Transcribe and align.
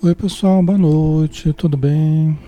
Oi, 0.00 0.14
pessoal, 0.14 0.62
boa 0.62 0.78
noite, 0.78 1.52
tudo 1.52 1.76
bem? 1.76 2.38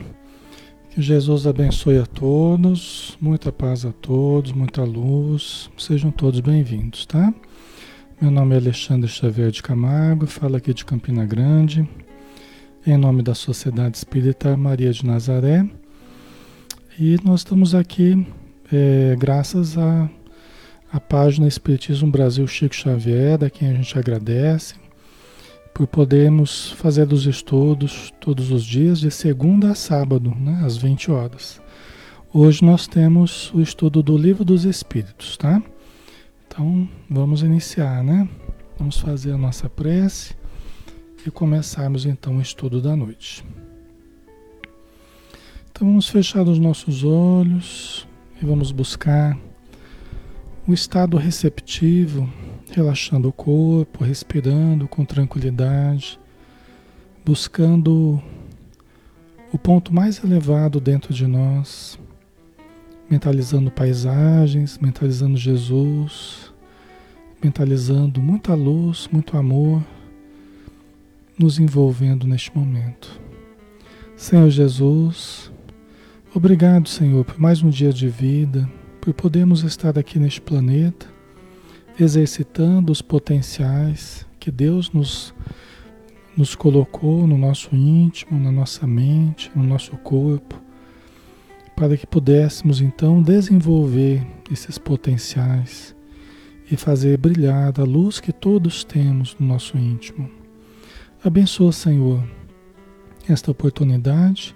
Que 0.88 1.02
Jesus 1.02 1.48
abençoe 1.48 1.98
a 1.98 2.06
todos, 2.06 3.18
muita 3.20 3.50
paz 3.50 3.84
a 3.84 3.90
todos, 3.90 4.52
muita 4.52 4.84
luz, 4.84 5.68
sejam 5.76 6.12
todos 6.12 6.38
bem-vindos, 6.38 7.04
tá? 7.04 7.34
Meu 8.22 8.30
nome 8.30 8.54
é 8.54 8.58
Alexandre 8.58 9.08
Xavier 9.08 9.50
de 9.50 9.64
Camargo, 9.64 10.28
falo 10.28 10.54
aqui 10.54 10.72
de 10.72 10.84
Campina 10.84 11.26
Grande, 11.26 11.88
em 12.86 12.96
nome 12.96 13.20
da 13.20 13.34
Sociedade 13.34 13.96
Espírita 13.96 14.56
Maria 14.56 14.92
de 14.92 15.04
Nazaré, 15.04 15.68
e 17.00 17.16
nós 17.24 17.40
estamos 17.40 17.74
aqui 17.74 18.24
é, 18.72 19.16
graças 19.18 19.76
à 19.76 20.08
a, 20.92 20.98
a 20.98 21.00
página 21.00 21.48
Espiritismo 21.48 22.12
Brasil 22.12 22.46
Chico 22.46 22.76
Xavier, 22.76 23.42
a 23.42 23.50
quem 23.50 23.70
a 23.70 23.74
gente 23.74 23.98
agradece 23.98 24.76
por 25.80 25.86
podermos 25.86 26.72
fazer 26.72 27.10
os 27.10 27.24
estudos 27.24 28.12
todos 28.20 28.50
os 28.50 28.62
dias, 28.66 29.00
de 29.00 29.10
segunda 29.10 29.70
a 29.70 29.74
sábado, 29.74 30.30
né, 30.38 30.60
às 30.62 30.76
20 30.76 31.10
horas. 31.10 31.58
Hoje 32.34 32.62
nós 32.62 32.86
temos 32.86 33.50
o 33.54 33.62
estudo 33.62 34.02
do 34.02 34.14
Livro 34.14 34.44
dos 34.44 34.66
Espíritos, 34.66 35.38
tá? 35.38 35.62
Então 36.46 36.86
vamos 37.08 37.42
iniciar, 37.42 38.04
né? 38.04 38.28
Vamos 38.78 39.00
fazer 39.00 39.32
a 39.32 39.38
nossa 39.38 39.70
prece 39.70 40.34
e 41.26 41.30
começarmos 41.30 42.04
então 42.04 42.36
o 42.36 42.42
estudo 42.42 42.82
da 42.82 42.94
noite. 42.94 43.42
Então 45.72 45.88
vamos 45.88 46.10
fechar 46.10 46.46
os 46.46 46.58
nossos 46.58 47.04
olhos 47.04 48.06
e 48.42 48.44
vamos 48.44 48.70
buscar 48.70 49.34
o 50.68 50.74
estado 50.74 51.16
receptivo 51.16 52.30
relaxando 52.74 53.28
o 53.28 53.32
corpo, 53.32 54.04
respirando 54.04 54.88
com 54.88 55.04
tranquilidade, 55.04 56.18
buscando 57.24 58.22
o 59.52 59.58
ponto 59.58 59.92
mais 59.92 60.22
elevado 60.22 60.80
dentro 60.80 61.12
de 61.12 61.26
nós, 61.26 61.98
mentalizando 63.08 63.70
paisagens, 63.70 64.78
mentalizando 64.78 65.36
Jesus, 65.36 66.52
mentalizando 67.42 68.20
muita 68.20 68.54
luz, 68.54 69.08
muito 69.12 69.36
amor, 69.36 69.82
nos 71.38 71.58
envolvendo 71.58 72.26
neste 72.26 72.56
momento. 72.56 73.20
Senhor 74.16 74.50
Jesus, 74.50 75.50
obrigado, 76.34 76.88
Senhor, 76.88 77.24
por 77.24 77.40
mais 77.40 77.62
um 77.62 77.70
dia 77.70 77.92
de 77.92 78.08
vida, 78.08 78.70
por 79.00 79.14
podermos 79.14 79.64
estar 79.64 79.98
aqui 79.98 80.18
neste 80.18 80.40
planeta 80.40 81.19
exercitando 82.02 82.90
os 82.90 83.02
potenciais 83.02 84.26
que 84.38 84.50
Deus 84.50 84.90
nos, 84.90 85.34
nos 86.36 86.54
colocou 86.54 87.26
no 87.26 87.36
nosso 87.36 87.74
íntimo, 87.74 88.40
na 88.40 88.50
nossa 88.50 88.86
mente, 88.86 89.50
no 89.54 89.62
nosso 89.62 89.96
corpo, 89.98 90.60
para 91.76 91.96
que 91.96 92.06
pudéssemos 92.06 92.80
então 92.80 93.22
desenvolver 93.22 94.26
esses 94.50 94.78
potenciais 94.78 95.94
e 96.70 96.76
fazer 96.76 97.16
brilhar 97.18 97.72
a 97.80 97.84
luz 97.84 98.20
que 98.20 98.32
todos 98.32 98.84
temos 98.84 99.36
no 99.38 99.46
nosso 99.46 99.76
íntimo. 99.76 100.30
Abençoa, 101.22 101.72
Senhor, 101.72 102.22
esta 103.28 103.50
oportunidade, 103.50 104.54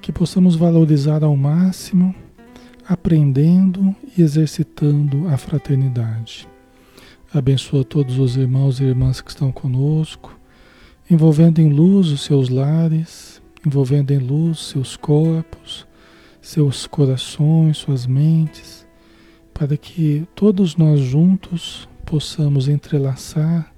que 0.00 0.12
possamos 0.12 0.56
valorizar 0.56 1.22
ao 1.22 1.36
máximo, 1.36 2.14
aprendendo 2.88 3.94
e 4.16 4.22
exercitando 4.22 5.28
a 5.28 5.36
fraternidade. 5.36 6.49
Abençoa 7.32 7.84
todos 7.84 8.18
os 8.18 8.36
irmãos 8.36 8.80
e 8.80 8.84
irmãs 8.84 9.20
que 9.20 9.30
estão 9.30 9.52
conosco, 9.52 10.36
envolvendo 11.08 11.60
em 11.60 11.72
luz 11.72 12.08
os 12.08 12.22
seus 12.22 12.48
lares, 12.48 13.40
envolvendo 13.64 14.10
em 14.10 14.18
luz 14.18 14.58
seus 14.58 14.96
corpos, 14.96 15.86
seus 16.42 16.88
corações, 16.88 17.76
suas 17.76 18.04
mentes, 18.04 18.84
para 19.54 19.76
que 19.76 20.26
todos 20.34 20.74
nós 20.74 20.98
juntos 20.98 21.88
possamos 22.04 22.66
entrelaçar 22.66 23.72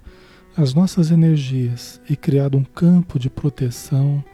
as 0.56 0.72
nossas 0.72 1.10
energias 1.10 2.00
e 2.08 2.16
criar 2.16 2.56
um 2.56 2.64
campo 2.64 3.18
de 3.18 3.28
proteção, 3.28 4.24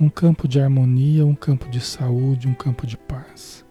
um 0.00 0.08
campo 0.08 0.46
de 0.46 0.60
harmonia, 0.60 1.26
um 1.26 1.34
campo 1.34 1.68
de 1.68 1.80
saúde, 1.80 2.46
um 2.46 2.54
campo 2.54 2.86
de 2.86 2.96
paz. 2.96 3.65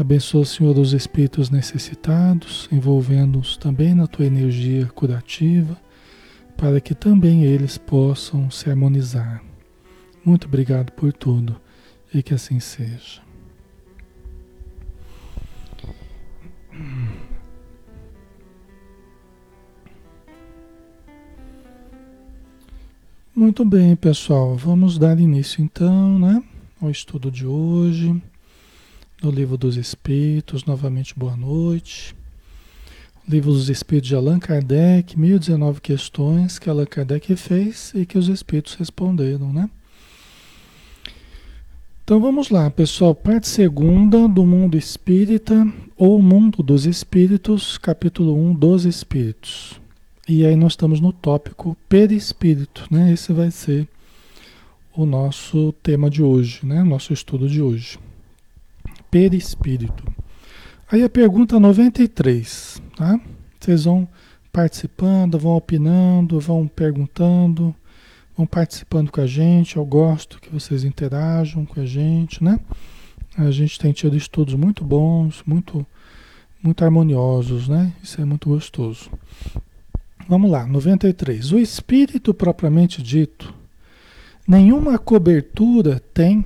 Abençoa, 0.00 0.46
Senhor, 0.46 0.78
os 0.78 0.94
espíritos 0.94 1.50
necessitados, 1.50 2.66
envolvendo-os 2.72 3.58
também 3.58 3.94
na 3.94 4.06
tua 4.06 4.24
energia 4.24 4.86
curativa, 4.86 5.76
para 6.56 6.80
que 6.80 6.94
também 6.94 7.44
eles 7.44 7.76
possam 7.76 8.50
se 8.50 8.70
harmonizar. 8.70 9.44
Muito 10.24 10.46
obrigado 10.46 10.90
por 10.92 11.12
tudo 11.12 11.60
e 12.14 12.22
que 12.22 12.32
assim 12.32 12.58
seja. 12.60 13.20
Muito 23.36 23.66
bem, 23.66 23.94
pessoal. 23.94 24.56
Vamos 24.56 24.96
dar 24.96 25.20
início 25.20 25.62
então, 25.62 26.18
né, 26.18 26.42
ao 26.80 26.90
estudo 26.90 27.30
de 27.30 27.46
hoje 27.46 28.18
no 29.22 29.30
Livro 29.30 29.58
dos 29.58 29.76
Espíritos, 29.76 30.64
novamente 30.64 31.14
boa 31.14 31.36
noite. 31.36 32.14
Livro 33.28 33.52
dos 33.52 33.68
Espíritos 33.68 34.08
de 34.08 34.14
Allan 34.14 34.38
Kardec, 34.38 35.18
1019 35.18 35.80
questões 35.80 36.58
que 36.58 36.70
Allan 36.70 36.86
Kardec 36.86 37.36
fez 37.36 37.92
e 37.94 38.06
que 38.06 38.16
os 38.16 38.28
Espíritos 38.28 38.74
responderam, 38.74 39.52
né? 39.52 39.68
Então 42.02 42.18
vamos 42.18 42.48
lá, 42.48 42.70
pessoal, 42.70 43.14
parte 43.14 43.46
segunda 43.46 44.26
do 44.26 44.44
Mundo 44.44 44.76
Espírita 44.76 45.70
ou 45.96 46.20
Mundo 46.22 46.62
dos 46.62 46.86
Espíritos, 46.86 47.76
capítulo 47.76 48.34
1 48.34 48.54
dos 48.54 48.84
Espíritos. 48.86 49.78
E 50.26 50.46
aí 50.46 50.56
nós 50.56 50.72
estamos 50.72 50.98
no 50.98 51.12
tópico 51.12 51.76
perispírito, 51.88 52.86
né? 52.90 53.12
Esse 53.12 53.34
vai 53.34 53.50
ser 53.50 53.86
o 54.96 55.04
nosso 55.04 55.72
tema 55.82 56.08
de 56.08 56.22
hoje, 56.22 56.60
né? 56.64 56.82
Nosso 56.82 57.12
estudo 57.12 57.48
de 57.48 57.60
hoje 57.60 57.98
perispírito. 59.10 60.04
Aí 60.90 61.02
a 61.02 61.08
pergunta 61.08 61.60
93, 61.60 62.82
tá? 62.96 63.20
Vocês 63.58 63.84
vão 63.84 64.08
participando, 64.52 65.38
vão 65.38 65.52
opinando, 65.52 66.40
vão 66.40 66.66
perguntando, 66.66 67.74
vão 68.36 68.46
participando 68.46 69.10
com 69.10 69.20
a 69.20 69.26
gente. 69.26 69.76
Eu 69.76 69.84
gosto 69.84 70.40
que 70.40 70.50
vocês 70.50 70.84
interajam 70.84 71.64
com 71.64 71.80
a 71.80 71.86
gente, 71.86 72.42
né? 72.42 72.58
A 73.36 73.50
gente 73.50 73.78
tem 73.78 73.92
tido 73.92 74.16
estudos 74.16 74.54
muito 74.54 74.84
bons, 74.84 75.42
muito, 75.46 75.86
muito 76.62 76.84
harmoniosos, 76.84 77.68
né? 77.68 77.92
Isso 78.02 78.20
é 78.20 78.24
muito 78.24 78.48
gostoso. 78.48 79.10
Vamos 80.28 80.50
lá, 80.50 80.66
93. 80.66 81.52
O 81.52 81.58
espírito 81.58 82.34
propriamente 82.34 83.02
dito, 83.02 83.54
nenhuma 84.46 84.98
cobertura 84.98 86.00
tem 86.12 86.44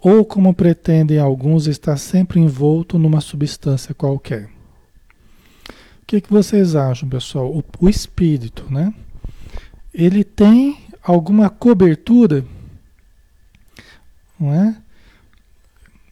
ou 0.00 0.24
como 0.24 0.54
pretendem 0.54 1.18
alguns, 1.18 1.66
está 1.66 1.96
sempre 1.96 2.38
envolto 2.40 2.98
numa 2.98 3.20
substância 3.20 3.94
qualquer. 3.94 4.44
O 6.02 6.06
que, 6.06 6.20
que 6.20 6.30
vocês 6.30 6.76
acham, 6.76 7.08
pessoal? 7.08 7.50
O, 7.50 7.64
o 7.80 7.88
espírito, 7.88 8.64
né? 8.70 8.94
Ele 9.92 10.22
tem 10.22 10.78
alguma 11.02 11.50
cobertura, 11.50 12.44
não 14.38 14.54
é? 14.54 14.76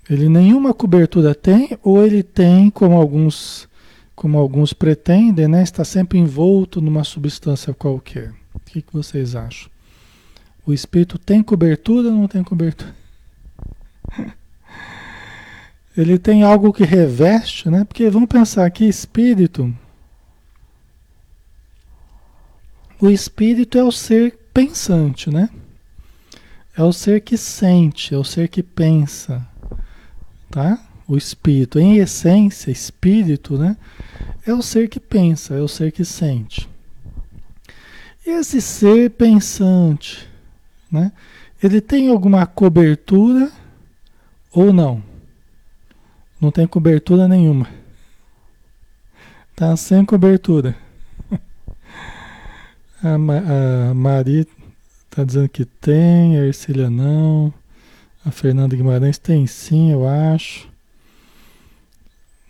Ele 0.08 0.28
nenhuma 0.28 0.74
cobertura 0.74 1.34
tem, 1.34 1.78
ou 1.82 2.04
ele 2.04 2.22
tem, 2.22 2.70
como 2.70 2.96
alguns, 2.96 3.68
como 4.14 4.38
alguns 4.38 4.72
pretendem, 4.72 5.48
né? 5.48 5.62
Está 5.62 5.84
sempre 5.84 6.18
envolto 6.18 6.80
numa 6.80 7.04
substância 7.04 7.72
qualquer. 7.72 8.32
O 8.54 8.60
que, 8.60 8.82
que 8.82 8.92
vocês 8.92 9.34
acham? 9.34 9.70
O 10.64 10.72
espírito 10.72 11.18
tem 11.18 11.42
cobertura 11.42 12.08
ou 12.08 12.14
não 12.14 12.28
tem 12.28 12.42
cobertura? 12.42 13.05
Ele 15.96 16.18
tem 16.18 16.42
algo 16.42 16.72
que 16.72 16.84
reveste, 16.84 17.70
né? 17.70 17.84
Porque 17.84 18.10
vamos 18.10 18.28
pensar 18.28 18.70
que 18.70 18.84
espírito. 18.84 19.74
O 23.00 23.08
espírito 23.08 23.78
é 23.78 23.84
o 23.84 23.92
ser 23.92 24.38
pensante, 24.52 25.30
né? 25.30 25.48
É 26.76 26.82
o 26.82 26.92
ser 26.92 27.20
que 27.22 27.36
sente, 27.36 28.14
é 28.14 28.18
o 28.18 28.24
ser 28.24 28.48
que 28.48 28.62
pensa, 28.62 29.46
tá? 30.50 30.78
O 31.08 31.16
espírito, 31.16 31.78
em 31.78 31.96
essência, 31.96 32.70
espírito, 32.70 33.56
né? 33.56 33.76
É 34.46 34.52
o 34.52 34.60
ser 34.60 34.88
que 34.88 35.00
pensa, 35.00 35.54
é 35.54 35.60
o 35.60 35.68
ser 35.68 35.92
que 35.92 36.04
sente. 36.04 36.68
Esse 38.26 38.60
ser 38.60 39.10
pensante, 39.10 40.28
né? 40.90 41.12
Ele 41.62 41.80
tem 41.80 42.08
alguma 42.08 42.44
cobertura 42.46 43.50
ou 44.56 44.72
não? 44.72 45.02
Não 46.40 46.50
tem 46.50 46.66
cobertura 46.66 47.28
nenhuma. 47.28 47.68
Tá 49.54 49.76
sem 49.76 50.02
cobertura. 50.02 50.74
A, 53.02 53.18
Ma 53.18 53.34
a 53.90 53.94
Mari 53.94 54.48
Tá 55.10 55.24
dizendo 55.24 55.48
que 55.48 55.64
tem, 55.64 56.38
a 56.38 56.44
Ercília 56.44 56.90
não. 56.90 57.52
A 58.24 58.30
Fernanda 58.30 58.76
Guimarães 58.76 59.16
tem 59.16 59.46
sim, 59.46 59.92
eu 59.92 60.06
acho. 60.06 60.68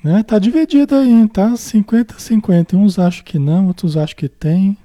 Né? 0.02 0.22
Tá 0.22 0.38
dividido 0.38 0.94
aí, 0.94 1.28
tá? 1.28 1.50
50-50. 1.52 2.74
Uns 2.74 2.98
acham 2.98 3.24
que 3.24 3.38
não, 3.38 3.68
outros 3.68 3.96
acham 3.96 4.16
que 4.16 4.28
tem. 4.28 4.76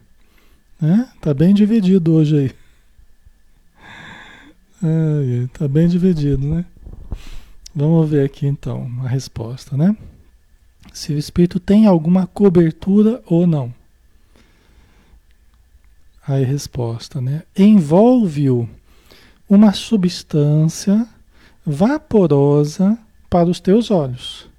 Né? 0.79 1.07
Tá 1.19 1.34
bem 1.34 1.53
dividido 1.53 2.13
hoje 2.13 2.38
aí. 2.38 2.51
É, 4.84 5.48
tá 5.53 5.67
bem 5.67 5.88
dividido, 5.88 6.43
né? 6.43 6.65
Vamos 7.73 8.09
ver 8.09 8.25
aqui 8.25 8.45
então 8.45 8.91
a 9.03 9.07
resposta, 9.07 9.77
né? 9.77 9.95
Se 10.91 11.13
o 11.13 11.17
espírito 11.17 11.59
tem 11.59 11.85
alguma 11.85 12.27
cobertura 12.27 13.21
ou 13.25 13.47
não. 13.47 13.73
Aí 16.27 16.43
resposta, 16.43 17.21
né? 17.21 17.43
Envolve-o 17.57 18.69
uma 19.49 19.73
substância 19.73 21.07
vaporosa 21.65 22.97
para 23.29 23.49
os 23.49 23.59
teus 23.59 23.89
olhos, 23.89 24.49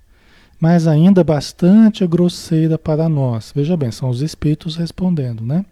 mas 0.59 0.87
ainda 0.87 1.23
bastante 1.23 2.07
grosseira 2.07 2.79
para 2.79 3.09
nós. 3.09 3.53
Veja 3.55 3.77
bem, 3.77 3.91
são 3.91 4.09
os 4.09 4.23
espíritos 4.23 4.77
respondendo, 4.77 5.45
né? 5.45 5.65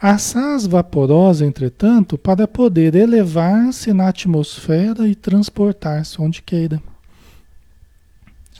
Assaz 0.00 0.66
vaporosa, 0.66 1.44
entretanto, 1.44 2.16
para 2.16 2.48
poder 2.48 2.94
elevar-se 2.94 3.92
na 3.92 4.08
atmosfera 4.08 5.06
e 5.06 5.14
transportar-se 5.14 6.22
onde 6.22 6.40
queira. 6.40 6.82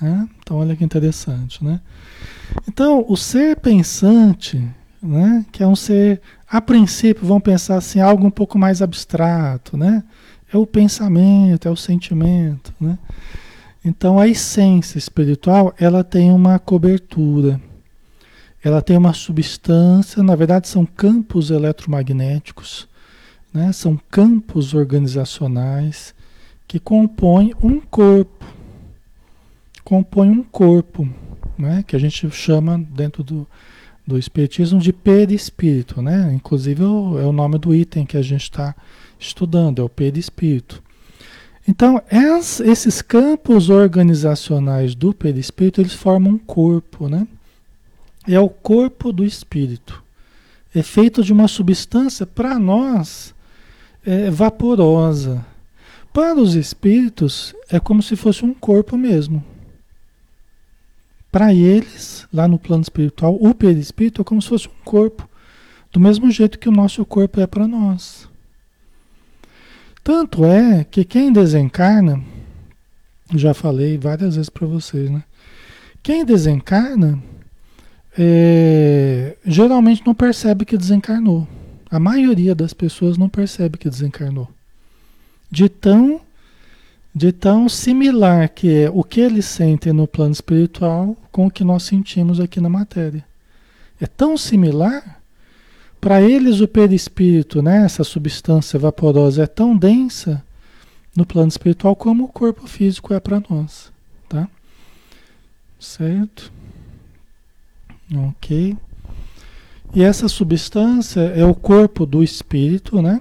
É? 0.03 0.27
Então, 0.39 0.59
olha 0.59 0.77
que 0.77 0.85
interessante, 0.85 1.65
né? 1.65 1.81
Então, 2.69 3.07
o 3.09 3.17
ser 3.17 3.57
pensante, 3.57 4.63
né, 5.03 5.45
que 5.51 5.63
é 5.63 5.67
um 5.67 5.77
ser, 5.77 6.21
a 6.47 6.61
princípio, 6.61 7.27
vamos 7.27 7.43
pensar 7.43 7.77
assim, 7.77 8.01
algo 8.01 8.27
um 8.27 8.31
pouco 8.31 8.59
mais 8.59 8.83
abstrato, 8.83 9.79
né? 9.79 10.05
É 10.53 10.59
o 10.59 10.67
pensamento, 10.67 11.67
é 11.67 11.71
o 11.71 11.77
sentimento, 11.77 12.75
né? 12.79 12.99
Então, 13.83 14.19
a 14.19 14.29
essência 14.29 14.99
espiritual, 14.99 15.75
ela 15.79 16.05
tem 16.05 16.31
uma 16.31 16.59
cobertura, 16.59 17.59
ela 18.63 18.83
tem 18.83 18.97
uma 18.97 19.15
substância, 19.15 20.23
na 20.23 20.37
verdade 20.37 20.69
são 20.69 20.85
campos 20.85 21.51
eletromagnéticos, 21.51 22.87
né? 23.53 23.73
são 23.73 23.99
campos 24.11 24.75
organizacionais 24.75 26.15
que 26.69 26.79
compõem 26.79 27.55
um 27.63 27.81
corpo, 27.81 28.45
compõem 29.83 30.31
um 30.31 30.43
corpo, 30.43 31.09
né? 31.59 31.83
que 31.87 31.97
a 31.97 31.99
gente 31.99 32.31
chama 32.31 32.79
dentro 32.79 33.25
do, 33.25 33.47
do 34.07 34.19
Espiritismo 34.19 34.79
de 34.79 34.93
perispírito, 34.93 36.03
né? 36.03 36.31
inclusive 36.35 36.83
é 36.83 36.87
o 36.87 37.33
nome 37.33 37.59
do 37.59 37.75
item 37.75 38.05
que 38.05 38.17
a 38.17 38.23
gente 38.23 38.43
está 38.43 38.75
estudando, 39.19 39.81
é 39.81 39.85
o 39.85 39.89
perispírito. 39.89 40.83
Então, 41.69 42.03
esses 42.63 43.01
campos 43.01 43.71
organizacionais 43.71 44.95
do 44.95 45.15
perispírito, 45.15 45.81
eles 45.81 45.93
formam 45.93 46.33
um 46.33 46.39
corpo, 46.39 47.09
né? 47.09 47.27
É 48.35 48.41
o 48.41 48.49
corpo 48.49 49.13
do 49.13 49.25
espírito. 49.25 50.03
É 50.75 50.83
feito 50.83 51.23
de 51.23 51.33
uma 51.33 51.49
substância, 51.49 52.27
para 52.27 52.59
nós, 52.59 53.35
é 54.05 54.31
vaporosa. 54.31 55.45
Para 56.13 56.41
os 56.41 56.55
espíritos, 56.55 57.55
é 57.69 57.79
como 57.81 58.03
se 58.03 58.17
fosse 58.17 58.45
um 58.45 58.55
corpo 58.55 58.97
mesmo. 58.97 59.45
Para 61.31 61.55
eles, 61.55 62.27
lá 62.33 62.49
no 62.49 62.59
plano 62.59 62.83
espiritual, 62.83 63.37
o 63.41 63.55
perispírito 63.55 64.21
é 64.21 64.25
como 64.25 64.43
se 64.43 64.49
fosse 64.49 64.69
um 64.69 64.85
corpo. 64.85 65.29
Do 65.93 66.01
mesmo 66.01 66.31
jeito 66.31 66.59
que 66.59 66.69
o 66.69 66.73
nosso 66.73 67.05
corpo 67.05 67.41
é 67.41 67.47
para 67.47 67.67
nós. 67.67 68.29
Tanto 70.03 70.45
é 70.45 70.85
que 70.85 71.05
quem 71.05 71.33
desencarna, 71.33 72.23
já 73.35 73.55
falei 73.55 73.99
várias 73.99 74.35
vezes 74.35 74.51
para 74.51 74.67
vocês, 74.67 75.11
né? 75.11 75.23
Quem 76.03 76.25
desencarna 76.25 77.23
é, 78.19 79.37
geralmente 79.45 80.03
não 80.05 80.15
percebe 80.15 80.65
que 80.65 80.77
desencarnou. 80.77 81.47
A 81.91 81.99
maioria 81.99 82.55
das 82.55 82.73
pessoas 82.73 83.17
não 83.17 83.29
percebe 83.29 83.79
que 83.79 83.89
desencarnou. 83.91 84.49
De 85.51 85.69
tão, 85.69 86.21
de 87.15 87.33
tão 87.33 87.69
similar 87.69 88.49
que 88.49 88.85
é 88.85 88.91
o 88.91 89.03
que 89.03 89.21
eles 89.21 89.47
sentem 89.47 89.93
no 89.93 90.07
plano 90.07 90.33
espiritual 90.33 91.17
com 91.33 91.47
o 91.47 91.51
que 91.51 91.65
nós 91.65 91.83
sentimos 91.83 92.39
aqui 92.39 92.61
na 92.61 92.69
matéria. 92.69 93.25
É 94.01 94.07
tão 94.07 94.37
similar. 94.37 95.21
Para 96.01 96.23
eles, 96.23 96.61
o 96.61 96.69
perispírito, 96.69 97.61
né, 97.61 97.85
essa 97.85 98.03
substância 98.03 98.79
vaporosa, 98.79 99.43
é 99.43 99.47
tão 99.47 99.77
densa 99.77 100.43
no 101.15 101.27
plano 101.27 101.49
espiritual 101.49 101.95
como 101.95 102.25
o 102.25 102.29
corpo 102.29 102.67
físico 102.67 103.13
é 103.13 103.21
para 103.21 103.43
nós. 103.51 103.93
Tá? 104.29 104.49
Certo? 105.79 106.51
Ok? 108.15 108.77
E 109.95 110.03
essa 110.03 110.29
substância 110.29 111.21
é 111.21 111.45
o 111.45 111.55
corpo 111.55 112.07
do 112.07 112.23
espírito, 112.23 113.03
né? 113.03 113.19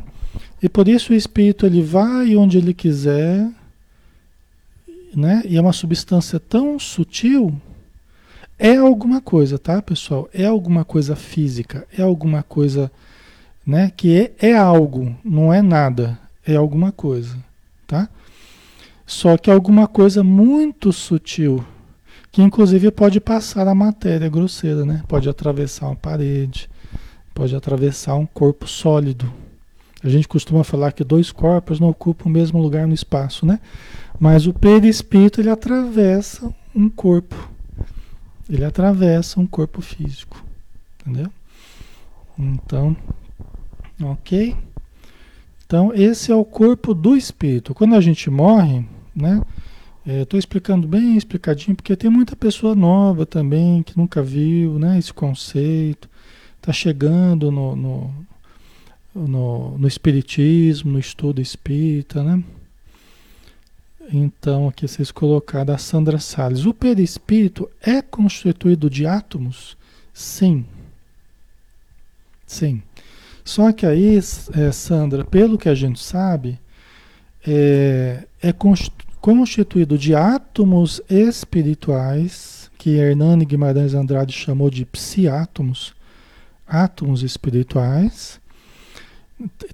E 0.61 0.69
por 0.69 0.87
isso 0.87 1.13
o 1.13 1.15
espírito 1.15 1.65
ele 1.65 1.81
vai 1.81 2.35
onde 2.35 2.57
ele 2.57 2.73
quiser, 2.73 3.49
né? 5.15 5.41
E 5.45 5.57
é 5.57 5.61
uma 5.61 5.73
substância 5.73 6.39
tão 6.39 6.77
sutil, 6.77 7.59
é 8.57 8.75
alguma 8.75 9.21
coisa, 9.21 9.57
tá, 9.57 9.81
pessoal? 9.81 10.29
É 10.33 10.45
alguma 10.45 10.83
coisa 10.83 11.15
física, 11.15 11.87
é 11.97 12.01
alguma 12.01 12.43
coisa, 12.43 12.91
né? 13.65 13.91
Que 13.95 14.33
é, 14.39 14.49
é 14.49 14.57
algo, 14.57 15.15
não 15.23 15.53
é 15.53 15.61
nada, 15.61 16.19
é 16.45 16.55
alguma 16.55 16.91
coisa, 16.91 17.37
tá? 17.87 18.09
Só 19.05 19.37
que 19.37 19.49
é 19.49 19.53
alguma 19.53 19.87
coisa 19.87 20.23
muito 20.23 20.91
sutil, 20.91 21.65
que 22.39 22.43
inclusive 22.43 22.89
pode 22.89 23.19
passar 23.19 23.67
a 23.67 23.75
matéria 23.75 24.29
grosseira, 24.29 24.85
né? 24.85 25.03
Pode 25.09 25.27
atravessar 25.27 25.87
uma 25.87 25.95
parede, 25.97 26.69
pode 27.33 27.53
atravessar 27.53 28.15
um 28.15 28.25
corpo 28.25 28.65
sólido. 28.65 29.29
A 30.01 30.07
gente 30.07 30.25
costuma 30.25 30.63
falar 30.63 30.93
que 30.93 31.03
dois 31.03 31.33
corpos 31.33 31.81
não 31.81 31.89
ocupam 31.89 32.29
o 32.29 32.31
mesmo 32.31 32.61
lugar 32.61 32.87
no 32.87 32.93
espaço, 32.93 33.45
né? 33.45 33.59
Mas 34.17 34.47
o 34.47 34.53
perispírito 34.53 35.41
ele 35.41 35.49
atravessa 35.49 36.49
um 36.73 36.89
corpo. 36.89 37.35
Ele 38.49 38.63
atravessa 38.63 39.37
um 39.37 39.45
corpo 39.45 39.81
físico, 39.81 40.41
entendeu? 41.01 41.29
Então, 42.37 42.95
OK? 44.01 44.55
Então, 45.65 45.93
esse 45.93 46.31
é 46.31 46.35
o 46.35 46.45
corpo 46.45 46.93
do 46.93 47.17
espírito. 47.17 47.73
Quando 47.73 47.95
a 47.95 48.01
gente 48.01 48.29
morre, 48.29 48.85
né? 49.13 49.41
Estou 50.09 50.37
é, 50.37 50.39
explicando 50.39 50.87
bem 50.87 51.15
explicadinho, 51.15 51.75
porque 51.75 51.95
tem 51.95 52.09
muita 52.09 52.35
pessoa 52.35 52.73
nova 52.73 53.27
também 53.27 53.83
que 53.83 53.95
nunca 53.95 54.23
viu 54.23 54.79
né, 54.79 54.97
esse 54.97 55.13
conceito, 55.13 56.09
está 56.57 56.73
chegando 56.73 57.51
no, 57.51 57.75
no, 57.75 58.13
no, 59.13 59.77
no, 59.77 59.87
Espiritismo, 59.87 60.93
no 60.93 60.99
estudo 60.99 61.39
espírita, 61.39 62.23
né? 62.23 62.43
Então, 64.11 64.67
aqui 64.67 64.87
vocês 64.87 65.11
colocaram 65.11 65.75
a 65.75 65.77
Sandra 65.77 66.17
Salles. 66.17 66.65
O 66.65 66.73
perispírito 66.73 67.69
é 67.79 68.01
constituído 68.01 68.89
de 68.89 69.05
átomos? 69.05 69.77
Sim. 70.11 70.65
Sim. 72.47 72.81
Só 73.45 73.71
que 73.71 73.85
aí, 73.85 74.17
é, 74.17 74.71
Sandra, 74.71 75.23
pelo 75.23 75.59
que 75.59 75.69
a 75.69 75.75
gente 75.75 75.99
sabe, 75.99 76.59
é, 77.45 78.25
é 78.41 78.51
constituído 78.51 79.08
constituído 79.21 79.97
de 79.97 80.15
átomos 80.15 81.01
espirituais, 81.09 82.71
que 82.77 82.91
Hernani 82.91 83.45
Guimarães 83.45 83.93
Andrade 83.93 84.33
chamou 84.33 84.69
de 84.69 84.85
psiátomos, 84.85 85.93
átomos 86.65 87.23
espirituais, 87.23 88.39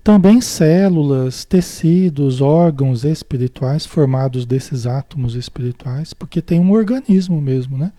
também 0.04 0.42
células, 0.42 1.44
tecidos, 1.44 2.40
órgãos 2.40 3.04
espirituais 3.04 3.86
formados 3.86 4.46
desses 4.46 4.86
átomos 4.86 5.36
espirituais, 5.36 6.14
porque 6.14 6.42
tem 6.42 6.60
um 6.60 6.72
organismo 6.72 7.42
mesmo, 7.42 7.78
né? 7.78 7.92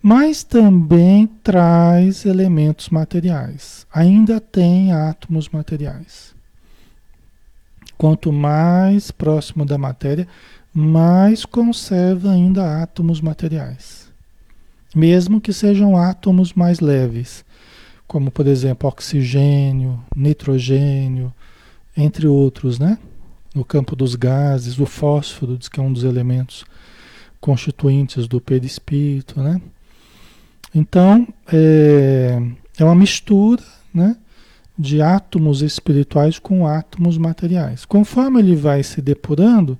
Mas 0.00 0.42
também 0.42 1.28
traz 1.44 2.24
elementos 2.24 2.88
materiais. 2.88 3.86
Ainda 3.92 4.40
tem 4.40 4.92
átomos 4.92 5.48
materiais. 5.48 6.34
Quanto 7.96 8.32
mais 8.32 9.12
próximo 9.12 9.64
da 9.64 9.78
matéria, 9.78 10.26
mas 10.74 11.44
conserva 11.44 12.30
ainda 12.30 12.82
átomos 12.82 13.20
materiais. 13.20 14.10
Mesmo 14.94 15.40
que 15.40 15.52
sejam 15.52 15.96
átomos 15.96 16.52
mais 16.52 16.80
leves, 16.80 17.44
como 18.06 18.30
por 18.30 18.46
exemplo 18.46 18.88
oxigênio, 18.88 20.02
nitrogênio, 20.14 21.32
entre 21.96 22.26
outros, 22.26 22.78
né? 22.78 22.98
No 23.54 23.64
campo 23.64 23.94
dos 23.94 24.14
gases, 24.14 24.78
o 24.78 24.86
fósforo, 24.86 25.58
que 25.58 25.78
é 25.78 25.82
um 25.82 25.92
dos 25.92 26.04
elementos 26.04 26.64
constituintes 27.40 28.26
do 28.26 28.40
perispírito, 28.40 29.40
né? 29.40 29.60
Então, 30.74 31.28
é, 31.52 32.38
é 32.78 32.84
uma 32.84 32.94
mistura, 32.94 33.62
né? 33.92 34.16
de 34.78 35.02
átomos 35.02 35.62
espirituais 35.62 36.38
com 36.38 36.66
átomos 36.66 37.18
materiais. 37.18 37.84
Conforme 37.84 38.40
ele 38.40 38.56
vai 38.56 38.82
se 38.82 39.00
depurando, 39.00 39.78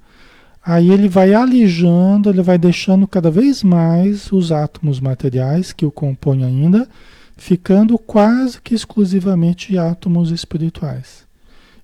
aí 0.64 0.90
ele 0.90 1.08
vai 1.08 1.34
alijando, 1.34 2.30
ele 2.30 2.42
vai 2.42 2.58
deixando 2.58 3.06
cada 3.06 3.30
vez 3.30 3.62
mais 3.62 4.30
os 4.32 4.52
átomos 4.52 5.00
materiais 5.00 5.72
que 5.72 5.84
o 5.84 5.90
compõem 5.90 6.44
ainda, 6.44 6.88
ficando 7.36 7.98
quase 7.98 8.60
que 8.60 8.74
exclusivamente 8.74 9.76
átomos 9.76 10.30
espirituais. 10.30 11.24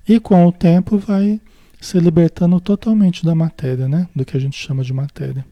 E 0.09 0.19
com 0.21 0.47
o 0.47 0.53
tempo 0.53 0.97
vai 0.97 1.41
se 1.81 1.99
libertando 1.99 2.61
totalmente 2.61 3.25
da 3.25 3.35
matéria, 3.35 3.89
né? 3.89 4.09
Do 4.15 4.25
que 4.25 4.37
a 4.37 4.41
gente 4.41 4.57
chama 4.57 4.83
de 4.83 4.93
matéria. 4.93 5.45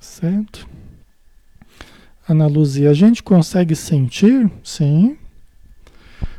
Certo? 0.00 0.66
Ana 2.28 2.46
Luzia, 2.46 2.90
a 2.90 2.94
gente 2.94 3.22
consegue 3.22 3.76
sentir? 3.76 4.50
Sim. 4.62 5.16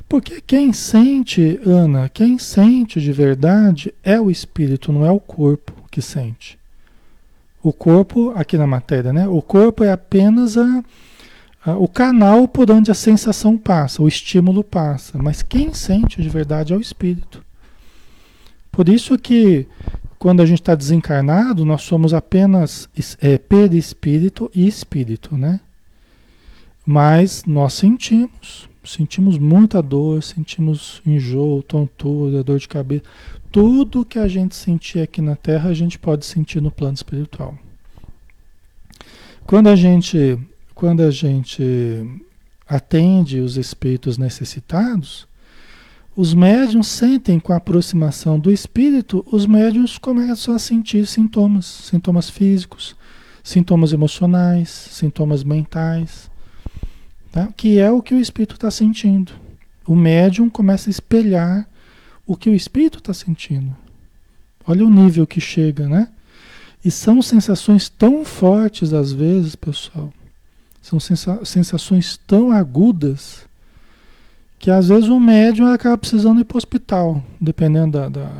Porque 0.08 0.40
quem 0.40 0.72
sente, 0.72 1.60
Ana, 1.66 2.08
quem 2.08 2.40
sente 2.40 3.02
de 3.02 3.12
verdade 3.12 3.94
é 4.04 4.20
o 4.20 4.32
espírito, 4.32 4.92
não 4.92 5.06
é 5.06 5.12
o 5.12 5.20
corpo 5.20 5.74
que 5.92 6.02
sente. 6.02 6.58
O 7.62 7.74
corpo, 7.74 8.32
aqui 8.36 8.58
na 8.58 8.68
matéria, 8.68 9.12
né? 9.12 9.28
O 9.28 9.42
corpo 9.42 9.84
é 9.84 9.92
apenas 9.92 10.58
a, 10.58 10.84
a, 11.66 11.78
o 11.78 11.88
canal 11.88 12.48
por 12.48 12.72
onde 12.72 12.90
a 12.90 12.94
sensação 12.94 13.58
passa, 13.58 14.02
o 14.02 14.08
estímulo 14.08 14.64
passa. 14.64 15.18
Mas 15.18 15.42
quem 15.42 15.74
sente 15.74 16.22
de 16.22 16.30
verdade 16.30 16.72
é 16.72 16.78
o 16.78 16.82
espírito. 16.82 17.44
Por 18.72 18.88
isso 18.88 19.18
que 19.18 19.68
quando 20.18 20.42
a 20.42 20.46
gente 20.46 20.62
está 20.62 20.76
desencarnado, 20.76 21.66
nós 21.66 21.82
somos 21.84 22.14
apenas 22.14 22.90
é, 23.22 23.38
perispírito 23.38 24.50
e 24.54 24.68
espírito, 24.68 25.38
né? 25.38 25.60
Mas 26.86 27.44
nós 27.46 27.74
sentimos, 27.74 28.70
sentimos 28.88 29.38
muita 29.38 29.82
dor, 29.82 30.24
sentimos 30.24 31.02
enjoo, 31.06 31.62
tontura, 31.62 32.44
dor 32.44 32.60
de 32.60 32.68
cabeça. 32.68 33.04
Tudo 33.52 34.06
que 34.06 34.18
a 34.18 34.28
gente 34.28 34.56
sentir 34.56 35.00
aqui 35.00 35.22
na 35.22 35.36
Terra, 35.36 35.70
a 35.70 35.74
gente 35.74 36.00
pode 36.00 36.26
sentir 36.26 36.62
no 36.62 36.72
plano 36.72 36.96
espiritual. 36.96 37.58
Quando 39.46 39.68
a 39.68 39.76
gente, 39.76 40.38
quando 40.74 41.02
a 41.02 41.12
gente 41.12 41.64
atende 42.68 43.40
os 43.40 43.58
espíritos 43.58 44.18
necessitados, 44.18 45.28
os 46.16 46.34
médiums 46.34 46.88
sentem 46.88 47.40
com 47.40 47.54
a 47.54 47.58
aproximação 47.58 48.40
do 48.40 48.52
espírito, 48.52 49.24
os 49.32 49.46
médiums 49.46 49.98
começam 49.98 50.56
a 50.56 50.60
sentir 50.60 51.06
sintomas, 51.06 51.66
sintomas 51.66 52.30
físicos, 52.30 52.96
sintomas 53.44 53.94
emocionais, 53.94 54.70
sintomas 54.70 55.44
mentais, 55.44 56.30
tá? 57.32 57.50
que 57.56 57.80
é 57.80 57.92
o 57.92 58.02
que 58.02 58.14
o 58.14 58.20
espírito 58.20 58.56
está 58.56 58.72
sentindo. 58.72 59.32
O 59.86 59.96
médium 59.96 60.50
começa 60.50 60.90
a 60.90 60.92
espelhar 60.92 61.68
o 62.26 62.36
que 62.36 62.50
o 62.50 62.54
espírito 62.54 63.00
está 63.00 63.14
sentindo. 63.14 63.76
Olha 64.66 64.86
o 64.86 64.90
nível 64.90 65.26
que 65.26 65.40
chega, 65.40 65.88
né? 65.88 66.10
E 66.84 66.92
são 66.92 67.22
sensações 67.22 67.90
tão 67.90 68.24
fortes 68.24 68.94
às 68.94 69.12
vezes, 69.12 69.56
pessoal. 69.56 70.14
São 70.82 71.00
sensa 71.00 71.44
sensações 71.44 72.20
tão 72.28 72.52
agudas 72.52 73.46
que 74.60 74.72
às 74.72 74.88
vezes 74.88 75.10
o 75.10 75.20
médium 75.20 75.68
acaba 75.68 75.98
precisando 75.98 76.40
ir 76.40 76.46
para 76.46 76.56
o 76.56 76.58
hospital, 76.58 77.22
dependendo 77.42 78.00
da, 78.00 78.10
da, 78.10 78.32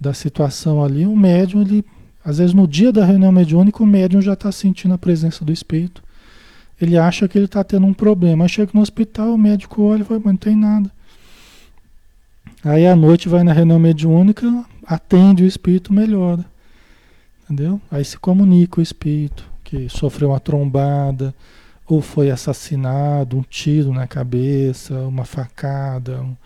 da, 0.00 0.14
situação 0.14 0.84
ali. 0.84 1.04
O 1.04 1.16
médium, 1.16 1.62
ele, 1.62 1.84
às 2.24 2.38
vezes 2.38 2.54
no 2.54 2.68
dia 2.68 2.92
da 2.92 3.04
reunião 3.04 3.32
mediúnica, 3.32 3.82
o 3.82 3.86
médium 3.86 4.22
já 4.22 4.34
está 4.34 4.52
sentindo 4.52 4.94
a 4.94 4.98
presença 4.98 5.44
do 5.44 5.52
espírito. 5.52 6.02
Ele 6.84 6.98
acha 6.98 7.26
que 7.26 7.38
ele 7.38 7.46
está 7.46 7.64
tendo 7.64 7.86
um 7.86 7.94
problema. 7.94 8.44
Aí 8.44 8.48
chega 8.48 8.70
no 8.74 8.82
hospital, 8.82 9.34
o 9.34 9.38
médico 9.38 9.82
olha 9.82 10.02
e 10.02 10.04
fala, 10.04 10.20
mas 10.22 10.32
não 10.32 10.38
tem 10.38 10.54
nada. 10.54 10.90
Aí 12.62 12.86
à 12.86 12.94
noite 12.94 13.28
vai 13.28 13.42
na 13.42 13.52
reunião 13.52 13.78
mediúnica, 13.78 14.64
atende 14.86 15.42
o 15.42 15.46
espírito, 15.46 15.92
melhora. 15.92 16.44
Entendeu? 17.44 17.80
Aí 17.90 18.04
se 18.04 18.18
comunica 18.18 18.80
o 18.80 18.82
espírito, 18.82 19.44
que 19.62 19.88
sofreu 19.88 20.28
uma 20.30 20.40
trombada, 20.40 21.34
ou 21.86 22.02
foi 22.02 22.30
assassinado, 22.30 23.38
um 23.38 23.42
tiro 23.42 23.92
na 23.92 24.06
cabeça, 24.06 24.94
uma 25.00 25.24
facada. 25.24 26.20
Um... 26.20 26.36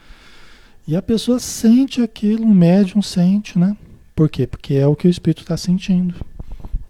E 0.87 0.97
a 0.97 1.03
pessoa 1.03 1.39
sente 1.41 2.01
aquilo, 2.01 2.45
o 2.45 2.55
médium 2.55 3.03
sente, 3.03 3.59
né? 3.59 3.77
Por 4.15 4.29
quê? 4.29 4.47
Porque 4.47 4.75
é 4.75 4.87
o 4.87 4.97
que 4.97 5.07
o 5.07 5.11
espírito 5.11 5.43
está 5.43 5.57
sentindo. 5.57 6.15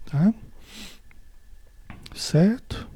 Tá? 0.05 0.33
Certo? 2.15 2.87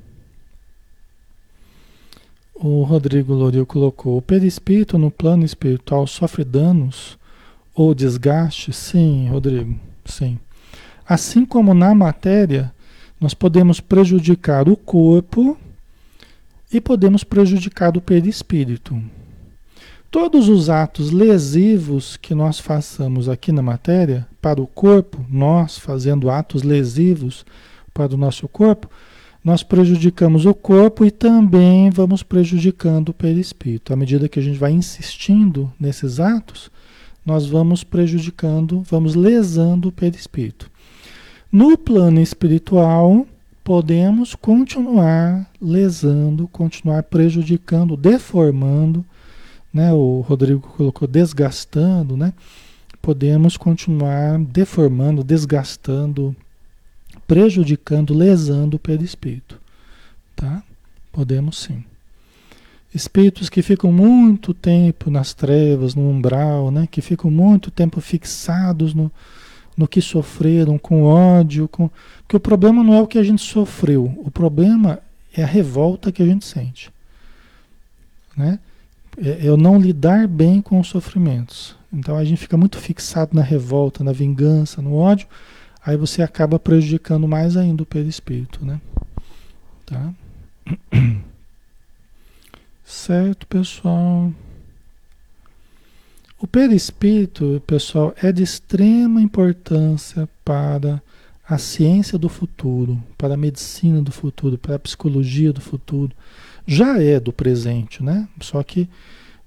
O 2.65 2.84
Rodrigo 2.84 3.34
Loril 3.34 3.65
colocou: 3.65 4.17
o 4.17 4.22
perispírito 4.22 4.98
no 4.98 5.12
plano 5.12 5.43
espiritual 5.43 6.08
sofre 6.08 6.46
danos 6.46 7.20
ou 7.75 7.93
desgaste? 7.93 8.72
Sim, 8.72 9.27
Rodrigo, 9.27 9.77
sim. 10.05 10.39
Assim 11.05 11.43
como 11.46 11.74
na 11.74 11.93
matéria, 11.93 12.74
nós 13.20 13.34
podemos 13.34 13.82
prejudicar 13.82 14.70
o 14.70 14.77
corpo 14.77 15.58
e 16.72 16.79
podemos 16.79 17.25
prejudicar 17.25 17.98
o 17.98 18.01
perispírito. 18.01 18.98
Todos 20.10 20.48
os 20.48 20.70
atos 20.70 21.12
lesivos 21.12 22.15
que 22.15 22.34
nós 22.34 22.60
façamos 22.60 23.27
aqui 23.27 23.51
na 23.51 23.62
matéria, 23.62 24.25
para 24.41 24.62
o 24.62 24.67
corpo, 24.67 25.25
nós 25.29 25.77
fazendo 25.77 26.29
atos 26.29 26.63
lesivos 26.63 27.46
para 27.93 28.13
o 28.13 28.17
nosso 28.17 28.48
corpo, 28.48 28.89
nós 29.43 29.62
prejudicamos 29.62 30.45
o 30.45 30.53
corpo 30.53 31.03
e 31.03 31.12
também 31.12 31.89
vamos 31.89 32.23
prejudicando 32.23 33.09
o 33.09 33.13
perispírito. 33.13 33.91
À 33.91 33.95
medida 33.95 34.29
que 34.29 34.39
a 34.39 34.41
gente 34.41 34.57
vai 34.57 34.71
insistindo 34.71 35.71
nesses 35.77 36.19
atos, 36.19 36.71
nós 37.25 37.45
vamos 37.45 37.83
prejudicando, 37.83 38.81
vamos 38.89 39.15
lesando 39.15 39.89
o 39.89 39.91
perispírito. 39.91 40.71
No 41.51 41.77
plano 41.77 42.21
espiritual, 42.21 43.27
podemos 43.63 44.33
continuar 44.33 45.50
lesando, 45.62 46.47
continuar 46.47 47.03
prejudicando, 47.03 47.95
deformando, 47.95 49.05
né? 49.73 49.91
O 49.93 50.21
Rodrigo 50.21 50.62
colocou 50.62 51.07
desgastando, 51.07 52.15
né? 52.15 52.33
Podemos 53.01 53.57
continuar 53.57 54.39
deformando, 54.39 55.23
desgastando, 55.23 56.35
prejudicando, 57.27 58.13
lesando 58.13 58.77
o 58.77 58.80
perispírito, 58.80 59.60
tá? 60.36 60.63
Podemos 61.12 61.58
sim. 61.58 61.84
Espíritos 62.94 63.50
que 63.50 63.62
ficam 63.62 63.92
muito 63.92 64.53
tempo 64.53 65.10
nas 65.10 65.34
trevas, 65.34 65.96
no 65.96 66.08
umbral, 66.10 66.70
né? 66.70 66.88
Que 66.89 67.01
ficam 67.01 67.32
muito 67.32 67.72
tempo 67.72 68.00
fixados 68.00 68.93
no, 68.93 69.12
no 69.76 69.88
que 69.88 70.02
sofreram, 70.02 70.78
com 70.78 71.04
ódio, 71.04 71.67
com... 71.67 71.89
porque 72.19 72.38
o 72.38 72.39
problema 72.39 72.84
não 72.84 72.93
é 72.93 73.02
o 73.02 73.08
que 73.08 73.17
a 73.17 73.24
gente 73.24 73.41
sofreu, 73.41 74.13
o 74.24 74.30
problema 74.30 75.00
é 75.36 75.43
a 75.43 75.47
revolta 75.47 76.12
que 76.12 76.21
a 76.21 76.26
gente 76.26 76.45
sente. 76.45 76.91
Né? 78.38 78.60
É 79.17 79.39
eu 79.41 79.58
não 79.58 79.80
lidar 79.80 80.28
bem 80.28 80.62
com 80.62 80.80
os 80.80 80.88
sofrimentos. 80.88 81.76
Então 81.91 82.17
a 82.17 82.24
gente 82.24 82.39
fica 82.39 82.58
muito 82.58 82.78
fixado 82.78 83.36
na 83.36 83.41
revolta, 83.41 84.04
na 84.04 84.12
vingança, 84.12 84.82
no 84.82 84.95
ódio, 84.95 85.28
aí 85.86 85.98
você 85.98 86.22
acaba 86.22 86.58
prejudicando 86.58 87.28
mais 87.28 87.58
ainda 87.58 87.84
o 87.84 87.86
perispírito, 87.86 88.65
né? 88.65 88.80
Tá? 89.86 90.13
Certo, 92.86 93.48
pessoal? 93.48 94.32
O 96.39 96.46
perispírito, 96.48 97.62
pessoal, 97.65 98.13
é 98.22 98.32
de 98.32 98.43
extrema 98.43 99.22
importância 99.22 100.28
para 100.43 101.02
a 101.48 101.58
ciência 101.58 102.17
do 102.17 102.30
futuro, 102.30 103.02
para 103.17 103.34
a 103.34 103.38
medicina 103.38 104.02
do 104.02 104.12
futuro, 104.12 104.58
para 104.58 104.76
a 104.76 104.80
psicologia 104.80 105.54
do 105.54 105.62
futuro. 105.62 106.12
Já 106.65 107.02
é 107.02 107.19
do 107.19 107.34
presente, 107.34 108.04
né? 108.04 108.28
Só 108.41 108.62
que 108.63 108.89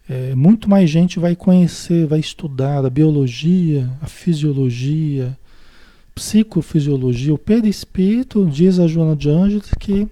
é, 0.09 0.35
muito 0.35 0.70
mais 0.70 0.88
gente 0.88 1.18
vai 1.18 1.35
conhecer, 1.35 2.07
vai 2.07 2.20
estudar 2.20 2.85
a 2.85 2.90
biologia, 2.90 3.90
a 4.01 4.07
fisiologia, 4.07 5.37
psicofisiologia. 6.16 7.35
O 7.35 7.38
perispírito, 7.38 8.46
diz 8.46 8.81
a 8.81 8.88
Joana 8.88 9.14
de 9.14 9.29
Ângeles, 9.29 9.70
que 9.79 10.09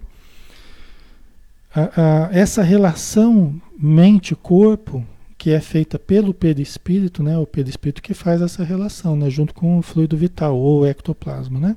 a, 1.74 2.28
a, 2.28 2.28
essa 2.30 2.62
relação 2.62 3.60
mente-corpo 3.76 5.04
que 5.36 5.50
é 5.50 5.60
feita 5.60 5.98
pelo 5.98 6.32
perispírito, 6.32 7.22
né? 7.22 7.36
O 7.36 7.46
perispírito 7.46 8.00
que 8.00 8.14
faz 8.14 8.40
essa 8.40 8.62
relação, 8.62 9.16
né? 9.16 9.28
Junto 9.28 9.52
com 9.52 9.78
o 9.78 9.82
fluido 9.82 10.16
vital 10.16 10.56
ou 10.56 10.86
ectoplasma, 10.86 11.58
né? 11.58 11.76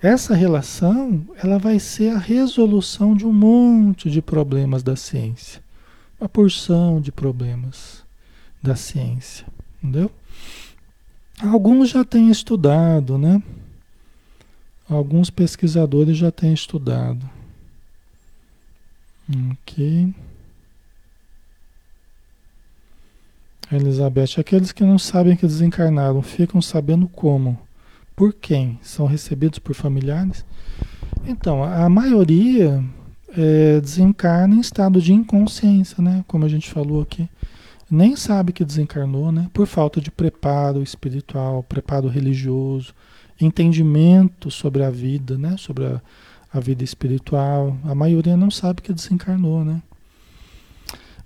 Essa 0.00 0.34
relação, 0.34 1.26
ela 1.42 1.58
vai 1.58 1.78
ser 1.78 2.10
a 2.10 2.18
resolução 2.18 3.16
de 3.16 3.26
um 3.26 3.32
monte 3.32 4.10
de 4.10 4.20
problemas 4.20 4.82
da 4.82 4.96
ciência. 4.96 5.62
Uma 6.20 6.28
porção 6.28 7.00
de 7.00 7.10
problemas 7.10 8.04
da 8.62 8.76
ciência, 8.76 9.46
entendeu? 9.82 10.10
Alguns 11.40 11.90
já 11.90 12.04
têm 12.04 12.30
estudado, 12.30 13.18
né? 13.18 13.42
Alguns 14.88 15.30
pesquisadores 15.30 16.16
já 16.16 16.30
têm 16.30 16.52
estudado. 16.52 17.28
Ok. 19.52 20.14
Elizabeth, 23.72 24.38
aqueles 24.38 24.72
que 24.72 24.84
não 24.84 24.98
sabem 24.98 25.36
que 25.36 25.46
desencarnaram 25.46 26.22
ficam 26.22 26.60
sabendo 26.60 27.08
como? 27.08 27.58
Por 28.14 28.32
quem? 28.32 28.78
São 28.82 29.06
recebidos 29.06 29.58
por 29.58 29.74
familiares? 29.74 30.44
Então, 31.26 31.64
a 31.64 31.88
maioria 31.88 32.84
é, 33.36 33.80
desencarna 33.80 34.54
em 34.54 34.60
estado 34.60 35.00
de 35.00 35.12
inconsciência, 35.12 36.02
né? 36.02 36.24
Como 36.28 36.44
a 36.44 36.48
gente 36.48 36.70
falou 36.70 37.02
aqui. 37.02 37.28
Nem 37.90 38.16
sabe 38.16 38.52
que 38.52 38.64
desencarnou, 38.64 39.30
né? 39.30 39.48
Por 39.52 39.66
falta 39.66 40.00
de 40.00 40.10
preparo 40.10 40.82
espiritual, 40.82 41.62
preparo 41.62 42.08
religioso, 42.08 42.94
entendimento 43.40 44.50
sobre 44.50 44.82
a 44.82 44.90
vida, 44.90 45.36
né? 45.36 45.56
Sobre 45.58 45.86
a, 45.86 46.00
a 46.52 46.60
vida 46.60 46.82
espiritual. 46.82 47.76
A 47.84 47.94
maioria 47.94 48.36
não 48.36 48.50
sabe 48.50 48.82
que 48.82 48.92
desencarnou, 48.92 49.64
né? 49.64 49.82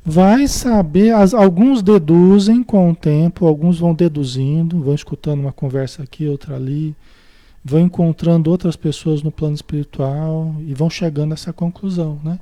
vai 0.08 0.48
saber, 0.48 1.14
as, 1.14 1.34
alguns 1.34 1.82
deduzem 1.82 2.62
com 2.62 2.90
o 2.90 2.96
tempo, 2.96 3.46
alguns 3.46 3.78
vão 3.78 3.92
deduzindo, 3.92 4.80
vão 4.80 4.94
escutando 4.94 5.40
uma 5.40 5.52
conversa 5.52 6.02
aqui, 6.02 6.26
outra 6.26 6.56
ali, 6.56 6.96
vão 7.62 7.80
encontrando 7.80 8.50
outras 8.50 8.74
pessoas 8.74 9.22
no 9.22 9.30
plano 9.30 9.54
espiritual 9.54 10.56
e 10.60 10.72
vão 10.72 10.88
chegando 10.88 11.32
a 11.32 11.34
essa 11.34 11.52
conclusão, 11.52 12.18
né? 12.24 12.40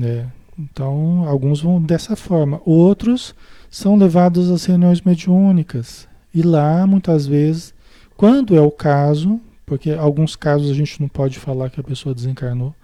É, 0.00 0.26
então, 0.58 1.26
alguns 1.26 1.60
vão 1.60 1.80
dessa 1.80 2.14
forma, 2.14 2.60
outros 2.64 3.34
são 3.70 3.96
levados 3.96 4.50
às 4.50 4.64
reuniões 4.64 5.00
mediúnicas 5.00 6.06
e 6.34 6.42
lá, 6.42 6.86
muitas 6.86 7.26
vezes, 7.26 7.74
quando 8.16 8.56
é 8.56 8.60
o 8.60 8.70
caso, 8.70 9.40
porque 9.64 9.90
alguns 9.90 10.36
casos 10.36 10.70
a 10.70 10.74
gente 10.74 11.00
não 11.00 11.08
pode 11.08 11.38
falar 11.38 11.70
que 11.70 11.80
a 11.80 11.84
pessoa 11.84 12.14
desencarnou, 12.14 12.74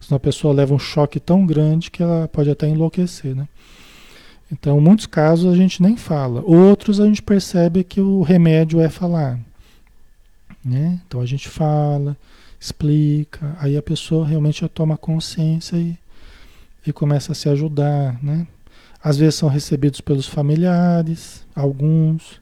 Senão 0.00 0.16
a 0.16 0.20
pessoa 0.20 0.52
leva 0.52 0.74
um 0.74 0.80
choque 0.80 1.20
tão 1.20 1.46
grande 1.46 1.88
que 1.88 2.02
ela 2.02 2.26
pode 2.26 2.50
até 2.50 2.68
enlouquecer, 2.68 3.36
né? 3.36 3.46
Então, 4.50 4.80
muitos 4.80 5.06
casos 5.06 5.50
a 5.50 5.56
gente 5.56 5.80
nem 5.80 5.96
fala. 5.96 6.42
Outros 6.44 7.00
a 7.00 7.06
gente 7.06 7.22
percebe 7.22 7.84
que 7.84 8.00
o 8.00 8.20
remédio 8.20 8.80
é 8.80 8.88
falar. 8.88 9.38
Né? 10.64 11.00
Então 11.06 11.20
a 11.20 11.26
gente 11.26 11.48
fala, 11.48 12.16
explica, 12.60 13.56
aí 13.58 13.76
a 13.76 13.82
pessoa 13.82 14.26
realmente 14.26 14.66
toma 14.68 14.96
consciência 14.96 15.76
e, 15.76 15.98
e 16.86 16.92
começa 16.92 17.32
a 17.32 17.34
se 17.34 17.48
ajudar. 17.48 18.22
Né? 18.22 18.46
Às 19.02 19.16
vezes 19.16 19.36
são 19.36 19.48
recebidos 19.48 20.00
pelos 20.00 20.26
familiares, 20.26 21.46
alguns, 21.54 22.40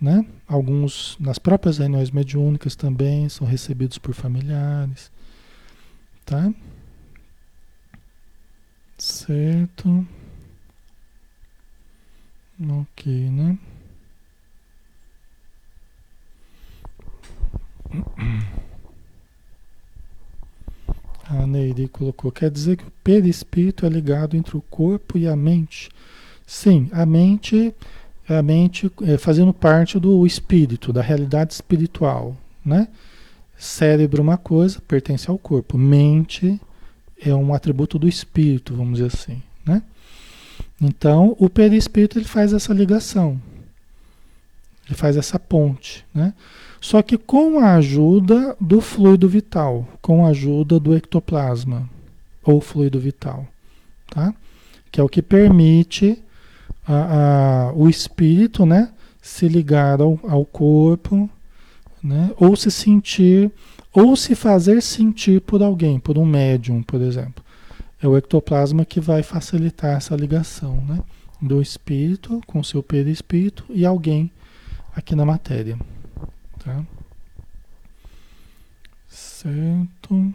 né? 0.00 0.24
alguns 0.46 1.16
nas 1.18 1.38
próprias 1.38 1.78
reuniões 1.78 2.10
mediúnicas 2.10 2.76
também 2.76 3.28
são 3.28 3.46
recebidos 3.46 3.98
por 3.98 4.14
familiares. 4.14 5.10
Tá? 6.24 6.52
Certo. 8.98 10.06
Ok, 12.60 13.30
né? 13.30 13.58
A 21.28 21.46
Neide 21.46 21.88
colocou, 21.88 22.32
quer 22.32 22.50
dizer 22.50 22.76
que 22.76 22.84
o 22.84 22.92
perispírito 23.04 23.84
é 23.84 23.88
ligado 23.88 24.36
entre 24.36 24.56
o 24.56 24.62
corpo 24.62 25.18
e 25.18 25.26
a 25.26 25.36
mente. 25.36 25.90
Sim, 26.46 26.88
a 26.92 27.04
mente 27.04 27.74
a 28.28 28.42
mente 28.42 28.90
é, 29.02 29.16
fazendo 29.16 29.54
parte 29.54 29.98
do 29.98 30.26
espírito, 30.26 30.92
da 30.92 31.00
realidade 31.00 31.54
espiritual, 31.54 32.36
né? 32.64 32.88
Cérebro 33.56 34.22
uma 34.22 34.36
coisa, 34.36 34.80
pertence 34.86 35.30
ao 35.30 35.38
corpo. 35.38 35.78
Mente 35.78 36.60
é 37.20 37.34
um 37.34 37.54
atributo 37.54 37.98
do 37.98 38.06
espírito, 38.06 38.74
vamos 38.74 38.98
dizer 38.98 39.06
assim, 39.06 39.42
né? 39.64 39.82
Então, 40.80 41.34
o 41.38 41.48
perispírito 41.48 42.18
ele 42.18 42.26
faz 42.26 42.52
essa 42.52 42.72
ligação. 42.72 43.40
Ele 44.86 44.94
faz 44.94 45.16
essa 45.16 45.38
ponte, 45.38 46.04
né? 46.14 46.34
Só 46.80 47.02
que 47.02 47.18
com 47.18 47.58
a 47.58 47.74
ajuda 47.74 48.56
do 48.60 48.80
fluido 48.80 49.28
vital, 49.28 49.86
com 50.00 50.24
a 50.24 50.30
ajuda 50.30 50.78
do 50.78 50.94
ectoplasma 50.96 51.88
ou 52.42 52.60
fluido 52.60 53.00
vital, 53.00 53.46
tá? 54.10 54.32
Que 54.90 55.00
é 55.00 55.04
o 55.04 55.08
que 55.08 55.20
permite 55.20 56.22
a, 56.86 57.68
a, 57.68 57.72
o 57.74 57.88
espírito, 57.88 58.64
né, 58.64 58.90
se 59.20 59.48
ligar 59.48 60.00
ao, 60.00 60.18
ao 60.26 60.44
corpo, 60.44 61.28
né, 62.02 62.30
ou 62.38 62.56
se 62.56 62.70
sentir 62.70 63.50
ou 63.92 64.14
se 64.16 64.34
fazer 64.34 64.80
sentir 64.80 65.40
por 65.40 65.62
alguém, 65.62 65.98
por 65.98 66.16
um 66.16 66.24
médium, 66.24 66.82
por 66.82 67.00
exemplo. 67.00 67.44
É 68.00 68.06
o 68.06 68.16
ectoplasma 68.16 68.84
que 68.84 69.00
vai 69.00 69.22
facilitar 69.22 69.96
essa 69.96 70.14
ligação, 70.14 70.82
né? 70.86 71.00
Do 71.40 71.60
espírito 71.60 72.40
com 72.46 72.62
seu 72.62 72.82
perispírito 72.82 73.64
e 73.68 73.84
alguém 73.84 74.30
aqui 74.94 75.16
na 75.16 75.24
matéria, 75.24 75.76
tá? 76.58 76.84
Certo. 79.08 80.34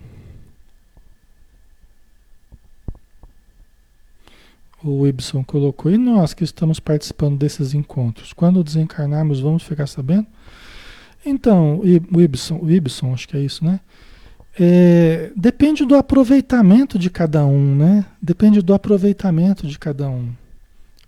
O 4.84 5.08
Ibson 5.08 5.44
colocou, 5.44 5.92
e 5.92 5.98
nós 5.98 6.34
que 6.34 6.44
estamos 6.44 6.80
participando 6.80 7.38
desses 7.38 7.74
encontros, 7.74 8.34
quando 8.34 8.64
desencarnarmos, 8.64 9.40
vamos 9.40 9.64
ficar 9.64 9.88
sabendo? 9.88 10.28
Então, 11.26 11.80
o 11.80 12.22
Ibson, 12.22 12.60
o 12.62 12.70
Ibson, 12.70 13.14
acho 13.14 13.28
que 13.28 13.38
é 13.38 13.40
isso, 13.40 13.64
né? 13.64 13.80
É, 14.60 15.32
depende 15.36 15.86
do 15.86 15.96
aproveitamento 15.96 17.00
de 17.00 17.10
cada 17.10 17.46
um, 17.46 17.76
né? 17.76 18.06
Depende 18.22 18.62
do 18.62 18.74
aproveitamento 18.74 19.66
de 19.66 19.80
cada 19.80 20.10
um. 20.10 20.32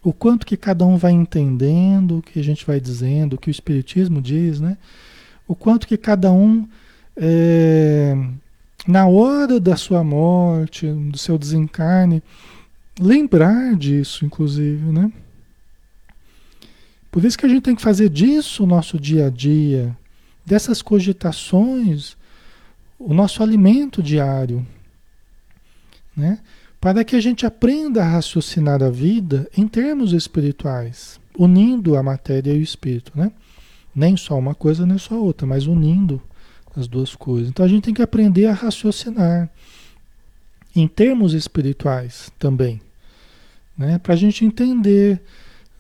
O 0.06 0.14
quanto 0.14 0.46
que 0.46 0.56
cada 0.56 0.86
um 0.86 0.98
vai 0.98 1.14
entendendo 1.14 2.20
o 2.20 2.22
que 2.22 2.40
a 2.40 2.44
gente 2.44 2.64
vai 2.64 2.80
dizendo, 2.80 3.34
o 3.34 3.38
que 3.40 3.50
o 3.50 3.52
Espiritismo 3.52 4.22
diz, 4.22 4.62
né? 4.62 4.78
O 5.48 5.56
quanto 5.56 5.88
que 5.88 5.98
cada 5.98 6.32
um, 6.32 6.70
é, 7.18 8.16
na 8.88 9.08
hora 9.08 9.60
da 9.60 9.76
sua 9.76 10.04
morte, 10.04 10.86
do 10.86 11.18
seu 11.18 11.40
desencarne, 11.40 12.22
lembrar 13.00 13.76
disso, 13.76 14.24
inclusive, 14.24 14.92
né? 14.92 15.12
Por 17.12 17.26
isso 17.26 17.36
que 17.36 17.48
a 17.48 17.50
gente 17.50 17.64
tem 17.64 17.76
que 17.76 17.82
fazer 17.82 18.08
disso 18.08 18.64
o 18.64 18.68
nosso 18.68 19.00
dia 19.00 19.26
a 19.26 19.30
dia, 19.32 19.98
dessas 20.46 20.84
cogitações 20.84 22.16
o 23.00 23.12
nosso 23.12 23.42
alimento 23.42 24.04
diário, 24.04 24.66
né? 26.16 26.40
Para 26.86 27.04
que 27.04 27.16
a 27.16 27.20
gente 27.20 27.48
aprenda 27.48 28.04
a 28.04 28.08
raciocinar 28.08 28.84
a 28.84 28.92
vida 28.92 29.50
em 29.58 29.68
termos 29.68 30.14
espirituais, 30.14 31.20
unindo 31.36 31.98
a 31.98 32.04
matéria 32.04 32.54
e 32.54 32.60
o 32.60 32.62
espírito, 32.62 33.12
né? 33.16 33.32
Nem 33.96 34.16
só 34.16 34.38
uma 34.38 34.54
coisa, 34.54 34.86
nem 34.86 35.00
só 35.00 35.16
outra, 35.16 35.48
mas 35.48 35.66
unindo 35.66 36.22
as 36.78 36.88
duas 36.88 37.16
coisas. 37.16 37.50
Então 37.50 37.66
a 37.66 37.68
gente 37.68 37.86
tem 37.86 37.94
que 37.96 38.04
aprender 38.04 38.46
a 38.46 38.54
raciocinar 38.54 39.50
em 40.76 40.88
termos 40.88 41.34
espirituais 41.34 42.32
também, 42.38 42.80
né? 43.76 43.98
Para 43.98 44.14
a 44.14 44.16
gente 44.16 44.46
entender, 44.46 45.20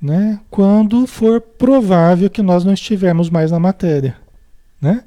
né? 0.01 0.39
Quando 0.49 1.05
for 1.05 1.39
provável 1.39 2.31
que 2.31 2.41
nós 2.41 2.65
não 2.65 2.73
estivermos 2.73 3.29
mais 3.29 3.51
na 3.51 3.59
matéria. 3.59 4.17
Né? 4.81 5.03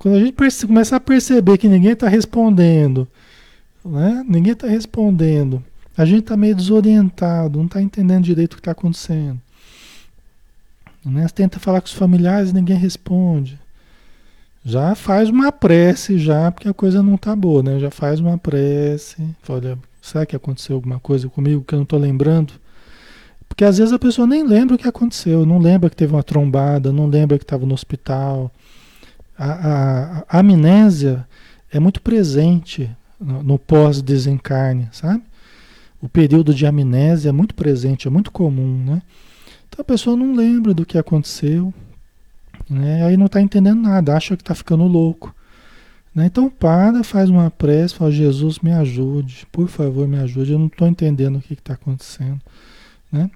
Quando 0.00 0.16
a 0.16 0.18
gente 0.18 0.34
começar 0.66 0.96
a 0.96 1.00
perceber 1.00 1.58
que 1.58 1.68
ninguém 1.68 1.92
está 1.92 2.08
respondendo, 2.08 3.06
né? 3.84 4.24
ninguém 4.28 4.52
está 4.52 4.66
respondendo, 4.66 5.62
a 5.96 6.04
gente 6.04 6.20
está 6.20 6.36
meio 6.36 6.54
desorientado, 6.54 7.58
não 7.58 7.66
está 7.66 7.82
entendendo 7.82 8.24
direito 8.24 8.54
o 8.54 8.56
que 8.56 8.60
está 8.60 8.72
acontecendo. 8.72 9.40
Né? 11.04 11.26
Tenta 11.28 11.58
falar 11.58 11.80
com 11.80 11.86
os 11.86 11.92
familiares 11.92 12.52
ninguém 12.52 12.76
responde. 12.76 13.58
Já 14.64 14.94
faz 14.94 15.30
uma 15.30 15.50
prece, 15.50 16.18
já, 16.18 16.50
porque 16.50 16.68
a 16.68 16.74
coisa 16.74 17.02
não 17.02 17.14
está 17.14 17.34
boa, 17.34 17.62
né? 17.62 17.78
Já 17.78 17.90
faz 17.90 18.20
uma 18.20 18.36
prece. 18.36 19.16
Olha, 19.48 19.78
será 20.02 20.26
que 20.26 20.36
aconteceu 20.36 20.76
alguma 20.76 21.00
coisa 21.00 21.30
comigo 21.30 21.64
que 21.66 21.74
eu 21.74 21.78
não 21.78 21.84
estou 21.84 21.98
lembrando? 21.98 22.52
Porque 23.48 23.64
às 23.64 23.78
vezes 23.78 23.92
a 23.92 23.98
pessoa 23.98 24.26
nem 24.26 24.46
lembra 24.46 24.76
o 24.76 24.78
que 24.78 24.86
aconteceu, 24.86 25.46
não 25.46 25.58
lembra 25.58 25.88
que 25.88 25.96
teve 25.96 26.12
uma 26.12 26.22
trombada, 26.22 26.92
não 26.92 27.06
lembra 27.06 27.38
que 27.38 27.44
estava 27.44 27.64
no 27.64 27.72
hospital, 27.74 28.52
a, 29.36 29.52
a, 29.52 30.24
a 30.28 30.38
amnésia 30.40 31.26
é 31.72 31.80
muito 31.80 32.02
presente 32.02 32.90
no, 33.20 33.58
pós-desencarne, 33.58 34.88
sabe? 34.92 35.22
O 36.00 36.08
período 36.08 36.54
de 36.54 36.64
amnésia 36.64 37.28
é 37.28 37.32
muito 37.32 37.54
presente, 37.54 38.08
é 38.08 38.10
muito 38.10 38.30
comum, 38.30 38.82
né? 38.84 39.02
Então 39.68 39.82
a 39.82 39.84
pessoa 39.84 40.16
não 40.16 40.34
lembra 40.34 40.72
do 40.72 40.86
que 40.86 40.96
aconteceu, 40.96 41.72
né? 42.68 43.04
Aí 43.04 43.16
não 43.16 43.26
está 43.26 43.40
entendendo 43.40 43.82
nada, 43.82 44.16
acha 44.16 44.36
que 44.36 44.42
está 44.42 44.54
ficando 44.54 44.84
louco. 44.84 45.34
Né? 46.14 46.26
Então 46.26 46.48
para, 46.48 47.04
faz 47.04 47.28
uma 47.28 47.50
prece, 47.50 47.94
fala, 47.94 48.10
Jesus 48.10 48.58
me 48.60 48.72
ajude, 48.72 49.46
por 49.52 49.68
favor 49.68 50.08
me 50.08 50.18
ajude, 50.18 50.52
eu 50.52 50.58
não 50.58 50.66
estou 50.66 50.88
entendendo 50.88 51.36
o 51.36 51.40
que 51.42 51.52
está 51.52 51.74
acontecendo. 51.74 52.40
Né? 53.12 53.30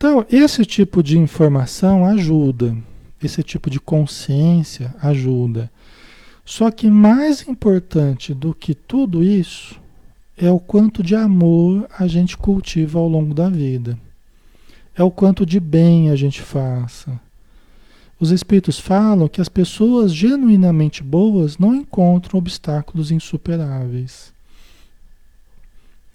Então, 0.00 0.24
esse 0.30 0.64
tipo 0.64 1.02
de 1.02 1.18
informação 1.18 2.06
ajuda, 2.06 2.74
esse 3.22 3.42
tipo 3.42 3.68
de 3.68 3.78
consciência 3.78 4.94
ajuda. 5.02 5.70
Só 6.50 6.68
que 6.68 6.90
mais 6.90 7.46
importante 7.46 8.34
do 8.34 8.52
que 8.52 8.74
tudo 8.74 9.22
isso 9.22 9.80
é 10.36 10.50
o 10.50 10.58
quanto 10.58 11.00
de 11.00 11.14
amor 11.14 11.88
a 11.96 12.08
gente 12.08 12.36
cultiva 12.36 12.98
ao 12.98 13.06
longo 13.08 13.32
da 13.32 13.48
vida. 13.48 13.96
é 14.96 15.02
o 15.04 15.12
quanto 15.12 15.46
de 15.46 15.60
bem 15.60 16.10
a 16.10 16.16
gente 16.16 16.42
faça. 16.42 17.20
Os 18.18 18.32
espíritos 18.32 18.80
falam 18.80 19.28
que 19.28 19.40
as 19.40 19.48
pessoas 19.48 20.12
genuinamente 20.12 21.04
boas 21.04 21.56
não 21.56 21.72
encontram 21.72 22.36
obstáculos 22.36 23.12
insuperáveis. 23.12 24.32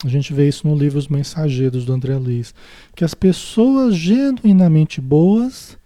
A 0.03 0.09
gente 0.09 0.33
vê 0.33 0.49
isso 0.49 0.67
no 0.67 0.75
livro 0.75 0.99
Os 0.99 1.07
Mensageiros 1.07 1.85
do 1.85 1.93
André 1.93 2.17
Luiz, 2.17 2.53
que 2.93 3.05
as 3.05 3.13
pessoas 3.13 3.95
genuinamente 3.95 4.99
boas, 4.99 5.77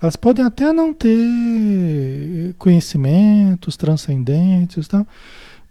elas 0.00 0.16
podem 0.16 0.44
até 0.44 0.72
não 0.72 0.94
ter 0.94 2.54
conhecimentos 2.58 3.76
transcendentes, 3.76 4.88
tá? 4.88 5.06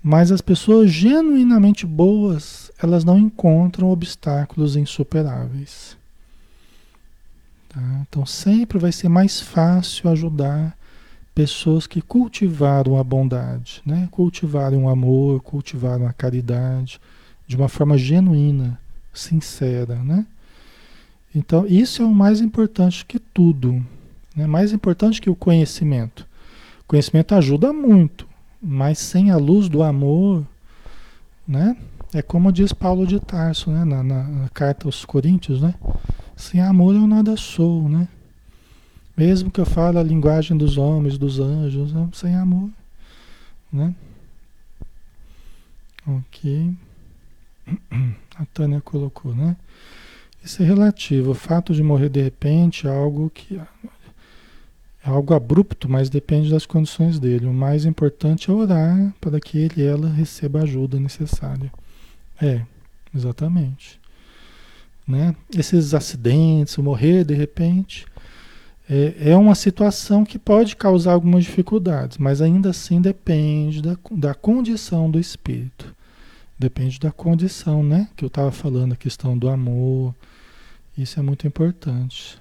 mas 0.03 0.31
as 0.31 0.39
pessoas 0.39 0.91
genuinamente 0.91 1.85
boas, 1.85 2.71
elas 2.81 3.03
não 3.03 3.17
encontram 3.17 3.89
obstáculos 3.89 4.75
insuperáveis. 4.75 5.97
Tá? 7.69 7.81
Então 8.07 8.25
sempre 8.25 8.77
vai 8.77 8.91
ser 8.91 9.09
mais 9.09 9.41
fácil 9.41 10.09
ajudar 10.09 10.77
pessoas 11.33 11.87
que 11.87 12.01
cultivaram 12.01 12.97
a 12.97 13.03
bondade, 13.03 13.81
né? 13.85 14.07
cultivaram 14.11 14.85
o 14.85 14.89
amor, 14.89 15.41
cultivaram 15.41 16.05
a 16.05 16.13
caridade 16.13 16.99
de 17.47 17.55
uma 17.55 17.67
forma 17.67 17.97
genuína, 17.97 18.79
sincera. 19.11 19.95
Né? 19.95 20.25
Então 21.33 21.65
isso 21.65 22.01
é 22.03 22.05
o 22.05 22.13
mais 22.13 22.41
importante 22.41 23.03
que 23.05 23.17
tudo. 23.17 23.83
Né? 24.39 24.47
Mais 24.47 24.71
importante 24.71 25.19
que 25.21 25.29
o 25.29 25.35
conhecimento. 25.35 26.25
O 26.83 26.85
conhecimento 26.87 27.35
ajuda 27.35 27.73
muito, 27.73 28.25
mas 28.61 28.97
sem 28.97 29.31
a 29.31 29.35
luz 29.35 29.67
do 29.67 29.83
amor, 29.83 30.45
né? 31.45 31.75
É 32.13 32.21
como 32.21 32.49
diz 32.49 32.71
Paulo 32.71 33.05
de 33.05 33.19
Tarso, 33.19 33.69
né? 33.69 33.83
Na, 33.83 34.01
na, 34.01 34.23
na 34.23 34.49
carta 34.49 34.87
aos 34.87 35.03
Coríntios, 35.03 35.61
né? 35.61 35.75
Sem 36.37 36.61
amor 36.61 36.95
eu 36.95 37.05
nada 37.05 37.35
sou, 37.35 37.89
né? 37.89 38.07
Mesmo 39.15 39.51
que 39.51 39.59
eu 39.59 39.65
fale 39.65 39.97
a 39.97 40.03
linguagem 40.03 40.55
dos 40.55 40.77
homens, 40.77 41.17
dos 41.17 41.37
anjos, 41.37 41.91
né? 41.91 42.07
sem 42.13 42.33
amor, 42.33 42.69
né? 43.71 43.93
Ok. 46.07 46.73
A 48.39 48.45
Tânia 48.53 48.79
colocou, 48.79 49.35
né? 49.35 49.57
Isso 50.41 50.63
é 50.63 50.65
relativo. 50.65 51.31
O 51.31 51.35
fato 51.35 51.73
de 51.73 51.83
morrer 51.83 52.07
de 52.07 52.21
repente 52.21 52.87
é 52.87 52.89
algo 52.89 53.29
que 53.29 53.59
é 55.05 55.09
algo 55.09 55.33
abrupto, 55.33 55.89
mas 55.89 56.09
depende 56.09 56.49
das 56.49 56.65
condições 56.65 57.19
dele. 57.19 57.45
O 57.45 57.53
mais 57.53 57.85
importante 57.85 58.49
é 58.49 58.53
orar 58.53 59.13
para 59.21 59.39
que 59.39 59.57
ele 59.57 59.83
ela 59.83 60.09
receba 60.09 60.59
a 60.59 60.63
ajuda 60.63 60.99
necessária. 60.99 61.71
É, 62.41 62.61
exatamente. 63.15 63.99
Né? 65.07 65.35
Esses 65.57 65.93
acidentes, 65.93 66.77
morrer 66.77 67.23
de 67.23 67.33
repente, 67.33 68.05
é, 68.89 69.31
é 69.31 69.37
uma 69.37 69.55
situação 69.55 70.25
que 70.25 70.37
pode 70.37 70.75
causar 70.75 71.13
algumas 71.13 71.43
dificuldades, 71.43 72.17
mas 72.17 72.41
ainda 72.41 72.71
assim 72.71 72.99
depende 72.99 73.81
da, 73.81 73.95
da 74.11 74.33
condição 74.33 75.09
do 75.09 75.19
espírito. 75.19 75.95
Depende 76.57 76.99
da 76.99 77.11
condição, 77.11 77.81
né? 77.81 78.09
Que 78.17 78.25
eu 78.25 78.27
estava 78.27 78.51
falando, 78.51 78.91
a 78.91 78.97
questão 78.97 79.37
do 79.37 79.47
amor. 79.47 80.13
Isso 80.97 81.17
é 81.17 81.23
muito 81.23 81.47
importante. 81.47 82.37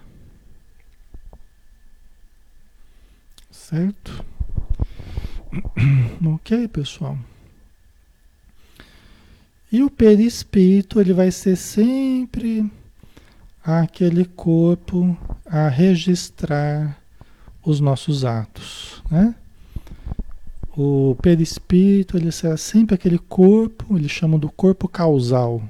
Certo? 3.68 4.24
Ok, 6.24 6.68
pessoal. 6.68 7.18
E 9.70 9.82
o 9.82 9.90
perispírito, 9.90 10.98
ele 10.98 11.12
vai 11.12 11.30
ser 11.30 11.54
sempre 11.54 12.70
aquele 13.62 14.24
corpo 14.24 15.16
a 15.44 15.68
registrar 15.68 16.98
os 17.62 17.78
nossos 17.78 18.24
atos, 18.24 19.02
né? 19.10 19.34
O 20.74 21.14
perispírito, 21.20 22.16
ele 22.16 22.32
será 22.32 22.56
sempre 22.56 22.94
aquele 22.94 23.18
corpo, 23.18 23.98
eles 23.98 24.10
chamam 24.10 24.38
do 24.38 24.50
corpo 24.50 24.88
causal, 24.88 25.62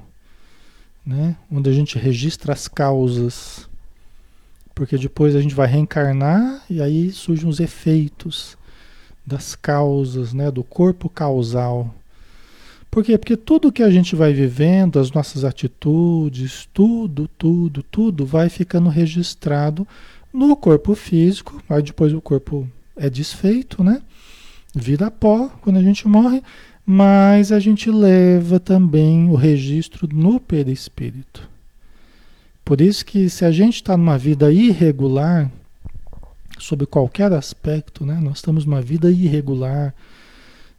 né? 1.05 1.35
Onde 1.51 1.69
a 1.69 1.73
gente 1.73 1.97
registra 1.97 2.53
as 2.53 2.67
causas 2.67 3.68
porque 4.79 4.97
depois 4.97 5.35
a 5.35 5.41
gente 5.41 5.53
vai 5.53 5.67
reencarnar 5.67 6.63
e 6.69 6.81
aí 6.81 7.11
surgem 7.11 7.49
os 7.49 7.59
efeitos 7.59 8.57
das 9.25 9.53
causas, 9.53 10.31
né, 10.31 10.49
do 10.49 10.63
corpo 10.63 11.09
causal. 11.09 11.93
Por 12.89 13.03
quê? 13.03 13.17
Porque 13.17 13.35
tudo 13.35 13.73
que 13.73 13.83
a 13.83 13.89
gente 13.89 14.15
vai 14.15 14.31
vivendo, 14.31 14.97
as 14.97 15.11
nossas 15.11 15.43
atitudes, 15.43 16.69
tudo, 16.73 17.27
tudo, 17.27 17.83
tudo 17.83 18.25
vai 18.25 18.47
ficando 18.47 18.87
registrado 18.87 19.85
no 20.31 20.55
corpo 20.55 20.95
físico, 20.95 21.61
aí 21.69 21.83
depois 21.83 22.13
o 22.13 22.21
corpo 22.21 22.65
é 22.95 23.09
desfeito, 23.09 23.83
né? 23.83 24.01
Vira 24.73 25.11
pó 25.11 25.49
quando 25.59 25.75
a 25.75 25.83
gente 25.83 26.07
morre, 26.07 26.41
mas 26.85 27.51
a 27.51 27.59
gente 27.59 27.91
leva 27.91 28.61
também 28.61 29.29
o 29.29 29.35
registro 29.35 30.07
no 30.09 30.39
perispírito. 30.39 31.48
Por 32.69 32.81
isso 32.81 33.03
que 33.03 33.31
se 33.31 33.43
a 33.43 33.51
gente 33.51 33.77
está 33.77 33.97
numa 33.97 34.15
vida 34.15 34.51
irregular, 34.51 35.49
sob 36.59 36.85
qualquer 36.85 37.33
aspecto, 37.33 38.05
né? 38.05 38.19
Nós 38.21 38.37
estamos 38.37 38.63
numa 38.63 38.79
vida 38.79 39.09
irregular, 39.09 39.91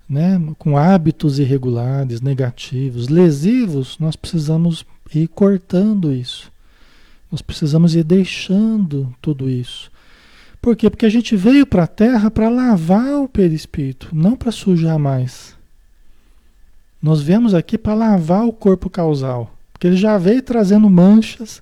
né? 0.08 0.40
Com 0.56 0.78
hábitos 0.78 1.40
irregulares, 1.40 2.20
negativos, 2.20 3.08
lesivos, 3.08 3.98
nós 3.98 4.14
precisamos 4.14 4.86
ir 5.12 5.26
cortando 5.26 6.12
isso. 6.12 6.52
Nós 7.28 7.42
precisamos 7.42 7.96
ir 7.96 8.04
deixando 8.04 9.12
tudo 9.20 9.50
isso. 9.50 9.90
Por 10.62 10.76
quê? 10.76 10.88
Porque 10.88 11.06
a 11.06 11.10
gente 11.10 11.34
veio 11.34 11.66
para 11.66 11.82
a 11.82 11.88
Terra 11.88 12.30
para 12.30 12.48
lavar 12.48 13.20
o 13.20 13.28
perispírito, 13.28 14.10
não 14.12 14.36
para 14.36 14.52
sujar 14.52 14.96
mais. 14.96 15.56
Nós 17.02 17.20
viemos 17.20 17.52
aqui 17.52 17.76
para 17.76 17.94
lavar 17.94 18.46
o 18.46 18.52
corpo 18.52 18.88
causal, 18.88 19.52
porque 19.72 19.88
ele 19.88 19.96
já 19.96 20.16
veio 20.16 20.40
trazendo 20.40 20.88
manchas, 20.88 21.60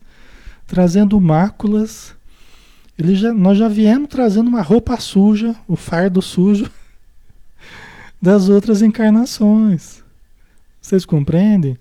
trazendo 0.69 1.21
máculas. 1.21 2.15
Ele 2.97 3.17
já, 3.17 3.33
nós 3.33 3.59
já 3.59 3.67
viemos 3.67 4.09
trazendo 4.09 4.47
uma 4.47 4.63
roupa 4.63 5.01
suja, 5.01 5.57
o 5.67 5.75
fardo 5.75 6.23
sujo 6.23 6.71
das 8.23 8.49
outras 8.49 8.83
encarnações. 8.83 10.05
Vocês 10.81 11.05
compreendem? 11.05 11.77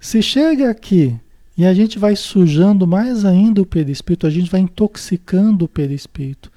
Se 0.00 0.22
chega 0.22 0.70
aqui 0.70 1.14
e 1.56 1.66
a 1.66 1.74
gente 1.74 1.98
vai 1.98 2.16
sujando 2.16 2.86
mais 2.86 3.24
ainda 3.24 3.60
o 3.60 3.66
perispírito, 3.66 4.26
a 4.26 4.30
gente 4.30 4.50
vai 4.50 4.60
intoxicando 4.60 5.64
o 5.64 5.68
perispírito, 5.68 6.50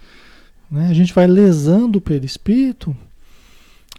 né? 0.72 0.88
a 0.90 0.94
gente 0.94 1.14
vai 1.14 1.28
lesando 1.28 1.98
o 1.98 2.02
perispírito, 2.02 2.96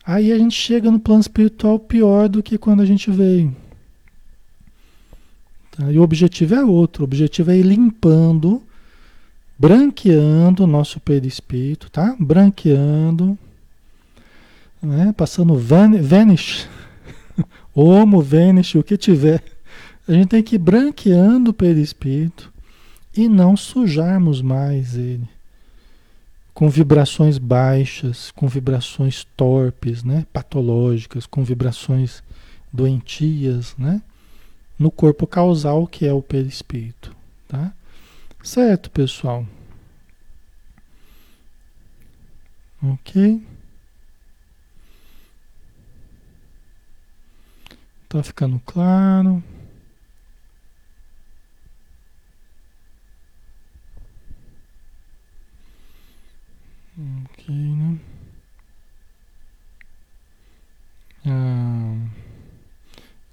aí 0.05 0.33
a 0.33 0.38
gente 0.38 0.55
chega 0.55 0.90
no 0.90 0.98
plano 0.98 1.20
espiritual 1.20 1.79
pior 1.79 2.29
do 2.29 2.42
que 2.42 2.59
quando 2.59 2.81
a 2.81 2.87
gente 2.87 3.11
veio. 3.11 3.55
Tá? 5.76 5.90
E 5.90 5.98
o 5.98 6.02
objetivo 6.02 6.54
é 6.54 6.64
outro, 6.64 7.02
o 7.02 7.04
objetivo 7.04 7.50
é 7.50 7.58
ir 7.58 7.62
limpando, 7.62 8.62
branqueando 9.58 10.64
o 10.64 10.66
nosso 10.66 10.98
perispírito, 11.00 11.90
tá? 11.90 12.16
Branqueando, 12.18 13.38
né? 14.82 15.12
passando 15.16 15.56
van, 15.56 16.00
vanish, 16.00 16.68
homo, 17.74 18.22
vanish, 18.22 18.74
o 18.74 18.82
que 18.82 18.96
tiver. 18.96 19.42
A 20.08 20.12
gente 20.12 20.28
tem 20.28 20.42
que 20.42 20.54
ir 20.54 20.58
branqueando 20.58 21.50
o 21.50 21.54
perispírito 21.54 22.52
e 23.16 23.28
não 23.28 23.56
sujarmos 23.56 24.40
mais 24.40 24.94
ele 24.94 25.28
com 26.56 26.70
vibrações 26.70 27.36
baixas, 27.36 28.30
com 28.30 28.48
vibrações 28.48 29.26
torpes, 29.36 30.02
né, 30.02 30.24
patológicas, 30.32 31.26
com 31.26 31.44
vibrações 31.44 32.22
doentias, 32.72 33.74
né? 33.76 34.00
No 34.78 34.90
corpo 34.90 35.26
causal, 35.26 35.86
que 35.86 36.06
é 36.06 36.12
o 36.12 36.22
perispírito, 36.22 37.14
tá? 37.48 37.72
Certo, 38.42 38.90
pessoal? 38.90 39.46
Ok? 42.82 43.42
Tá 48.08 48.22
ficando 48.22 48.60
claro? 48.64 49.42
Ok, 56.98 57.50
né? 57.50 57.98
Ah. 61.26 62.25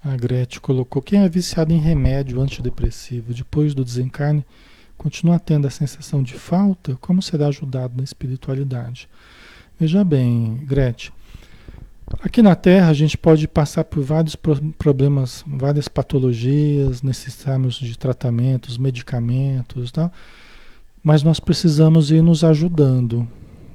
A 0.04 0.16
Gretchen 0.16 0.60
colocou: 0.60 1.00
quem 1.00 1.22
é 1.22 1.28
viciado 1.28 1.72
em 1.72 1.78
remédio 1.78 2.40
antidepressivo 2.40 3.32
depois 3.32 3.74
do 3.74 3.84
desencarne 3.84 4.44
continua 4.98 5.38
tendo 5.38 5.66
a 5.66 5.70
sensação 5.70 6.22
de 6.22 6.34
falta? 6.34 6.96
Como 7.00 7.22
será 7.22 7.48
ajudado 7.48 7.94
na 7.96 8.04
espiritualidade? 8.04 9.08
Veja 9.78 10.04
bem, 10.04 10.60
Gretchen, 10.64 11.12
Aqui 12.22 12.42
na 12.42 12.54
Terra 12.54 12.88
a 12.88 12.92
gente 12.92 13.16
pode 13.16 13.48
passar 13.48 13.84
por 13.84 14.02
vários 14.02 14.36
problemas, 14.78 15.42
várias 15.46 15.88
patologias, 15.88 17.02
necessitamos 17.02 17.76
de 17.76 17.98
tratamentos, 17.98 18.76
medicamentos, 18.76 19.90
tal, 19.90 20.12
mas 21.02 21.22
nós 21.22 21.40
precisamos 21.40 22.10
ir 22.10 22.22
nos 22.22 22.44
ajudando, 22.44 23.26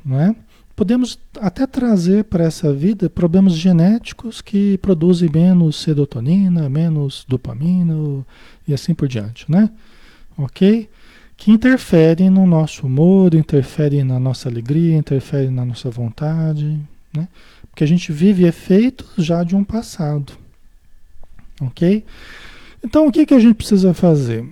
não 0.06 0.20
é? 0.20 0.36
Podemos 0.80 1.20
até 1.42 1.68
trazer 1.68 2.24
para 2.24 2.46
essa 2.46 2.72
vida 2.72 3.10
problemas 3.10 3.52
genéticos 3.52 4.39
que 4.39 4.78
produzem 4.78 5.30
menos 5.30 5.76
serotonina, 5.76 6.70
menos 6.70 7.26
dopamina 7.28 8.24
e 8.65 8.74
assim 8.74 8.94
por 8.94 9.06
diante, 9.06 9.52
né? 9.52 9.70
Ok? 10.38 10.88
Que 11.36 11.52
interferem 11.52 12.30
no 12.30 12.48
nosso 12.48 12.88
humor, 12.88 13.36
interferem 13.36 14.06
na 14.06 14.22
nossa 14.22 14.48
alegria, 14.48 14.96
interferem 14.96 15.52
na 15.52 15.65
nossa 15.65 15.89
vontade, 15.89 16.80
né? 17.13 17.28
Porque 17.70 17.84
a 17.84 17.88
gente 17.88 18.13
vive 18.13 18.46
efeitos 18.46 19.10
já 19.18 19.44
de 19.44 19.58
um 19.58 19.65
passado, 19.65 20.32
ok? 21.60 22.06
Então 22.82 23.06
o 23.06 23.12
que, 23.12 23.26
que 23.26 23.34
a 23.34 23.39
gente 23.39 23.56
precisa 23.56 23.94
fazer? 23.94 24.48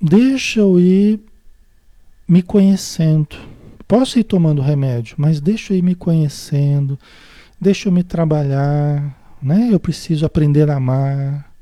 Deixa 0.00 0.60
eu 0.60 0.78
ir 0.78 1.18
me 2.28 2.40
conhecendo 2.40 3.36
Posso 3.92 4.18
ir 4.18 4.24
tomando 4.24 4.62
remédio, 4.62 5.16
mas 5.18 5.38
deixa 5.38 5.74
eu 5.74 5.76
ir 5.76 5.82
me 5.82 5.94
conhecendo, 5.94 6.98
deixa 7.60 7.90
eu 7.90 7.92
me 7.92 8.02
trabalhar, 8.02 9.36
né? 9.42 9.68
Eu 9.70 9.78
preciso 9.78 10.24
aprender 10.24 10.70
a 10.70 10.76
amar, 10.76 11.52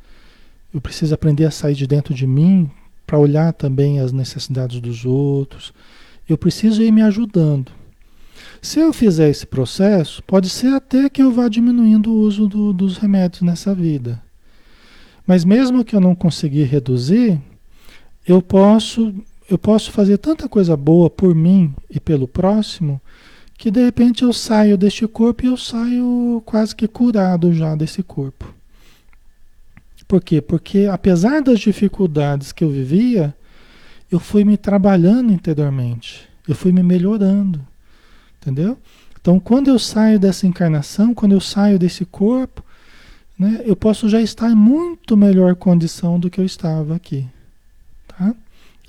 eu 0.72 0.80
preciso 0.80 1.12
aprender 1.12 1.44
a 1.44 1.50
sair 1.50 1.74
de 1.74 1.88
dentro 1.88 2.14
de 2.14 2.28
mim 2.28 2.70
para 3.04 3.18
olhar 3.18 3.52
também 3.52 3.98
as 3.98 4.12
necessidades 4.12 4.80
dos 4.80 5.04
outros. 5.04 5.74
Eu 6.28 6.38
preciso 6.38 6.80
ir 6.84 6.92
me 6.92 7.02
ajudando. 7.02 7.72
Se 8.62 8.78
eu 8.78 8.92
fizer 8.92 9.28
esse 9.28 9.44
processo, 9.44 10.22
pode 10.22 10.50
ser 10.50 10.72
até 10.72 11.10
que 11.10 11.24
eu 11.24 11.32
vá 11.32 11.48
diminuindo 11.48 12.12
o 12.12 12.20
uso 12.20 12.46
do, 12.46 12.72
dos 12.72 12.96
remédios 12.96 13.42
nessa 13.42 13.74
vida. 13.74 14.22
Mas 15.26 15.44
mesmo 15.44 15.84
que 15.84 15.96
eu 15.96 16.00
não 16.00 16.14
conseguir 16.14 16.62
reduzir, 16.62 17.40
eu 18.24 18.40
posso 18.40 19.12
eu 19.50 19.58
posso 19.58 19.90
fazer 19.90 20.16
tanta 20.16 20.48
coisa 20.48 20.76
boa 20.76 21.10
por 21.10 21.34
mim 21.34 21.74
e 21.90 21.98
pelo 21.98 22.28
próximo 22.28 23.00
que 23.58 23.68
de 23.70 23.84
repente 23.84 24.22
eu 24.22 24.32
saio 24.32 24.78
deste 24.78 25.06
corpo 25.08 25.44
e 25.44 25.48
eu 25.48 25.56
saio 25.56 26.40
quase 26.46 26.74
que 26.74 26.86
curado 26.86 27.52
já 27.52 27.74
desse 27.74 28.02
corpo. 28.02 28.54
Por 30.06 30.22
quê? 30.22 30.40
Porque 30.40 30.88
apesar 30.90 31.42
das 31.42 31.60
dificuldades 31.60 32.52
que 32.52 32.64
eu 32.64 32.70
vivia, 32.70 33.34
eu 34.10 34.18
fui 34.18 34.44
me 34.44 34.56
trabalhando 34.56 35.32
interiormente, 35.32 36.28
eu 36.48 36.54
fui 36.54 36.72
me 36.72 36.82
melhorando, 36.82 37.60
entendeu? 38.40 38.78
Então, 39.20 39.38
quando 39.38 39.68
eu 39.68 39.78
saio 39.78 40.18
dessa 40.18 40.46
encarnação, 40.46 41.12
quando 41.12 41.32
eu 41.32 41.40
saio 41.40 41.78
desse 41.78 42.04
corpo, 42.04 42.64
né, 43.38 43.62
eu 43.66 43.76
posso 43.76 44.08
já 44.08 44.20
estar 44.20 44.50
em 44.50 44.54
muito 44.54 45.16
melhor 45.16 45.54
condição 45.54 46.18
do 46.18 46.30
que 46.30 46.40
eu 46.40 46.44
estava 46.44 46.94
aqui? 46.96 47.28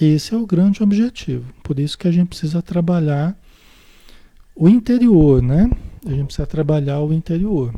Esse 0.01 0.33
é 0.33 0.37
o 0.37 0.47
grande 0.47 0.81
objetivo. 0.81 1.45
Por 1.61 1.79
isso 1.79 1.95
que 1.95 2.07
a 2.07 2.11
gente 2.11 2.29
precisa 2.29 2.59
trabalhar 2.59 3.37
o 4.55 4.67
interior, 4.67 5.43
né? 5.43 5.69
A 6.03 6.09
gente 6.09 6.25
precisa 6.25 6.47
trabalhar 6.47 6.99
o 7.01 7.13
interior. 7.13 7.71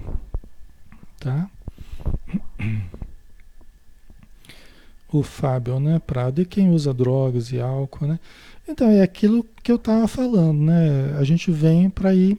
Tá? 1.19 1.49
O 5.11 5.21
Fábio, 5.21 5.81
né, 5.81 5.99
Prado, 5.99 6.41
e 6.41 6.45
quem 6.45 6.69
usa 6.69 6.93
drogas 6.93 7.51
e 7.51 7.59
álcool, 7.59 8.07
né? 8.07 8.19
Então 8.67 8.89
é 8.89 9.01
aquilo 9.01 9.45
que 9.61 9.71
eu 9.71 9.75
estava 9.75 10.07
falando, 10.07 10.61
né? 10.61 11.15
A 11.19 11.23
gente 11.25 11.51
vem 11.51 11.89
para 11.89 12.15
ir 12.15 12.37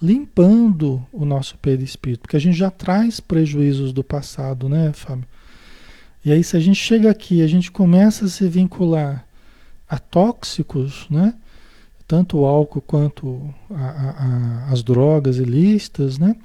limpando 0.00 1.04
o 1.12 1.26
nosso 1.26 1.58
perispírito, 1.58 2.22
porque 2.22 2.36
a 2.36 2.40
gente 2.40 2.56
já 2.56 2.70
traz 2.70 3.20
prejuízos 3.20 3.92
do 3.92 4.02
passado, 4.02 4.68
né, 4.68 4.90
Fábio? 4.94 5.26
E 6.28 6.32
aí, 6.32 6.44
se 6.44 6.58
a 6.58 6.60
gente 6.60 6.78
chega 6.78 7.10
aqui, 7.10 7.40
a 7.40 7.46
gente 7.46 7.72
começa 7.72 8.26
a 8.26 8.28
se 8.28 8.46
vincular 8.46 9.26
a 9.88 9.98
tóxicos, 9.98 11.06
né? 11.08 11.32
Tanto 12.06 12.40
o 12.40 12.44
álcool 12.44 12.82
quanto 12.82 13.42
a, 13.70 14.66
a, 14.66 14.70
as 14.70 14.82
drogas 14.82 15.38
ilícitas, 15.38 16.18
né? 16.18 16.36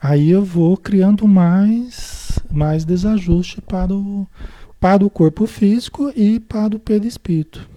Aí 0.00 0.30
eu 0.30 0.42
vou 0.42 0.74
criando 0.74 1.28
mais, 1.28 2.38
mais 2.50 2.86
desajuste 2.86 3.60
para 3.60 3.92
o, 3.92 4.26
para 4.80 5.04
o 5.04 5.10
corpo 5.10 5.46
físico 5.46 6.10
e 6.16 6.40
para 6.40 6.74
o 6.74 6.80
perispírito, 6.80 7.68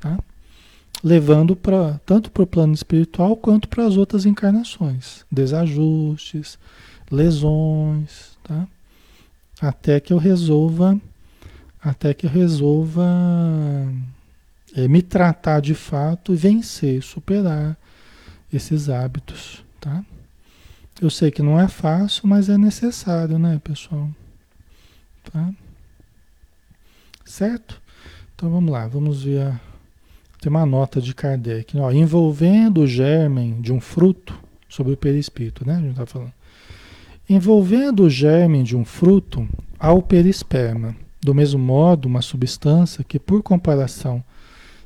tá? 0.00 0.20
Levando 1.02 1.56
para 1.56 2.00
tanto 2.06 2.30
para 2.30 2.44
o 2.44 2.46
plano 2.46 2.74
espiritual 2.74 3.34
quanto 3.34 3.68
para 3.68 3.84
as 3.84 3.96
outras 3.96 4.24
encarnações, 4.24 5.26
desajustes, 5.32 6.56
lesões, 7.10 8.38
tá? 8.44 8.68
Até 9.62 10.00
que 10.00 10.12
eu 10.12 10.18
resolva, 10.18 11.00
até 11.80 12.12
que 12.12 12.26
eu 12.26 12.30
resolva 12.30 13.06
é, 14.74 14.88
me 14.88 15.00
tratar 15.00 15.60
de 15.60 15.72
fato 15.72 16.32
e 16.32 16.36
vencer, 16.36 17.00
superar 17.00 17.76
esses 18.52 18.88
hábitos, 18.88 19.64
tá? 19.80 20.04
Eu 21.00 21.08
sei 21.08 21.30
que 21.30 21.42
não 21.42 21.60
é 21.60 21.68
fácil, 21.68 22.26
mas 22.26 22.48
é 22.48 22.58
necessário, 22.58 23.38
né, 23.38 23.60
pessoal? 23.62 24.10
Tá? 25.32 25.50
Certo? 27.24 27.80
Então 28.34 28.50
vamos 28.50 28.72
lá, 28.72 28.88
vamos 28.88 29.22
ver 29.22 29.42
a, 29.42 29.60
tem 30.40 30.50
uma 30.50 30.66
nota 30.66 31.00
de 31.00 31.14
Kardec, 31.14 31.78
ó, 31.78 31.92
envolvendo 31.92 32.80
o 32.80 32.86
germen 32.86 33.60
de 33.60 33.72
um 33.72 33.80
fruto 33.80 34.36
sobre 34.68 34.92
o 34.92 34.96
perispírito, 34.96 35.64
né? 35.64 35.76
A 35.76 35.80
gente 35.80 35.94
tá 35.94 36.04
falando. 36.04 36.32
Envolvendo 37.28 38.04
o 38.04 38.10
germe 38.10 38.62
de 38.62 38.76
um 38.76 38.84
fruto 38.84 39.48
ao 39.78 40.02
perisperma, 40.02 40.94
do 41.20 41.34
mesmo 41.34 41.58
modo, 41.58 42.06
uma 42.06 42.20
substância 42.20 43.04
que, 43.04 43.18
por 43.18 43.42
comparação, 43.42 44.22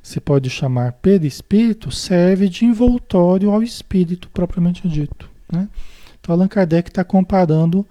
se 0.03 0.21
pode 0.21 0.49
chamar 0.51 0.93
perispírito, 0.93 1.91
serve 1.91 2.49
de 2.49 2.65
envoltório 2.65 3.51
ao 3.51 3.63
espírito 3.63 4.29
propriamente 4.31 4.87
dito. 4.89 5.29
Né? 5.51 5.69
Então, 6.21 6.35
Allan 6.35 6.49
Kardec 6.49 6.91
está 6.91 7.03
comparando 7.03 7.87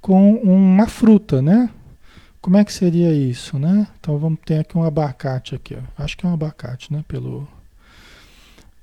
com 0.00 0.34
uma 0.34 0.86
fruta, 0.86 1.42
né? 1.42 1.68
Como 2.40 2.56
é 2.56 2.64
que 2.64 2.72
seria 2.72 3.12
isso, 3.12 3.58
né? 3.58 3.88
Então 3.98 4.16
vamos 4.18 4.38
ter 4.46 4.60
aqui 4.60 4.78
um 4.78 4.84
abacate 4.84 5.54
aqui, 5.56 5.74
ó. 5.74 6.02
acho 6.04 6.16
que 6.16 6.24
é 6.24 6.28
um 6.28 6.32
abacate, 6.32 6.92
né? 6.92 7.04
Pelo 7.08 7.48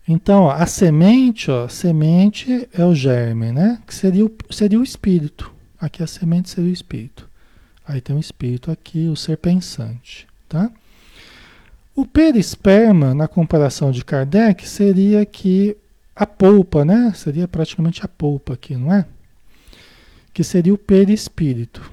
então, 0.07 0.43
ó, 0.43 0.51
a 0.51 0.65
semente, 0.65 1.49
ó, 1.49 1.67
semente 1.67 2.67
é 2.73 2.83
o 2.83 2.93
germe, 2.93 3.51
né? 3.51 3.81
Que 3.87 3.95
seria 3.95 4.25
o, 4.25 4.31
seria 4.49 4.79
o 4.79 4.83
espírito. 4.83 5.53
Aqui 5.79 6.03
a 6.03 6.07
semente 6.07 6.49
seria 6.49 6.69
o 6.69 6.73
espírito. 6.73 7.29
Aí 7.87 8.01
tem 8.01 8.15
o 8.15 8.19
espírito 8.19 8.71
aqui, 8.71 9.07
o 9.07 9.15
ser 9.15 9.37
pensante, 9.37 10.27
tá? 10.47 10.71
O 11.95 12.05
perisperma, 12.05 13.13
na 13.13 13.27
comparação 13.27 13.91
de 13.91 14.03
Kardec, 14.03 14.67
seria 14.67 15.25
que 15.25 15.77
a 16.15 16.25
polpa, 16.25 16.83
né? 16.83 17.13
Seria 17.15 17.47
praticamente 17.47 18.03
a 18.03 18.07
polpa 18.07 18.53
aqui, 18.53 18.75
não 18.75 18.93
é? 18.93 19.05
Que 20.33 20.43
seria 20.43 20.73
o 20.73 20.77
perispírito. 20.77 21.91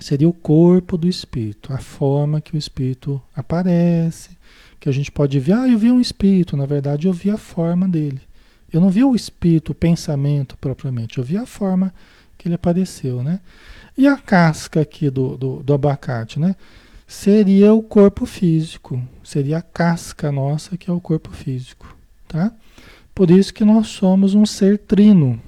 Seria 0.00 0.28
o 0.28 0.32
corpo 0.32 0.96
do 0.96 1.08
espírito, 1.08 1.72
a 1.72 1.78
forma 1.78 2.40
que 2.40 2.54
o 2.54 2.58
espírito 2.58 3.20
aparece, 3.34 4.35
que 4.78 4.88
a 4.88 4.92
gente 4.92 5.10
pode 5.10 5.38
ver, 5.38 5.52
ah, 5.52 5.68
eu 5.68 5.78
vi 5.78 5.90
um 5.90 6.00
espírito, 6.00 6.56
na 6.56 6.66
verdade 6.66 7.06
eu 7.06 7.12
vi 7.12 7.30
a 7.30 7.36
forma 7.36 7.88
dele. 7.88 8.20
Eu 8.72 8.80
não 8.80 8.90
vi 8.90 9.04
o 9.04 9.14
espírito, 9.14 9.72
o 9.72 9.74
pensamento 9.74 10.56
propriamente, 10.58 11.18
eu 11.18 11.24
vi 11.24 11.36
a 11.36 11.46
forma 11.46 11.94
que 12.36 12.48
ele 12.48 12.54
apareceu, 12.54 13.22
né? 13.22 13.40
E 13.96 14.06
a 14.06 14.16
casca 14.16 14.80
aqui 14.80 15.08
do, 15.08 15.36
do, 15.36 15.62
do 15.62 15.74
abacate, 15.74 16.38
né? 16.38 16.54
Seria 17.06 17.72
o 17.72 17.82
corpo 17.82 18.26
físico, 18.26 19.00
seria 19.22 19.58
a 19.58 19.62
casca 19.62 20.30
nossa 20.30 20.76
que 20.76 20.90
é 20.90 20.92
o 20.92 21.00
corpo 21.00 21.30
físico, 21.30 21.96
tá? 22.28 22.52
Por 23.14 23.30
isso 23.30 23.54
que 23.54 23.64
nós 23.64 23.86
somos 23.88 24.34
um 24.34 24.44
ser 24.44 24.78
trino. 24.78 25.40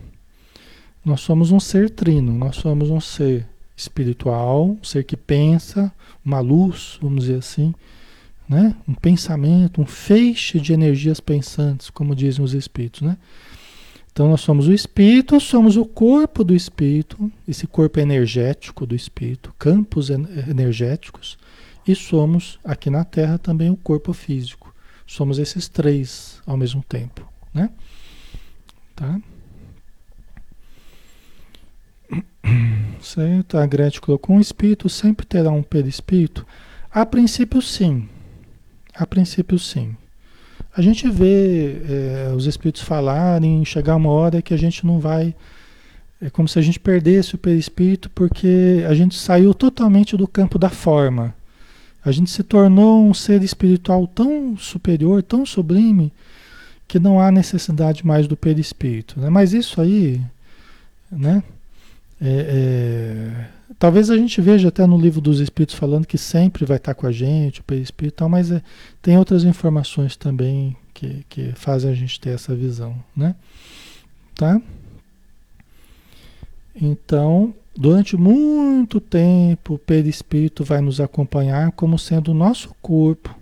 Nós 1.05 1.21
somos 1.21 1.53
um 1.53 1.61
ser 1.61 1.91
trino, 1.91 2.33
nós 2.33 2.57
somos 2.57 2.91
um 2.91 3.01
ser 3.01 3.47
espiritual, 3.77 4.71
um 4.71 4.85
ser 4.85 5.05
que 5.05 5.17
pensa, 5.17 5.93
uma 6.25 6.41
luz, 6.41 6.99
vamos 7.01 7.25
dizer 7.25 7.39
assim, 7.39 7.75
né? 8.49 8.75
um 8.89 8.95
pensamento, 8.95 9.81
um 9.81 9.87
feixe 9.87 10.59
de 10.59 10.73
energias 10.73 11.21
pensantes, 11.21 11.91
como 11.91 12.15
dizem 12.15 12.45
os 12.45 12.55
espíritos. 12.55 13.03
Né? 13.03 13.17
Então 14.11 14.29
nós 14.29 14.41
somos 14.41 14.67
o 14.67 14.73
espírito, 14.73 15.39
somos 15.39 15.77
o 15.77 15.85
corpo 15.85 16.43
do 16.43 16.55
espírito, 16.55 17.31
esse 17.47 17.67
corpo 17.67 18.01
energético 18.01 18.87
do 18.87 18.95
espírito, 18.95 19.55
campos 19.59 20.11
energéticos, 20.11 21.39
e 21.87 21.95
somos 21.95 22.59
aqui 22.65 22.91
na 22.91 23.05
Terra 23.05 23.39
também 23.39 23.71
o 23.71 23.77
corpo 23.77 24.13
físico. 24.13 24.75
Somos 25.07 25.39
esses 25.39 25.69
três 25.69 26.43
ao 26.45 26.57
mesmo 26.57 26.83
tempo. 26.83 27.27
Né? 27.55 27.71
Tá? 28.97 29.21
Certo? 33.01 33.57
A 33.57 33.67
Gretchen 33.67 34.01
colocou 34.01 34.37
um 34.37 34.41
espírito 34.41 34.89
sempre 34.89 35.25
terá 35.25 35.51
um 35.51 35.63
perispírito. 35.63 36.47
A 36.91 37.07
princípio, 37.07 37.63
sim. 37.63 38.09
A 38.99 39.07
princípio, 39.07 39.59
sim. 39.59 39.95
A 40.77 40.83
gente 40.83 41.09
vê 41.09 41.77
é, 41.89 42.33
os 42.35 42.47
espíritos 42.47 42.83
falarem, 42.83 43.65
chegar 43.65 43.97
uma 43.97 44.11
hora 44.11 44.43
que 44.43 44.53
a 44.53 44.57
gente 44.57 44.85
não 44.85 44.99
vai 44.99 45.35
É 46.21 46.29
como 46.29 46.49
se 46.49 46.59
a 46.59 46.63
gente 46.63 46.81
perdesse 46.81 47.37
o 47.37 47.39
perispírito 47.39 48.11
porque 48.11 48.85
a 48.89 48.95
gente 48.95 49.17
saiu 49.17 49.55
totalmente 49.55 50.17
do 50.17 50.27
campo 50.27 50.59
da 50.59 50.69
forma. 50.69 51.33
A 52.05 52.11
gente 52.11 52.31
se 52.31 52.43
tornou 52.43 53.05
um 53.07 53.15
ser 53.15 53.43
espiritual 53.43 54.07
tão 54.07 54.57
superior, 54.57 55.23
tão 55.23 55.47
sublime, 55.47 56.13
que 56.89 56.99
não 56.99 57.21
há 57.21 57.31
necessidade 57.31 58.05
mais 58.05 58.27
do 58.27 58.37
perispírito. 58.37 59.21
Né? 59.21 59.29
Mas 59.31 59.53
isso 59.53 59.81
aí, 59.81 60.21
né? 61.11 61.43
É, 62.21 62.29
é, 62.29 63.58
talvez 63.79 64.11
a 64.11 64.17
gente 64.17 64.41
veja 64.41 64.69
até 64.69 64.87
no 64.87 64.99
livro 64.99 65.21
dos 65.21 65.41
Espíritos 65.41 65.77
falando 65.77 66.07
que 66.07 66.19
sempre 66.19 66.65
vai 66.65 66.79
estar 66.79 66.95
com 66.95 67.07
a 67.07 67.13
gente, 67.13 67.61
o 67.61 67.65
perispírito, 67.65 68.19
tal, 68.19 68.29
mas 68.29 68.51
é, 68.51 68.63
tem 69.01 69.17
outras 69.17 69.45
informações 69.45 70.17
também 70.17 70.77
que, 70.93 71.25
que 71.29 71.53
fazem 71.53 71.91
a 71.91 71.95
gente 71.95 72.21
ter 72.21 72.31
essa 72.31 72.55
visão, 72.55 72.97
né? 73.17 73.35
Tá? 74.35 74.61
Então, 76.75 77.55
durante 77.77 78.17
muito 78.17 79.01
tempo, 79.01 79.75
o 79.75 79.79
perispírito 79.79 80.65
vai 80.65 80.81
nos 80.81 81.01
acompanhar 81.01 81.73
como 81.73 81.99
sendo 81.99 82.33
o 82.33 82.35
nosso 82.35 82.75
corpo 82.81 83.37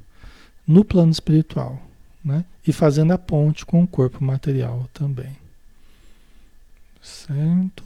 no 0.66 0.84
plano 0.84 1.12
espiritual, 1.12 1.80
né? 2.24 2.44
E 2.66 2.72
fazendo 2.72 3.12
a 3.12 3.18
ponte 3.18 3.64
com 3.64 3.82
o 3.82 3.86
corpo 3.86 4.24
material 4.24 4.88
também. 4.92 5.36
Certo? 7.00 7.84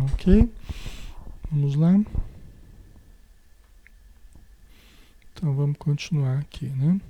Ok? 0.00 0.50
Vamos 1.50 1.74
lá. 1.74 2.00
Então 5.32 5.54
vamos 5.54 5.76
continuar 5.76 6.38
aqui, 6.38 6.66
né? 6.66 7.00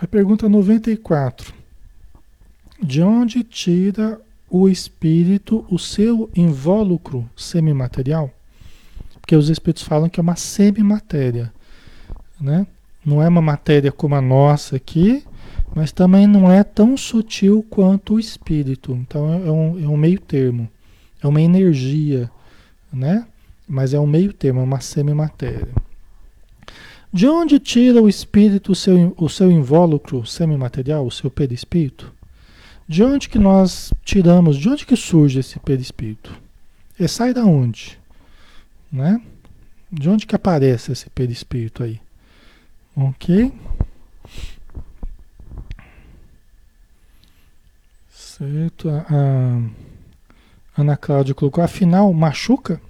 A 0.00 0.06
pergunta 0.06 0.48
94. 0.48 1.52
De 2.82 3.02
onde 3.02 3.44
tira 3.44 4.20
o 4.50 4.68
espírito 4.68 5.64
o 5.70 5.78
seu 5.78 6.30
invólucro 6.34 7.28
semimaterial? 7.36 8.30
Porque 9.20 9.36
os 9.36 9.48
espíritos 9.48 9.84
falam 9.84 10.08
que 10.08 10.18
é 10.18 10.22
uma 10.22 10.34
semimatéria, 10.34 11.52
né? 12.40 12.66
Não 13.04 13.22
é 13.22 13.28
uma 13.28 13.42
matéria 13.42 13.92
como 13.92 14.14
a 14.14 14.20
nossa 14.20 14.76
aqui, 14.76 15.24
mas 15.74 15.92
também 15.92 16.26
não 16.26 16.50
é 16.50 16.62
tão 16.62 16.96
sutil 16.96 17.64
quanto 17.68 18.14
o 18.14 18.20
espírito. 18.20 18.92
Então 18.92 19.32
é 19.32 19.50
um, 19.50 19.84
é 19.84 19.88
um 19.88 19.96
meio 19.96 20.20
termo, 20.20 20.68
é 21.22 21.26
uma 21.26 21.40
energia, 21.40 22.30
né? 22.92 23.26
Mas 23.66 23.94
é 23.94 24.00
um 24.00 24.06
meio 24.06 24.32
termo, 24.32 24.60
é 24.60 24.64
uma 24.64 24.80
semimatéria. 24.80 25.68
De 27.12 27.26
onde 27.28 27.58
tira 27.58 28.00
o 28.00 28.08
espírito 28.08 28.72
o 28.72 28.74
seu, 28.74 29.14
o 29.18 29.28
seu 29.28 29.50
invólucro 29.50 30.24
semimaterial, 30.24 31.06
o 31.06 31.10
seu 31.10 31.30
perispírito? 31.30 32.12
De 32.88 33.02
onde 33.02 33.28
que 33.28 33.38
nós 33.38 33.92
tiramos, 34.04 34.56
de 34.56 34.68
onde 34.68 34.86
que 34.86 34.96
surge 34.96 35.38
esse 35.38 35.58
perispírito? 35.58 36.34
Ele 36.98 37.08
sai 37.08 37.32
da 37.32 37.44
onde? 37.44 37.98
Né? 38.90 39.20
De 39.90 40.08
onde 40.08 40.26
que 40.26 40.34
aparece 40.34 40.92
esse 40.92 41.08
perispírito 41.10 41.82
aí? 41.82 42.00
Ok? 42.96 43.52
Certo. 48.50 48.88
A, 48.90 49.06
a 50.76 50.80
Ana 50.80 50.96
Cláudia 50.96 51.34
colocou, 51.34 51.62
afinal, 51.62 52.12
machuca? 52.12 52.80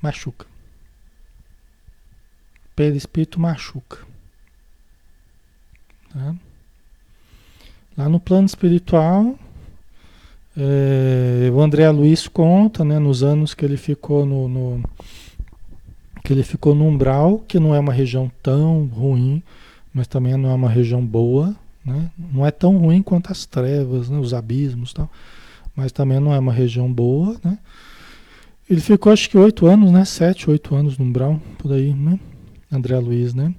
Machuca 0.00 0.46
perispírito 2.74 3.40
machuca. 3.40 3.98
Tá? 6.12 6.34
Lá 7.96 8.08
no 8.08 8.18
plano 8.18 8.46
espiritual, 8.46 9.38
é, 10.56 11.50
o 11.52 11.60
André 11.60 11.88
Luiz 11.90 12.26
conta, 12.26 12.84
né, 12.84 12.98
nos 12.98 13.22
anos 13.22 13.54
que 13.54 13.64
ele 13.64 13.76
ficou 13.76 14.24
no, 14.24 14.48
no, 14.48 14.82
que 16.24 16.32
ele 16.32 16.42
ficou 16.42 16.74
no 16.74 16.86
umbral, 16.86 17.38
que 17.40 17.60
não 17.60 17.74
é 17.74 17.78
uma 17.78 17.92
região 17.92 18.30
tão 18.42 18.86
ruim, 18.86 19.42
mas 19.92 20.06
também 20.06 20.36
não 20.36 20.50
é 20.50 20.54
uma 20.54 20.70
região 20.70 21.04
boa, 21.04 21.54
né? 21.84 22.10
Não 22.16 22.46
é 22.46 22.50
tão 22.50 22.76
ruim 22.76 23.02
quanto 23.02 23.30
as 23.30 23.46
trevas, 23.46 24.08
né, 24.08 24.18
os 24.18 24.32
abismos, 24.32 24.92
tal, 24.92 25.10
mas 25.74 25.92
também 25.92 26.20
não 26.20 26.32
é 26.32 26.38
uma 26.38 26.52
região 26.52 26.92
boa, 26.92 27.36
né? 27.42 27.58
Ele 28.68 28.80
ficou 28.80 29.12
acho 29.12 29.28
que 29.28 29.36
oito 29.36 29.66
anos, 29.66 29.90
né? 29.90 30.04
Sete, 30.04 30.48
oito 30.48 30.74
anos 30.74 30.96
no 30.96 31.04
umbral, 31.04 31.40
por 31.58 31.72
aí, 31.72 31.92
né? 31.92 32.18
André 32.70 32.98
Luiz, 32.98 33.34
né? 33.34 33.54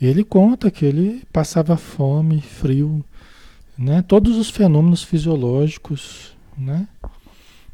E 0.00 0.06
ele 0.06 0.24
conta 0.24 0.70
que 0.70 0.84
ele 0.84 1.22
passava 1.32 1.76
fome, 1.76 2.42
frio, 2.42 3.04
né? 3.78 4.02
Todos 4.02 4.36
os 4.36 4.50
fenômenos 4.50 5.02
fisiológicos, 5.02 6.36
né? 6.56 6.86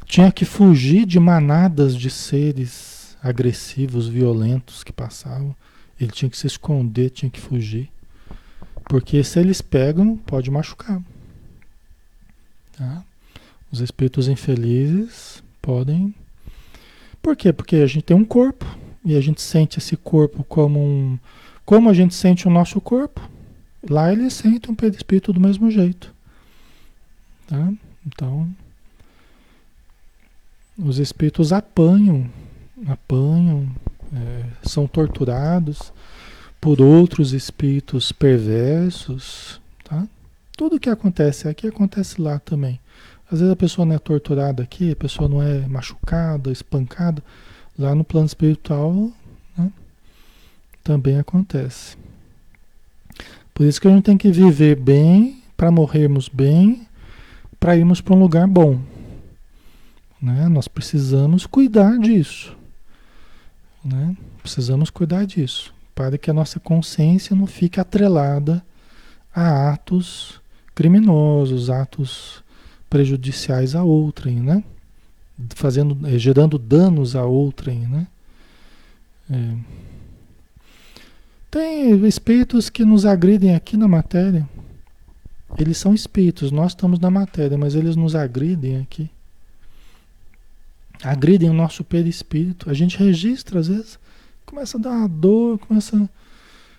Tinha 0.04 0.30
que 0.30 0.44
fugir 0.44 1.06
de 1.06 1.18
manadas 1.18 1.96
de 1.96 2.10
seres 2.10 3.16
agressivos, 3.22 4.08
violentos 4.08 4.84
que 4.84 4.92
passavam. 4.92 5.54
Ele 5.98 6.10
tinha 6.10 6.28
que 6.28 6.36
se 6.36 6.46
esconder, 6.46 7.10
tinha 7.10 7.30
que 7.30 7.40
fugir. 7.40 7.90
Porque 8.84 9.22
se 9.22 9.38
eles 9.38 9.60
pegam, 9.60 10.16
pode 10.16 10.50
machucar. 10.50 11.02
Tá? 12.76 13.04
Os 13.70 13.80
espíritos 13.80 14.28
infelizes 14.28 15.42
podem. 15.60 16.14
Por 17.20 17.36
quê? 17.36 17.52
Porque 17.52 17.76
a 17.76 17.86
gente 17.86 18.02
tem 18.02 18.16
um 18.16 18.24
corpo 18.24 18.66
e 19.04 19.16
a 19.16 19.20
gente 19.20 19.40
sente 19.40 19.78
esse 19.78 19.96
corpo 19.96 20.44
como 20.44 20.80
um. 20.80 21.18
Como 21.64 21.88
a 21.88 21.94
gente 21.94 22.14
sente 22.14 22.46
o 22.46 22.50
nosso 22.50 22.80
corpo, 22.80 23.20
lá 23.88 24.12
eles 24.12 24.34
sentem 24.34 24.70
um 24.70 24.74
perispírito 24.74 25.32
do 25.32 25.40
mesmo 25.40 25.70
jeito. 25.70 26.12
Tá? 27.46 27.72
Então, 28.06 28.52
os 30.76 30.98
espíritos 30.98 31.52
apanham, 31.52 32.28
apanham, 32.86 33.68
é, 34.12 34.44
são 34.68 34.86
torturados 34.86 35.92
por 36.62 36.80
outros 36.80 37.32
espíritos 37.32 38.12
perversos. 38.12 39.60
Tá? 39.82 40.06
Tudo 40.56 40.78
que 40.78 40.88
acontece 40.88 41.48
aqui 41.48 41.66
acontece 41.66 42.22
lá 42.22 42.38
também. 42.38 42.80
Às 43.30 43.40
vezes 43.40 43.52
a 43.52 43.56
pessoa 43.56 43.84
não 43.84 43.96
é 43.96 43.98
torturada 43.98 44.62
aqui, 44.62 44.92
a 44.92 44.96
pessoa 44.96 45.28
não 45.28 45.42
é 45.42 45.66
machucada, 45.66 46.52
espancada 46.52 47.22
Lá 47.78 47.94
no 47.94 48.04
plano 48.04 48.26
espiritual 48.26 49.10
né, 49.56 49.72
também 50.84 51.18
acontece. 51.18 51.96
Por 53.54 53.66
isso 53.66 53.80
que 53.80 53.88
a 53.88 53.90
gente 53.90 54.04
tem 54.04 54.16
que 54.16 54.30
viver 54.30 54.76
bem 54.76 55.42
para 55.56 55.70
morrermos 55.70 56.28
bem, 56.28 56.86
para 57.58 57.76
irmos 57.76 58.00
para 58.00 58.14
um 58.14 58.20
lugar 58.20 58.46
bom. 58.46 58.78
Né? 60.20 60.48
Nós 60.48 60.68
precisamos 60.68 61.46
cuidar 61.46 61.98
disso. 61.98 62.54
Né? 63.82 64.16
Precisamos 64.42 64.90
cuidar 64.90 65.24
disso, 65.24 65.72
para 66.02 66.18
que 66.18 66.28
a 66.28 66.34
nossa 66.34 66.58
consciência 66.58 67.36
não 67.36 67.46
fique 67.46 67.78
atrelada 67.78 68.60
a 69.32 69.72
atos 69.72 70.40
criminosos, 70.74 71.70
atos 71.70 72.42
prejudiciais 72.90 73.76
a 73.76 73.84
outrem, 73.84 74.40
né? 74.40 74.64
fazendo, 75.54 75.96
eh, 76.08 76.18
gerando 76.18 76.58
danos 76.58 77.14
a 77.14 77.24
outrem, 77.24 77.86
né? 77.86 78.08
É. 79.30 79.54
Tem 81.48 82.04
espíritos 82.04 82.68
que 82.68 82.84
nos 82.84 83.06
agridem 83.06 83.54
aqui 83.54 83.76
na 83.76 83.86
matéria. 83.86 84.48
Eles 85.56 85.78
são 85.78 85.94
espíritos, 85.94 86.50
nós 86.50 86.72
estamos 86.72 86.98
na 86.98 87.12
matéria, 87.12 87.56
mas 87.56 87.76
eles 87.76 87.94
nos 87.94 88.16
agridem 88.16 88.80
aqui. 88.80 89.08
Agridem 91.00 91.48
o 91.48 91.54
nosso 91.54 91.84
perispírito. 91.84 92.68
A 92.68 92.74
gente 92.74 92.98
registra 92.98 93.60
às 93.60 93.68
vezes, 93.68 94.01
começa 94.52 94.76
a 94.76 94.80
dar 94.80 94.90
uma 94.90 95.08
dor, 95.08 95.58
começa. 95.60 95.96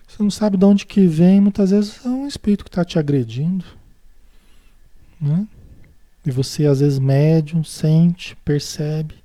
Você 0.06 0.22
não 0.22 0.30
sabe 0.30 0.56
de 0.56 0.64
onde 0.64 0.86
que 0.86 1.08
vem, 1.08 1.40
muitas 1.40 1.72
vezes 1.72 2.06
é 2.06 2.08
um 2.08 2.26
espírito 2.26 2.62
que 2.62 2.70
está 2.70 2.84
te 2.84 3.00
agredindo. 3.00 3.64
Né? 5.20 5.46
E 6.24 6.30
você, 6.30 6.66
às 6.66 6.78
vezes, 6.78 7.00
médium, 7.00 7.64
sente, 7.64 8.36
percebe, 8.44 9.16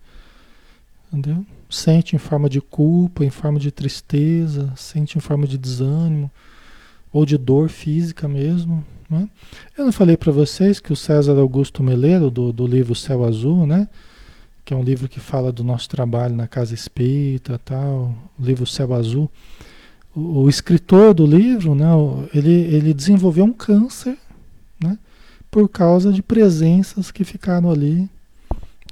entendeu? 1.07 1.45
Sente 1.69 2.15
em 2.15 2.19
forma 2.19 2.49
de 2.49 2.59
culpa, 2.59 3.23
em 3.23 3.29
forma 3.29 3.59
de 3.59 3.71
tristeza, 3.71 4.73
sente 4.75 5.15
em 5.15 5.21
forma 5.21 5.45
de 5.45 5.57
desânimo, 5.57 6.31
ou 7.13 7.27
de 7.27 7.37
dor 7.37 7.69
física 7.69 8.27
mesmo. 8.27 8.83
Né? 9.07 9.29
Eu 9.77 9.85
não 9.85 9.91
falei 9.91 10.17
para 10.17 10.31
vocês 10.31 10.79
que 10.79 10.91
o 10.91 10.95
César 10.95 11.37
Augusto 11.37 11.83
Meleiro, 11.83 12.31
do, 12.31 12.51
do 12.51 12.65
livro 12.65 12.95
Céu 12.95 13.23
Azul, 13.23 13.67
né? 13.67 13.87
Que 14.69 14.73
é 14.75 14.77
um 14.77 14.83
livro 14.83 15.09
que 15.09 15.19
fala 15.19 15.51
do 15.51 15.63
nosso 15.63 15.89
trabalho 15.89 16.35
na 16.35 16.47
Casa 16.47 16.75
Espírita, 16.75 17.59
tal, 17.65 18.15
o 18.39 18.45
livro 18.45 18.67
Céu 18.67 18.93
Azul. 18.93 19.27
O, 20.15 20.41
o 20.41 20.49
escritor 20.49 21.11
do 21.11 21.25
livro, 21.25 21.73
né, 21.73 21.87
ele, 22.35 22.51
ele 22.51 22.93
desenvolveu 22.93 23.45
um 23.45 23.51
câncer, 23.51 24.15
né? 24.79 24.99
por 25.49 25.67
causa 25.69 26.13
de 26.13 26.21
presenças 26.21 27.09
que 27.09 27.23
ficaram 27.23 27.71
ali 27.71 28.07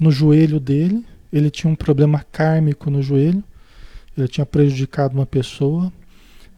no 0.02 0.10
joelho 0.10 0.60
dele. 0.60 1.06
Ele 1.32 1.52
tinha 1.52 1.72
um 1.72 1.76
problema 1.76 2.26
kármico 2.32 2.90
no 2.90 3.04
joelho, 3.04 3.44
ele 4.18 4.28
tinha 4.28 4.48
prejudicado 4.48 5.14
uma 5.14 5.28
pessoa 5.28 5.94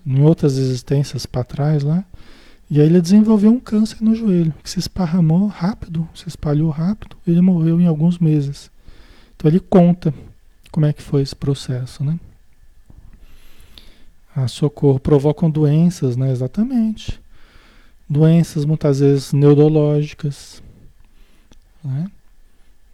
em 0.06 0.22
outras 0.22 0.58
existências 0.58 1.26
para 1.26 1.44
trás 1.44 1.84
lá. 1.84 2.06
E 2.72 2.80
aí 2.80 2.88
ele 2.88 3.02
desenvolveu 3.02 3.52
um 3.52 3.60
câncer 3.60 4.02
no 4.02 4.16
joelho, 4.16 4.54
que 4.64 4.70
se 4.70 4.80
esparramou 4.80 5.48
rápido, 5.48 6.08
se 6.16 6.30
espalhou 6.30 6.70
rápido, 6.70 7.18
ele 7.28 7.42
morreu 7.42 7.82
em 7.82 7.86
alguns 7.86 8.18
meses. 8.18 8.72
Então 9.40 9.50
ele 9.50 9.62
conta 9.62 10.14
como 10.70 10.86
é 10.86 10.92
que 10.92 11.02
foi 11.02 11.22
esse 11.22 11.34
processo, 11.34 12.04
né? 12.04 12.20
A 14.36 14.50
socorro 14.50 15.00
provocam 15.00 15.50
doenças, 15.50 16.18
né? 16.18 16.30
Exatamente. 16.30 17.22
Doenças 18.08 18.66
muitas 18.66 19.00
vezes 19.00 19.32
neurológicas, 19.32 20.62
né? 21.82 22.12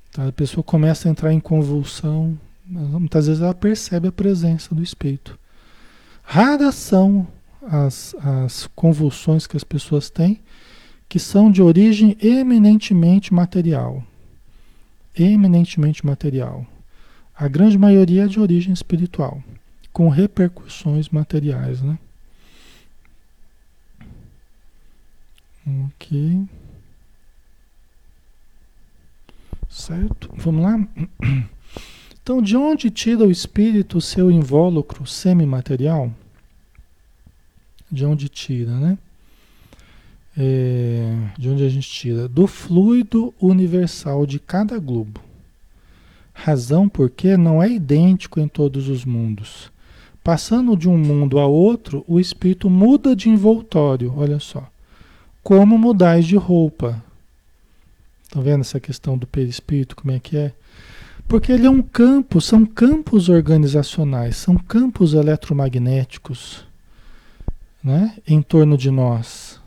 Então, 0.10 0.28
a 0.28 0.32
pessoa 0.32 0.64
começa 0.64 1.10
a 1.10 1.12
entrar 1.12 1.34
em 1.34 1.40
convulsão, 1.40 2.40
muitas 2.66 3.26
vezes 3.28 3.42
ela 3.42 3.56
percebe 3.56 4.08
a 4.08 4.12
presença 4.12 4.74
do 4.74 4.84
espírito. 4.84 5.38
Raras 6.24 6.76
são 6.76 7.28
as, 7.62 8.16
as 8.20 8.70
convulsões 8.76 9.48
que 9.48 9.58
as 9.58 9.64
pessoas 9.64 10.10
têm 10.12 10.40
que 11.10 11.20
são 11.20 11.52
de 11.52 11.62
origem 11.62 12.16
eminentemente 12.22 13.34
material. 13.34 14.04
Eminentemente 15.18 16.06
material. 16.06 16.66
A 17.36 17.48
grande 17.48 17.78
maioria 17.78 18.26
é 18.26 18.28
de 18.28 18.40
origem 18.40 18.74
espiritual, 18.74 19.44
com 19.92 20.10
repercussões 20.10 21.10
materiais, 21.10 21.82
né? 21.82 21.98
Ok. 25.86 26.46
Certo? 29.70 30.30
Vamos 30.36 30.64
lá? 30.64 30.88
Então, 32.26 32.42
de 32.42 32.58
onde 32.58 32.90
tira 32.90 33.24
o 33.24 33.30
espírito 33.30 34.02
seu 34.02 34.32
invólucro 34.32 35.06
semimaterial? 35.06 36.12
De 37.92 38.04
onde 38.04 38.28
tira, 38.28 38.72
né? 38.72 38.98
É, 40.38 41.14
de 41.38 41.50
onde 41.50 41.64
a 41.64 41.70
gente 41.70 41.90
tira? 41.90 42.28
Do 42.28 42.46
fluido 42.46 43.34
universal 43.40 44.26
de 44.26 44.40
cada 44.40 44.78
globo. 44.80 45.22
Razão 46.34 46.90
porque 46.90 47.38
não 47.38 47.64
é 47.64 47.70
idêntico 47.70 48.40
em 48.40 48.48
todos 48.48 48.90
os 48.90 49.06
mundos. 49.06 49.72
Passando 50.22 50.76
de 50.76 50.90
um 50.90 50.98
mundo 50.98 51.40
a 51.40 51.46
outro, 51.46 52.04
o 52.08 52.20
espírito 52.20 52.70
muda 52.70 53.16
de 53.16 53.30
envoltório, 53.30 54.14
olha 54.18 54.40
só. 54.40 54.68
Como 55.42 55.78
mudais 55.78 56.26
de 56.26 56.36
roupa. 56.36 57.02
Estão 58.24 58.42
vendo 58.42 58.62
essa 58.62 58.80
questão 58.80 59.18
do 59.18 59.26
perispírito, 59.26 59.96
como 59.96 60.12
é 60.12 60.20
que 60.20 60.36
é? 60.36 60.52
Porque 61.28 61.52
ele 61.52 61.66
é 61.66 61.70
um 61.70 61.82
campo, 61.82 62.42
são 62.42 62.66
campos 62.66 63.30
organizacionais, 63.30 64.36
são 64.36 64.58
campos 64.58 65.14
eletromagnéticos 65.14 66.66
né, 67.84 68.16
em 68.28 68.42
torno 68.42 68.78
de 68.78 68.92
nós. 68.92 69.62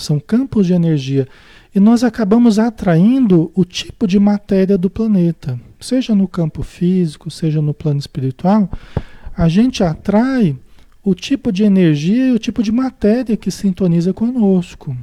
São 0.00 0.18
campos 0.18 0.66
de 0.66 0.72
energia. 0.72 1.28
E 1.74 1.78
nós 1.78 2.02
acabamos 2.02 2.58
atraindo 2.58 3.50
o 3.54 3.64
tipo 3.64 4.06
de 4.06 4.18
matéria 4.18 4.76
do 4.76 4.90
planeta. 4.90 5.60
Seja 5.78 6.14
no 6.14 6.26
campo 6.26 6.62
físico, 6.62 7.30
seja 7.30 7.62
no 7.62 7.72
plano 7.72 8.00
espiritual, 8.00 8.70
a 9.36 9.48
gente 9.48 9.84
atrai 9.84 10.56
o 11.02 11.14
tipo 11.14 11.52
de 11.52 11.62
energia 11.62 12.28
e 12.28 12.32
o 12.32 12.38
tipo 12.38 12.62
de 12.62 12.72
matéria 12.72 13.36
que 13.36 13.50
sintoniza 13.50 14.12
conosco. 14.12 14.96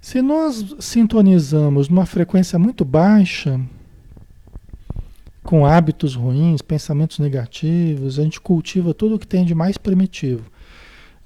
Se 0.00 0.22
nós 0.22 0.76
sintonizamos 0.78 1.88
numa 1.88 2.06
frequência 2.06 2.58
muito 2.58 2.84
baixa, 2.84 3.60
com 5.42 5.66
hábitos 5.66 6.14
ruins, 6.14 6.62
pensamentos 6.62 7.18
negativos, 7.18 8.18
a 8.18 8.22
gente 8.22 8.40
cultiva 8.40 8.94
tudo 8.94 9.16
o 9.16 9.18
que 9.18 9.26
tem 9.26 9.44
de 9.44 9.54
mais 9.54 9.76
primitivo. 9.76 10.44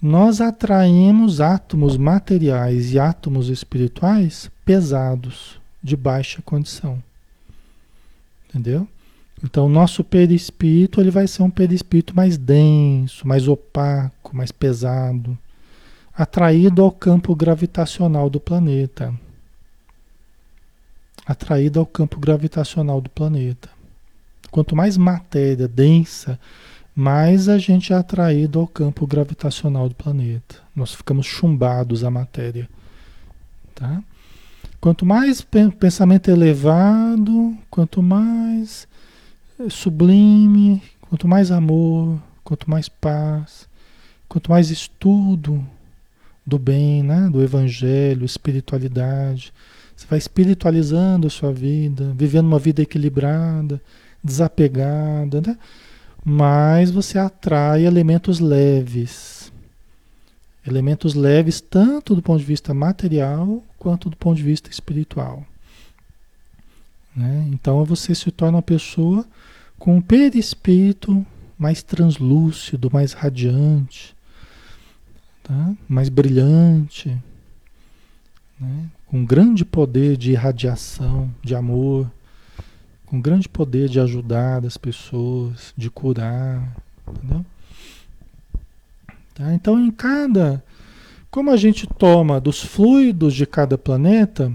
Nós 0.01 0.41
atraímos 0.41 1.41
átomos 1.41 1.97
materiais 1.97 2.93
e 2.93 2.99
átomos 2.99 3.49
espirituais 3.49 4.51
pesados, 4.65 5.59
de 5.83 5.97
baixa 5.97 6.43
condição. 6.43 7.03
Entendeu? 8.49 8.87
Então, 9.43 9.69
nosso 9.69 10.03
perispírito 10.03 11.01
ele 11.01 11.11
vai 11.11 11.27
ser 11.27 11.43
um 11.43 11.51
perispírito 11.51 12.15
mais 12.15 12.37
denso, 12.37 13.27
mais 13.27 13.49
opaco, 13.49 14.35
mais 14.35 14.53
pesado 14.53 15.37
atraído 16.17 16.81
ao 16.83 16.93
campo 16.93 17.35
gravitacional 17.35 18.31
do 18.31 18.39
planeta. 18.39 19.13
Atraído 21.27 21.81
ao 21.81 21.87
campo 21.87 22.21
gravitacional 22.21 23.01
do 23.01 23.11
planeta. 23.11 23.69
Quanto 24.51 24.77
mais 24.77 24.97
matéria 24.97 25.67
densa, 25.67 26.39
mais 26.95 27.49
a 27.49 27.59
gente 27.59 27.93
é 27.93 27.97
atraído 27.97 28.61
ao 28.61 28.69
campo 28.69 29.07
gravitacional 29.07 29.89
do 29.89 29.95
planeta. 29.95 30.57
Nós 30.75 30.95
ficamos 30.95 31.27
chumbados 31.27 32.05
à 32.05 32.11
matéria. 32.11 32.69
Tá? 33.75 34.03
Quanto 34.81 35.05
mais 35.05 35.45
pensamento 35.79 36.31
elevado, 36.31 37.57
quanto 37.69 38.03
mais 38.03 38.87
eh, 39.59 39.69
sublime, 39.69 40.83
quanto 41.01 41.27
mais 41.27 41.51
amor, 41.51 42.21
quanto 42.45 42.71
mais 42.71 42.89
paz, 42.89 43.67
quanto 44.29 44.51
mais 44.51 44.71
estudo, 44.71 45.67
do 46.47 46.59
bem, 46.59 47.03
né? 47.03 47.29
do 47.31 47.43
evangelho, 47.43 48.25
espiritualidade. 48.25 49.53
Você 49.97 50.07
vai 50.07 50.19
espiritualizando 50.19 51.27
a 51.27 51.31
sua 51.31 51.53
vida, 51.53 52.13
vivendo 52.15 52.47
uma 52.47 52.59
vida 52.59 52.83
equilibrada, 52.83 53.81
desapegada, 54.23 55.41
né? 55.41 55.57
Mas 56.25 56.91
você 56.91 57.19
atrai 57.19 57.85
elementos 57.85 58.41
leves. 58.41 59.53
Elementos 60.67 61.15
leves 61.15 61.61
tanto 61.61 62.15
do 62.15 62.23
ponto 62.23 62.39
de 62.39 62.47
vista 62.47 62.73
material 62.73 63.63
quanto 63.79 64.09
do 64.09 64.17
ponto 64.17 64.37
de 64.37 64.43
vista 64.43 64.71
espiritual. 64.71 65.45
Né? 67.15 67.47
Então 67.53 67.85
você 67.85 68.15
se 68.15 68.31
torna 68.31 68.57
uma 68.57 68.63
pessoa 68.63 69.27
com 69.79 69.97
um 69.97 70.01
perispírito 70.01 71.25
mais 71.59 71.83
translúcido, 71.83 72.91
mais 72.91 73.13
radiante, 73.13 74.17
tá? 75.43 75.75
mais 75.87 76.09
brilhante, 76.09 77.17
né? 78.59 78.87
com 79.07 79.25
grande 79.25 79.65
poder 79.65 80.17
de 80.17 80.33
irradiação, 80.33 81.31
de 81.43 81.55
amor, 81.55 82.11
com 83.07 83.21
grande 83.21 83.49
poder 83.49 83.89
de 83.89 84.01
ajudar 84.01 84.65
as 84.65 84.77
pessoas, 84.77 85.73
de 85.77 85.91
curar, 85.91 86.77
entendeu? 87.09 87.45
Tá? 89.35 89.53
Então, 89.55 89.79
em 89.79 89.91
cada. 89.91 90.63
Como 91.31 91.51
a 91.51 91.57
gente 91.57 91.87
toma 91.87 92.41
dos 92.41 92.63
fluidos 92.63 93.35
de 93.35 93.47
cada 93.47 93.77
planeta, 93.77 94.53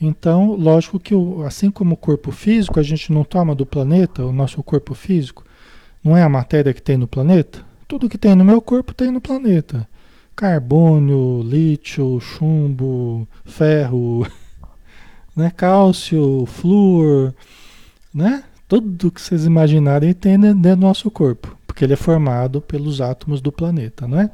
então, 0.00 0.52
lógico 0.52 0.98
que 0.98 1.14
o, 1.14 1.42
assim 1.42 1.70
como 1.70 1.94
o 1.94 1.98
corpo 1.98 2.32
físico, 2.32 2.80
a 2.80 2.82
gente 2.82 3.12
não 3.12 3.24
toma 3.24 3.54
do 3.54 3.66
planeta, 3.66 4.24
o 4.24 4.32
nosso 4.32 4.62
corpo 4.62 4.94
físico, 4.94 5.44
não 6.02 6.16
é 6.16 6.22
a 6.22 6.28
matéria 6.28 6.72
que 6.72 6.82
tem 6.82 6.96
no 6.96 7.06
planeta? 7.06 7.64
Tudo 7.86 8.08
que 8.08 8.18
tem 8.18 8.34
no 8.34 8.44
meu 8.44 8.60
corpo 8.60 8.94
tem 8.94 9.10
no 9.10 9.20
planeta 9.20 9.86
carbono, 10.36 11.42
lítio, 11.42 12.20
chumbo, 12.20 13.26
ferro, 13.46 14.26
né? 15.34 15.50
cálcio, 15.50 16.44
flúor, 16.44 17.34
né? 18.16 18.44
Tudo 18.66 19.10
que 19.10 19.20
vocês 19.20 19.44
imaginarem 19.44 20.14
tem 20.14 20.40
dentro 20.40 20.76
do 20.76 20.76
nosso 20.76 21.10
corpo, 21.10 21.56
porque 21.66 21.84
ele 21.84 21.92
é 21.92 21.96
formado 21.96 22.62
pelos 22.62 23.00
átomos 23.02 23.42
do 23.42 23.52
planeta, 23.52 24.08
não 24.08 24.18
é? 24.18 24.30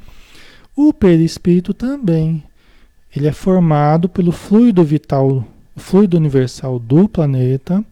O 0.74 0.92
perispírito 0.92 1.74
também, 1.74 2.44
ele 3.14 3.26
é 3.26 3.32
formado 3.32 4.08
pelo 4.08 4.30
fluido 4.30 4.84
vital, 4.84 5.44
fluido 5.76 6.16
universal 6.16 6.78
do 6.78 7.08
planeta, 7.08 7.84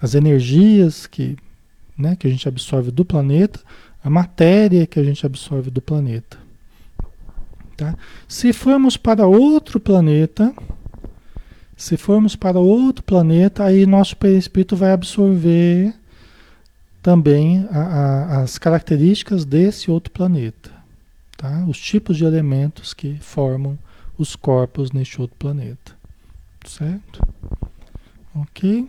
as 0.00 0.14
energias 0.14 1.06
que, 1.06 1.34
né, 1.96 2.14
que 2.14 2.26
a 2.26 2.30
gente 2.30 2.46
absorve 2.46 2.90
do 2.90 3.04
planeta, 3.04 3.58
a 4.04 4.10
matéria 4.10 4.86
que 4.86 5.00
a 5.00 5.02
gente 5.02 5.24
absorve 5.24 5.70
do 5.70 5.80
planeta. 5.80 6.36
Tá? 7.74 7.96
Se 8.28 8.52
formos 8.52 8.96
para 8.96 9.26
outro 9.26 9.80
planeta, 9.80 10.54
se 11.76 11.96
formos 11.96 12.34
para 12.34 12.58
outro 12.58 13.04
planeta, 13.04 13.64
aí 13.64 13.84
nosso 13.84 14.16
perispírito 14.16 14.74
vai 14.74 14.92
absorver 14.92 15.94
também 17.02 17.68
a, 17.70 17.80
a, 17.80 18.40
as 18.42 18.58
características 18.58 19.44
desse 19.44 19.90
outro 19.90 20.10
planeta, 20.10 20.72
tá? 21.36 21.64
Os 21.68 21.78
tipos 21.78 22.16
de 22.16 22.24
elementos 22.24 22.94
que 22.94 23.16
formam 23.20 23.78
os 24.18 24.34
corpos 24.34 24.90
neste 24.90 25.20
outro 25.20 25.36
planeta, 25.38 25.92
certo? 26.64 27.20
Ok? 28.34 28.88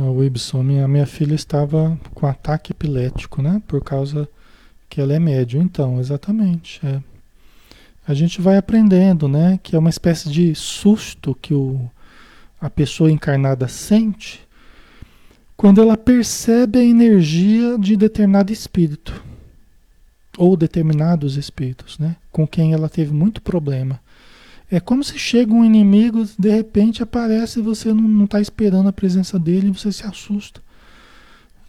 O 0.00 0.24
Ibson, 0.24 0.62
minha, 0.62 0.88
minha 0.88 1.06
filha 1.06 1.34
estava 1.34 1.98
com 2.14 2.26
ataque 2.26 2.72
epilético, 2.72 3.42
né? 3.42 3.62
Por 3.66 3.82
causa 3.82 4.28
que 4.88 5.00
ela 5.00 5.12
é 5.12 5.18
médium. 5.18 5.62
Então, 5.62 6.00
exatamente. 6.00 6.80
É. 6.86 7.00
A 8.06 8.14
gente 8.14 8.40
vai 8.40 8.56
aprendendo, 8.56 9.28
né? 9.28 9.58
Que 9.62 9.76
é 9.76 9.78
uma 9.78 9.90
espécie 9.90 10.30
de 10.30 10.54
susto 10.54 11.36
que 11.40 11.52
o, 11.52 11.90
a 12.60 12.70
pessoa 12.70 13.10
encarnada 13.10 13.68
sente 13.68 14.40
quando 15.56 15.80
ela 15.80 15.96
percebe 15.96 16.78
a 16.80 16.84
energia 16.84 17.78
de 17.78 17.96
determinado 17.96 18.52
espírito 18.52 19.22
ou 20.36 20.56
determinados 20.56 21.36
espíritos, 21.36 21.98
né? 21.98 22.16
Com 22.32 22.46
quem 22.46 22.72
ela 22.72 22.88
teve 22.88 23.12
muito 23.12 23.40
problema. 23.40 24.00
É 24.72 24.80
como 24.80 25.04
se 25.04 25.18
chega 25.18 25.52
um 25.52 25.62
inimigo, 25.62 26.26
de 26.38 26.48
repente 26.48 27.02
aparece 27.02 27.58
e 27.58 27.62
você 27.62 27.92
não 27.92 28.24
está 28.24 28.40
esperando 28.40 28.88
a 28.88 28.92
presença 28.92 29.38
dele 29.38 29.68
e 29.68 29.70
você 29.70 29.92
se 29.92 30.02
assusta, 30.06 30.62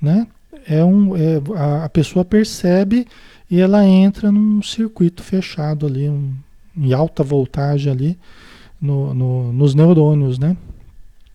né? 0.02 0.26
É 0.66 0.82
um, 0.86 1.14
é, 1.14 1.42
a, 1.58 1.84
a, 1.84 1.90
pessoa 1.90 2.24
percebe 2.24 3.06
e 3.52 3.60
ela 3.60 3.86
entra 3.86 4.32
num 4.32 4.64
circuito 4.64 5.22
fechado 5.22 5.86
ali, 5.86 6.08
um, 6.08 6.34
em 6.78 6.94
alta 6.94 7.24
voltagem 7.24 7.92
ali 7.92 8.18
no, 8.80 9.14
no, 9.14 9.52
nos 9.52 9.76
neurônios, 9.76 10.40
né? 10.40 10.56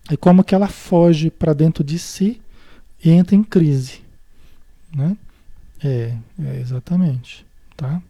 É 0.09 0.17
como 0.17 0.43
que 0.43 0.55
ela 0.55 0.67
foge 0.67 1.29
para 1.29 1.53
dentro 1.53 1.83
de 1.83 1.99
si 1.99 2.41
e 3.05 3.11
entra 3.11 3.35
em 3.35 3.43
crise, 3.43 4.01
né? 4.91 5.15
É, 5.83 6.15
é 6.43 6.59
exatamente, 6.59 7.45
tá? 7.77 8.01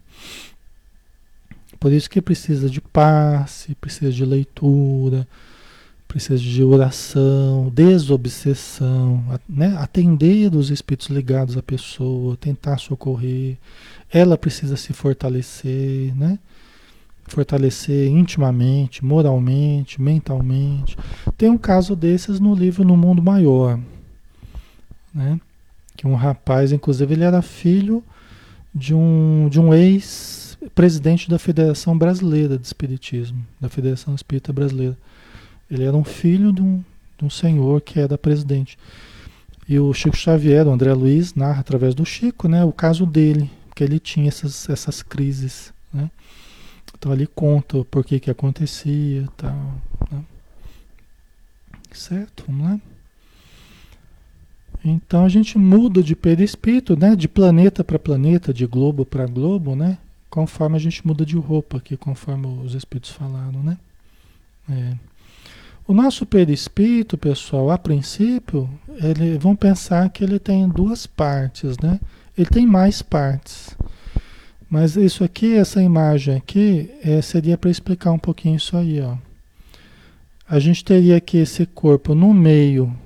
Por 1.80 1.90
isso 1.92 2.10
que 2.10 2.20
precisa 2.20 2.68
de 2.68 2.78
passe, 2.78 3.74
precisa 3.74 4.12
de 4.12 4.22
leitura, 4.22 5.26
precisa 6.06 6.38
de 6.38 6.62
oração, 6.62 7.72
desobsessão, 7.72 9.24
né? 9.48 9.74
atender 9.78 10.54
os 10.54 10.68
espíritos 10.70 11.08
ligados 11.08 11.56
à 11.56 11.62
pessoa, 11.62 12.36
tentar 12.36 12.76
socorrer. 12.76 13.56
Ela 14.12 14.36
precisa 14.36 14.76
se 14.76 14.92
fortalecer, 14.92 16.14
né? 16.14 16.38
Fortalecer 17.28 18.08
intimamente, 18.08 19.02
moralmente, 19.02 20.02
mentalmente. 20.02 20.98
Tem 21.38 21.48
um 21.48 21.56
caso 21.56 21.96
desses 21.96 22.40
no 22.40 22.54
livro 22.54 22.84
No 22.84 22.96
Mundo 22.96 23.22
Maior, 23.22 23.80
né? 25.14 25.40
Que 25.96 26.06
um 26.06 26.14
rapaz, 26.14 26.72
inclusive, 26.72 27.14
ele 27.14 27.24
era 27.24 27.40
filho 27.40 28.02
de 28.74 28.94
um, 28.94 29.48
de 29.48 29.60
um 29.60 29.72
ex-presidente 30.60 31.28
da 31.28 31.38
Federação 31.38 31.96
Brasileira 31.96 32.58
de 32.58 32.66
Espiritismo, 32.66 33.44
da 33.60 33.68
Federação 33.68 34.14
Espírita 34.14 34.52
Brasileira. 34.52 34.96
Ele 35.70 35.84
era 35.84 35.96
um 35.96 36.04
filho 36.04 36.52
de 36.52 36.60
um, 36.60 36.84
de 37.18 37.24
um 37.24 37.30
senhor 37.30 37.80
que 37.80 37.98
era 37.98 38.18
presidente. 38.18 38.78
E 39.68 39.78
o 39.78 39.92
Chico 39.94 40.16
Xavier, 40.16 40.66
o 40.66 40.72
André 40.72 40.92
Luiz, 40.92 41.34
narra 41.34 41.60
através 41.60 41.94
do 41.94 42.04
Chico, 42.04 42.48
né, 42.48 42.64
o 42.64 42.72
caso 42.72 43.06
dele, 43.06 43.50
que 43.74 43.84
ele 43.84 43.98
tinha 43.98 44.28
essas, 44.28 44.68
essas 44.68 45.02
crises, 45.02 45.72
né? 45.92 46.10
Então 46.98 47.12
ali 47.12 47.26
conta 47.26 47.82
por 47.84 48.04
que 48.04 48.20
que 48.20 48.30
acontecia, 48.30 49.26
tal, 49.36 49.80
né? 50.10 50.22
Certo? 51.92 52.44
Vamos 52.46 52.66
lá. 52.66 52.80
Então 54.84 55.24
a 55.24 55.28
gente 55.28 55.56
muda 55.56 56.02
de 56.02 56.14
perispírito, 56.14 56.98
né? 56.98 57.16
De 57.16 57.26
planeta 57.26 57.82
para 57.82 57.98
planeta, 57.98 58.52
de 58.52 58.66
globo 58.66 59.06
para 59.06 59.24
globo, 59.26 59.74
né? 59.74 59.96
Conforme 60.30 60.76
a 60.76 60.80
gente 60.80 61.04
muda 61.06 61.26
de 61.26 61.36
roupa 61.36 61.78
aqui, 61.78 61.96
conforme 61.96 62.46
os 62.64 62.74
espíritos 62.74 63.10
falaram, 63.10 63.62
né? 63.62 63.76
É. 64.70 64.94
O 65.86 65.92
nosso 65.92 66.24
perispírito, 66.24 67.18
pessoal, 67.18 67.68
a 67.70 67.76
princípio, 67.76 68.70
ele, 68.88 69.36
vamos 69.38 69.58
pensar 69.58 70.08
que 70.08 70.22
ele 70.22 70.38
tem 70.38 70.68
duas 70.68 71.04
partes, 71.04 71.76
né? 71.78 71.98
Ele 72.38 72.46
tem 72.46 72.64
mais 72.64 73.02
partes. 73.02 73.76
Mas 74.68 74.94
isso 74.94 75.24
aqui, 75.24 75.56
essa 75.56 75.82
imagem 75.82 76.36
aqui, 76.36 76.88
é, 77.02 77.20
seria 77.20 77.58
para 77.58 77.70
explicar 77.70 78.12
um 78.12 78.18
pouquinho 78.20 78.56
isso 78.56 78.76
aí, 78.76 79.00
ó. 79.00 79.16
A 80.48 80.60
gente 80.60 80.84
teria 80.84 81.16
aqui 81.16 81.38
esse 81.38 81.66
corpo 81.66 82.14
no 82.14 82.32
meio. 82.32 82.96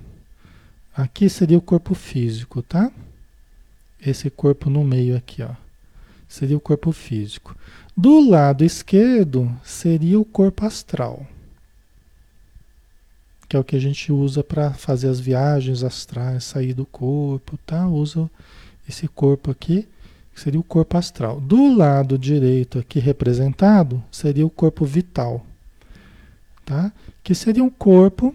Aqui 0.94 1.28
seria 1.30 1.56
o 1.56 1.62
corpo 1.62 1.94
físico, 1.94 2.62
tá? 2.62 2.92
Esse 4.04 4.28
corpo 4.28 4.68
no 4.68 4.84
meio 4.84 5.16
aqui, 5.16 5.42
ó. 5.42 5.63
Seria 6.34 6.56
o 6.56 6.60
corpo 6.60 6.90
físico. 6.92 7.56
Do 7.96 8.28
lado 8.28 8.64
esquerdo 8.64 9.50
seria 9.62 10.18
o 10.18 10.24
corpo 10.24 10.66
astral 10.66 11.26
que 13.54 13.56
é 13.56 13.60
o 13.60 13.62
que 13.62 13.76
a 13.76 13.80
gente 13.80 14.10
usa 14.10 14.42
para 14.42 14.72
fazer 14.72 15.08
as 15.08 15.20
viagens 15.20 15.84
astrais, 15.84 16.42
sair 16.42 16.74
do 16.74 16.84
corpo, 16.84 17.56
tá? 17.64 17.86
Usa 17.86 18.28
esse 18.88 19.06
corpo 19.06 19.48
aqui, 19.48 19.86
que 20.34 20.40
seria 20.40 20.58
o 20.58 20.64
corpo 20.64 20.96
astral. 20.96 21.40
Do 21.40 21.72
lado 21.72 22.18
direito 22.18 22.80
aqui 22.80 22.98
representado, 22.98 24.02
seria 24.10 24.44
o 24.44 24.50
corpo 24.50 24.84
vital, 24.84 25.46
tá? 26.64 26.92
Que 27.22 27.32
seria 27.32 27.62
um 27.62 27.70
corpo 27.70 28.34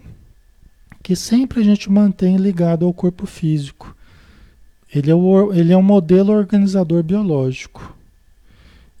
que 1.02 1.14
sempre 1.14 1.60
a 1.60 1.64
gente 1.64 1.90
mantém 1.90 2.38
ligado 2.38 2.86
ao 2.86 2.94
corpo 2.94 3.26
físico. 3.26 3.94
Ele 4.92 5.10
é, 5.10 5.14
o, 5.14 5.52
ele 5.52 5.72
é 5.72 5.76
um 5.76 5.82
modelo 5.82 6.32
organizador 6.32 7.02
biológico. 7.02 7.96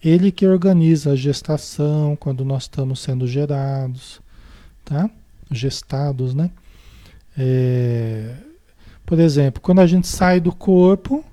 Ele 0.02 0.30
que 0.30 0.46
organiza 0.46 1.12
a 1.12 1.16
gestação, 1.16 2.16
quando 2.16 2.44
nós 2.44 2.62
estamos 2.62 3.00
sendo 3.00 3.26
gerados, 3.26 4.20
tá? 4.84 5.10
gestados, 5.50 6.34
né? 6.34 6.50
É, 7.36 8.34
por 9.04 9.18
exemplo, 9.18 9.60
quando 9.60 9.80
a 9.80 9.86
gente 9.86 10.06
sai 10.06 10.40
do 10.40 10.54
corpo, 10.54 11.24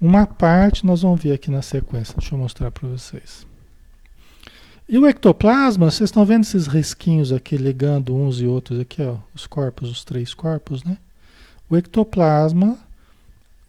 uma 0.00 0.26
parte 0.26 0.86
nós 0.86 1.02
vamos 1.02 1.22
ver 1.22 1.32
aqui 1.32 1.50
na 1.50 1.62
sequência. 1.62 2.14
Deixa 2.18 2.34
eu 2.34 2.38
mostrar 2.38 2.70
para 2.70 2.88
vocês. 2.88 3.46
E 4.88 4.98
o 4.98 5.06
ectoplasma, 5.06 5.90
vocês 5.90 6.08
estão 6.08 6.26
vendo 6.26 6.42
esses 6.42 6.66
risquinhos 6.66 7.32
aqui 7.32 7.56
ligando 7.56 8.14
uns 8.14 8.40
e 8.40 8.46
outros 8.46 8.80
aqui, 8.80 9.02
ó, 9.02 9.16
os 9.34 9.46
corpos, 9.46 9.90
os 9.90 10.04
três 10.04 10.34
corpos, 10.34 10.84
né? 10.84 10.98
O 11.70 11.76
ectoplasma 11.76 12.78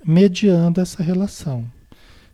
mediando 0.06 0.80
essa 0.82 1.02
relação. 1.02 1.66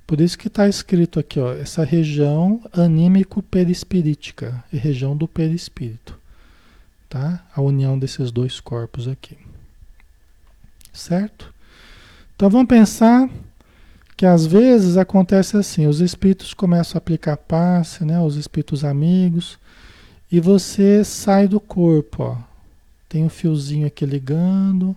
Por 0.05 0.19
isso 0.19 0.38
que 0.38 0.47
está 0.47 0.67
escrito 0.67 1.19
aqui, 1.19 1.39
ó, 1.39 1.53
essa 1.53 1.86
região 1.86 2.61
anímico-perispirítica, 2.74 4.63
região 4.72 5.15
do 5.15 5.28
perispírito 5.28 6.19
tá? 7.11 7.43
A 7.53 7.61
união 7.61 7.99
desses 7.99 8.32
dois 8.32 8.61
corpos 8.61 9.05
aqui. 9.05 9.38
Certo? 10.93 11.53
Então 12.34 12.49
vamos 12.49 12.69
pensar 12.69 13.30
que 14.15 14.26
às 14.26 14.45
vezes 14.45 14.95
acontece 14.95 15.57
assim, 15.57 15.88
os 15.88 15.99
espíritos 15.99 16.53
começam 16.53 16.97
a 16.97 16.99
aplicar 16.99 17.36
passe, 17.36 18.05
né, 18.05 18.17
os 18.19 18.38
espíritos 18.38 18.86
amigos, 18.86 19.59
e 20.32 20.39
você 20.39 21.03
sai 21.03 21.49
do 21.49 21.59
corpo, 21.59 22.24
ó. 22.24 22.38
Tem 23.09 23.26
um 23.26 23.30
fiozinho 23.30 23.86
aqui 23.86 24.05
ligando, 24.05 24.95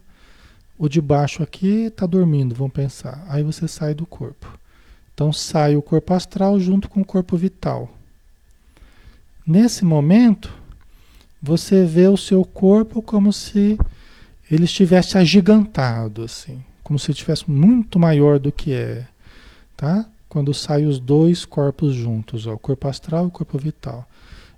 o 0.79 0.89
de 0.89 1.01
baixo 1.01 1.43
aqui 1.43 1.87
está 1.87 2.07
dormindo, 2.07 2.55
vamos 2.55 2.73
pensar. 2.73 3.25
Aí 3.29 3.43
você 3.43 3.69
sai 3.69 3.95
do 3.95 4.07
corpo. 4.07 4.59
Então 5.15 5.33
sai 5.33 5.77
o 5.77 5.83
corpo 5.83 6.13
astral 6.13 6.59
junto 6.59 6.89
com 6.89 7.01
o 7.01 7.05
corpo 7.05 7.37
vital. 7.37 7.89
Nesse 9.47 9.85
momento, 9.85 10.53
você 11.41 11.85
vê 11.85 12.09
o 12.09 12.17
seu 12.17 12.45
corpo 12.45 13.03
como 13.03 13.33
se 13.33 13.79
ele 14.51 14.65
estivesse 14.65 15.19
agigantado, 15.19 16.23
assim, 16.23 16.65
como 16.83 16.99
se 16.99 17.11
estivesse 17.11 17.51
muito 17.51 17.99
maior 17.99 18.39
do 18.39 18.51
que 18.51 18.73
é, 18.73 19.07
tá? 19.77 20.07
Quando 20.29 20.53
saem 20.53 20.87
os 20.87 20.99
dois 20.99 21.45
corpos 21.45 21.95
juntos, 21.95 22.47
ó, 22.47 22.55
o 22.55 22.59
corpo 22.59 22.89
astral 22.89 23.25
e 23.25 23.29
o 23.29 23.31
corpo 23.31 23.59
vital. 23.59 24.09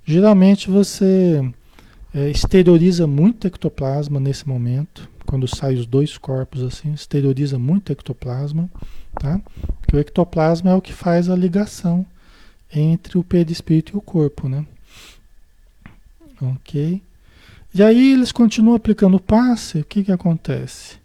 Geralmente 0.05 0.69
você 0.69 1.47
é, 2.13 2.29
exterioriza 2.29 3.05
muito 3.05 3.45
ectoplasma 3.45 4.19
nesse 4.19 4.47
momento, 4.47 5.09
quando 5.27 5.47
saem 5.47 5.77
os 5.77 5.85
dois 5.85 6.17
corpos 6.17 6.63
assim, 6.63 6.93
exterioriza 6.93 7.59
muito 7.59 7.91
ectoplasma, 7.91 8.69
tá? 9.19 9.39
Porque 9.81 9.95
o 9.95 9.99
ectoplasma 9.99 10.71
é 10.71 10.73
o 10.73 10.81
que 10.81 10.93
faz 10.93 11.29
a 11.29 11.35
ligação 11.35 12.05
entre 12.73 13.17
o 13.17 13.23
perispírito 13.23 13.95
e 13.95 13.97
o 13.97 14.01
corpo, 14.01 14.47
né? 14.47 14.65
Ok? 16.41 17.01
E 17.75 17.83
aí 17.83 18.13
eles 18.13 18.31
continuam 18.31 18.75
aplicando 18.75 19.17
o 19.17 19.19
passe, 19.19 19.79
o 19.79 19.85
que, 19.85 20.03
que 20.03 20.11
acontece? 20.11 20.97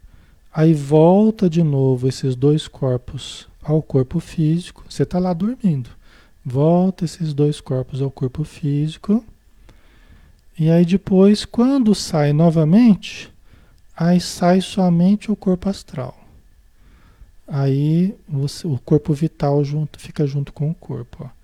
Aí 0.54 0.72
volta 0.72 1.50
de 1.50 1.62
novo 1.62 2.06
esses 2.06 2.36
dois 2.36 2.68
corpos 2.68 3.48
ao 3.62 3.82
corpo 3.82 4.20
físico. 4.20 4.84
Você 4.88 5.02
está 5.02 5.18
lá 5.18 5.32
dormindo. 5.32 5.90
Volta 6.44 7.04
esses 7.04 7.32
dois 7.32 7.60
corpos 7.60 8.02
ao 8.02 8.10
corpo 8.10 8.44
físico. 8.44 9.24
E 10.58 10.70
aí 10.70 10.84
depois, 10.84 11.44
quando 11.44 11.94
sai 11.94 12.32
novamente, 12.32 13.32
aí 13.97 14.20
sai 14.20 14.61
somente 14.61 15.30
o 15.30 15.36
corpo 15.36 15.68
astral. 15.68 16.18
Aí 17.47 18.14
você, 18.28 18.66
o 18.66 18.78
corpo 18.78 19.12
vital 19.12 19.64
junto, 19.64 19.99
fica 19.99 20.26
junto 20.26 20.53
com 20.53 20.70
o 20.70 20.74
corpo. 20.74 21.24
Ó. 21.24 21.43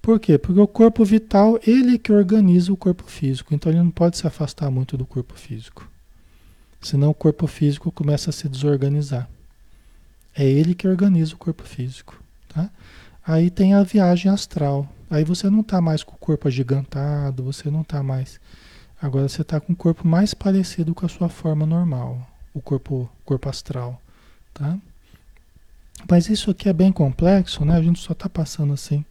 Por 0.00 0.18
quê? 0.18 0.36
Porque 0.36 0.60
o 0.60 0.66
corpo 0.66 1.04
vital, 1.04 1.60
ele 1.66 1.98
que 1.98 2.12
organiza 2.12 2.72
o 2.72 2.76
corpo 2.76 3.04
físico. 3.04 3.54
Então 3.54 3.70
ele 3.70 3.80
não 3.80 3.90
pode 3.90 4.16
se 4.16 4.26
afastar 4.26 4.70
muito 4.70 4.96
do 4.96 5.06
corpo 5.06 5.34
físico. 5.34 5.88
Senão 6.80 7.10
o 7.10 7.14
corpo 7.14 7.46
físico 7.46 7.92
começa 7.92 8.30
a 8.30 8.32
se 8.32 8.48
desorganizar. 8.48 9.28
É 10.34 10.44
ele 10.44 10.74
que 10.74 10.88
organiza 10.88 11.34
o 11.34 11.38
corpo 11.38 11.62
físico. 11.62 12.20
Tá? 12.48 12.68
Aí 13.24 13.50
tem 13.50 13.74
a 13.74 13.84
viagem 13.84 14.30
astral. 14.32 14.88
Aí 15.08 15.22
você 15.22 15.48
não 15.48 15.60
está 15.60 15.80
mais 15.80 16.02
com 16.02 16.14
o 16.14 16.18
corpo 16.18 16.48
agigantado, 16.48 17.44
você 17.44 17.70
não 17.70 17.82
está 17.82 18.02
mais. 18.02 18.40
Agora 19.02 19.28
você 19.28 19.42
está 19.42 19.60
com 19.60 19.72
o 19.72 19.76
corpo 19.76 20.06
mais 20.06 20.32
parecido 20.32 20.94
com 20.94 21.04
a 21.04 21.08
sua 21.08 21.28
forma 21.28 21.66
normal. 21.66 22.24
o 22.54 22.60
corpo, 22.60 23.10
corpo 23.24 23.48
astral, 23.48 24.00
tá? 24.54 24.78
Mas 26.08 26.28
isso 26.28 26.50
aqui 26.50 26.68
é 26.68 26.72
bem 26.72 26.92
complexo, 26.92 27.64
né? 27.64 27.76
A 27.76 27.82
gente 27.82 27.98
só 27.98 28.12
está 28.12 28.28
passando 28.28 28.72
assim 28.72 29.04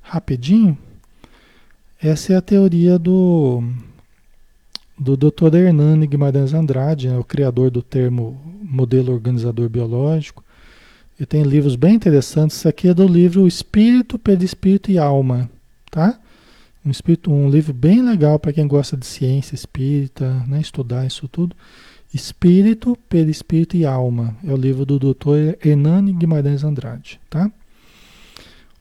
rapidinho. 0.00 0.78
Essa 2.00 2.32
é 2.32 2.36
a 2.36 2.40
teoria 2.40 2.98
do 2.98 3.62
do 4.98 5.16
Dr. 5.16 5.54
Hernani 5.54 6.06
Guimarães 6.06 6.54
Andrade, 6.54 7.08
né, 7.08 7.18
o 7.18 7.24
criador 7.24 7.70
do 7.70 7.82
termo 7.82 8.40
modelo 8.62 9.12
organizador 9.12 9.68
biológico. 9.68 10.42
E 11.20 11.26
tem 11.26 11.42
livros 11.42 11.76
bem 11.76 11.94
interessantes. 11.94 12.56
Isso 12.56 12.68
aqui 12.68 12.88
é 12.88 12.94
do 12.94 13.06
livro 13.06 13.46
Espírito, 13.46 14.18
Perispírito 14.18 14.90
e 14.90 14.98
Alma, 14.98 15.50
tá? 15.90 16.18
Um, 16.88 16.90
espírito, 16.90 17.30
um 17.30 17.50
livro 17.50 17.74
bem 17.74 18.00
legal 18.00 18.38
para 18.38 18.50
quem 18.50 18.66
gosta 18.66 18.96
de 18.96 19.04
ciência 19.04 19.54
espírita, 19.54 20.42
né, 20.48 20.58
estudar 20.58 21.06
isso 21.06 21.28
tudo. 21.28 21.54
Espírito, 22.14 22.96
Perispírito 23.10 23.76
e 23.76 23.84
Alma. 23.84 24.34
É 24.42 24.50
o 24.50 24.56
livro 24.56 24.86
do 24.86 24.98
Dr. 24.98 25.58
Hernani 25.62 26.14
Guimarães 26.14 26.64
Andrade, 26.64 27.20
tá? 27.28 27.52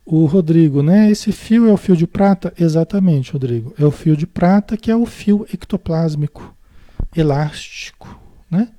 O 0.05 0.25
Rodrigo, 0.25 0.81
né? 0.81 1.11
Esse 1.11 1.33
fio 1.33 1.67
é 1.67 1.73
o 1.73 1.75
fio 1.75 1.97
de 1.97 2.07
prata? 2.07 2.53
Exatamente, 2.57 3.33
Rodrigo. 3.33 3.73
É 3.77 3.83
o 3.83 3.91
fio 3.91 4.15
de 4.15 4.25
prata 4.25 4.77
que 4.77 4.89
é 4.89 4.95
o 4.95 5.05
fio 5.05 5.45
ectoplásmico, 5.53 6.55
elástico, 7.13 8.17
né? 8.49 8.69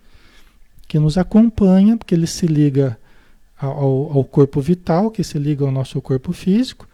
Que 0.87 0.99
nos 0.99 1.19
acompanha, 1.19 1.99
porque 1.99 2.15
ele 2.15 2.27
se 2.27 2.47
liga 2.47 2.99
ao, 3.61 4.11
ao 4.11 4.25
corpo 4.25 4.59
vital, 4.63 5.11
que 5.11 5.23
se 5.23 5.39
liga 5.39 5.67
ao 5.67 5.71
nosso 5.71 6.01
corpo 6.01 6.33
físico, 6.33 6.89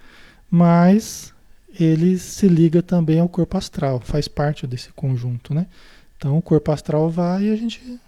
mas 0.51 1.34
ele 1.79 2.19
se 2.19 2.49
liga 2.49 2.83
também 2.83 3.21
ao 3.21 3.29
corpo 3.29 3.57
astral, 3.57 4.01
faz 4.01 4.29
parte 4.29 4.67
desse 4.67 4.91
conjunto, 4.93 5.55
né? 5.55 5.67
Então 6.17 6.39
o 6.39 6.43
corpo 6.43 6.71
astral 6.73 7.11
vai 7.11 7.45
e 7.45 7.53
a 7.53 7.57
gente 7.57 8.01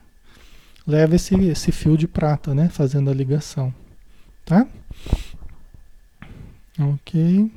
leva 0.87 1.17
esse, 1.17 1.35
esse 1.35 1.73
fio 1.73 1.97
de 1.97 2.07
prata, 2.07 2.55
né? 2.55 2.69
Fazendo 2.69 3.11
a 3.11 3.15
ligação, 3.15 3.75
tá? 4.45 4.67
Ok. 6.79 7.51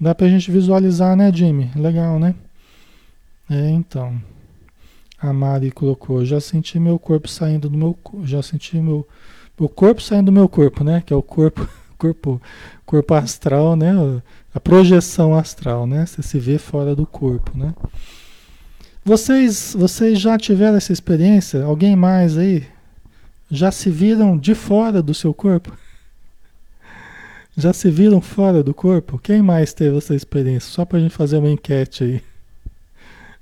Dá 0.00 0.14
pra 0.14 0.28
gente 0.28 0.50
visualizar, 0.50 1.16
né, 1.16 1.32
Jimmy? 1.32 1.70
Legal, 1.74 2.18
né? 2.18 2.34
É, 3.50 3.70
então. 3.70 4.20
A 5.20 5.32
Mari 5.32 5.72
colocou, 5.72 6.24
já 6.24 6.40
senti 6.40 6.78
meu 6.78 6.96
corpo 6.96 7.26
saindo 7.26 7.68
do 7.68 7.76
meu 7.76 7.98
já 8.22 8.40
senti 8.40 8.76
meu 8.76 9.04
o 9.58 9.68
corpo 9.68 10.00
saindo 10.00 10.26
do 10.26 10.32
meu 10.32 10.48
corpo, 10.48 10.84
né? 10.84 11.02
Que 11.04 11.12
é 11.12 11.16
o 11.16 11.22
corpo 11.22 11.68
corpo 11.98 12.40
corpo 12.86 13.14
astral, 13.14 13.76
né? 13.76 13.92
A 14.54 14.60
projeção 14.60 15.34
astral, 15.34 15.86
né? 15.86 16.06
Você 16.06 16.22
se 16.22 16.38
vê 16.38 16.56
fora 16.56 16.94
do 16.94 17.04
corpo, 17.04 17.56
né? 17.58 17.74
Vocês 19.04 19.74
vocês 19.78 20.18
já 20.18 20.38
tiveram 20.38 20.76
essa 20.76 20.92
experiência? 20.92 21.64
Alguém 21.64 21.96
mais 21.96 22.38
aí 22.38 22.66
já 23.50 23.70
se 23.70 23.90
viram 23.90 24.36
de 24.36 24.54
fora 24.54 25.02
do 25.02 25.14
seu 25.14 25.34
corpo? 25.34 25.76
Já 27.56 27.72
se 27.72 27.90
viram 27.90 28.20
fora 28.20 28.62
do 28.62 28.72
corpo? 28.72 29.18
Quem 29.18 29.42
mais 29.42 29.72
teve 29.72 29.96
essa 29.98 30.14
experiência? 30.14 30.70
Só 30.70 30.84
para 30.84 30.98
a 30.98 31.00
gente 31.00 31.14
fazer 31.14 31.38
uma 31.38 31.50
enquete 31.50 32.04
aí. 32.04 32.22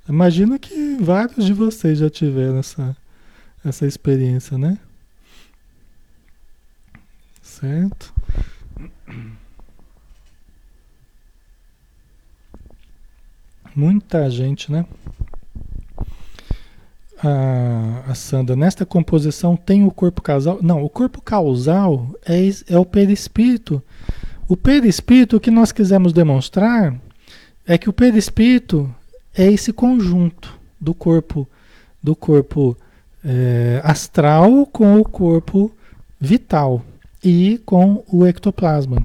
Imagino 0.08 0.58
que 0.58 0.96
vários 1.00 1.44
de 1.44 1.52
vocês 1.52 1.98
já 1.98 2.08
tiveram 2.08 2.58
essa, 2.58 2.96
essa 3.64 3.86
experiência, 3.86 4.56
né? 4.56 4.78
Certo? 7.42 8.15
Muita 13.76 14.30
gente, 14.30 14.72
né? 14.72 14.86
a, 17.22 18.10
a 18.10 18.14
Sandra, 18.14 18.54
nesta 18.54 18.84
composição 18.84 19.56
tem 19.56 19.84
o 19.84 19.90
corpo 19.90 20.20
causal? 20.20 20.58
Não, 20.62 20.84
o 20.84 20.88
corpo 20.88 21.20
causal 21.20 22.14
é, 22.26 22.40
é 22.68 22.78
o 22.78 22.84
perispírito. 22.84 23.82
O 24.48 24.56
perispírito, 24.56 25.36
o 25.36 25.40
que 25.40 25.50
nós 25.50 25.72
quisemos 25.72 26.12
demonstrar 26.12 26.94
é 27.66 27.76
que 27.78 27.88
o 27.88 27.92
perispírito 27.92 28.92
é 29.36 29.50
esse 29.50 29.72
conjunto 29.72 30.56
do 30.80 30.94
corpo, 30.94 31.48
do 32.02 32.14
corpo 32.14 32.76
é, 33.24 33.80
astral 33.82 34.66
com 34.66 35.00
o 35.00 35.04
corpo 35.04 35.72
vital 36.20 36.82
e 37.24 37.60
com 37.64 38.04
o 38.12 38.24
ectoplasma. 38.24 39.04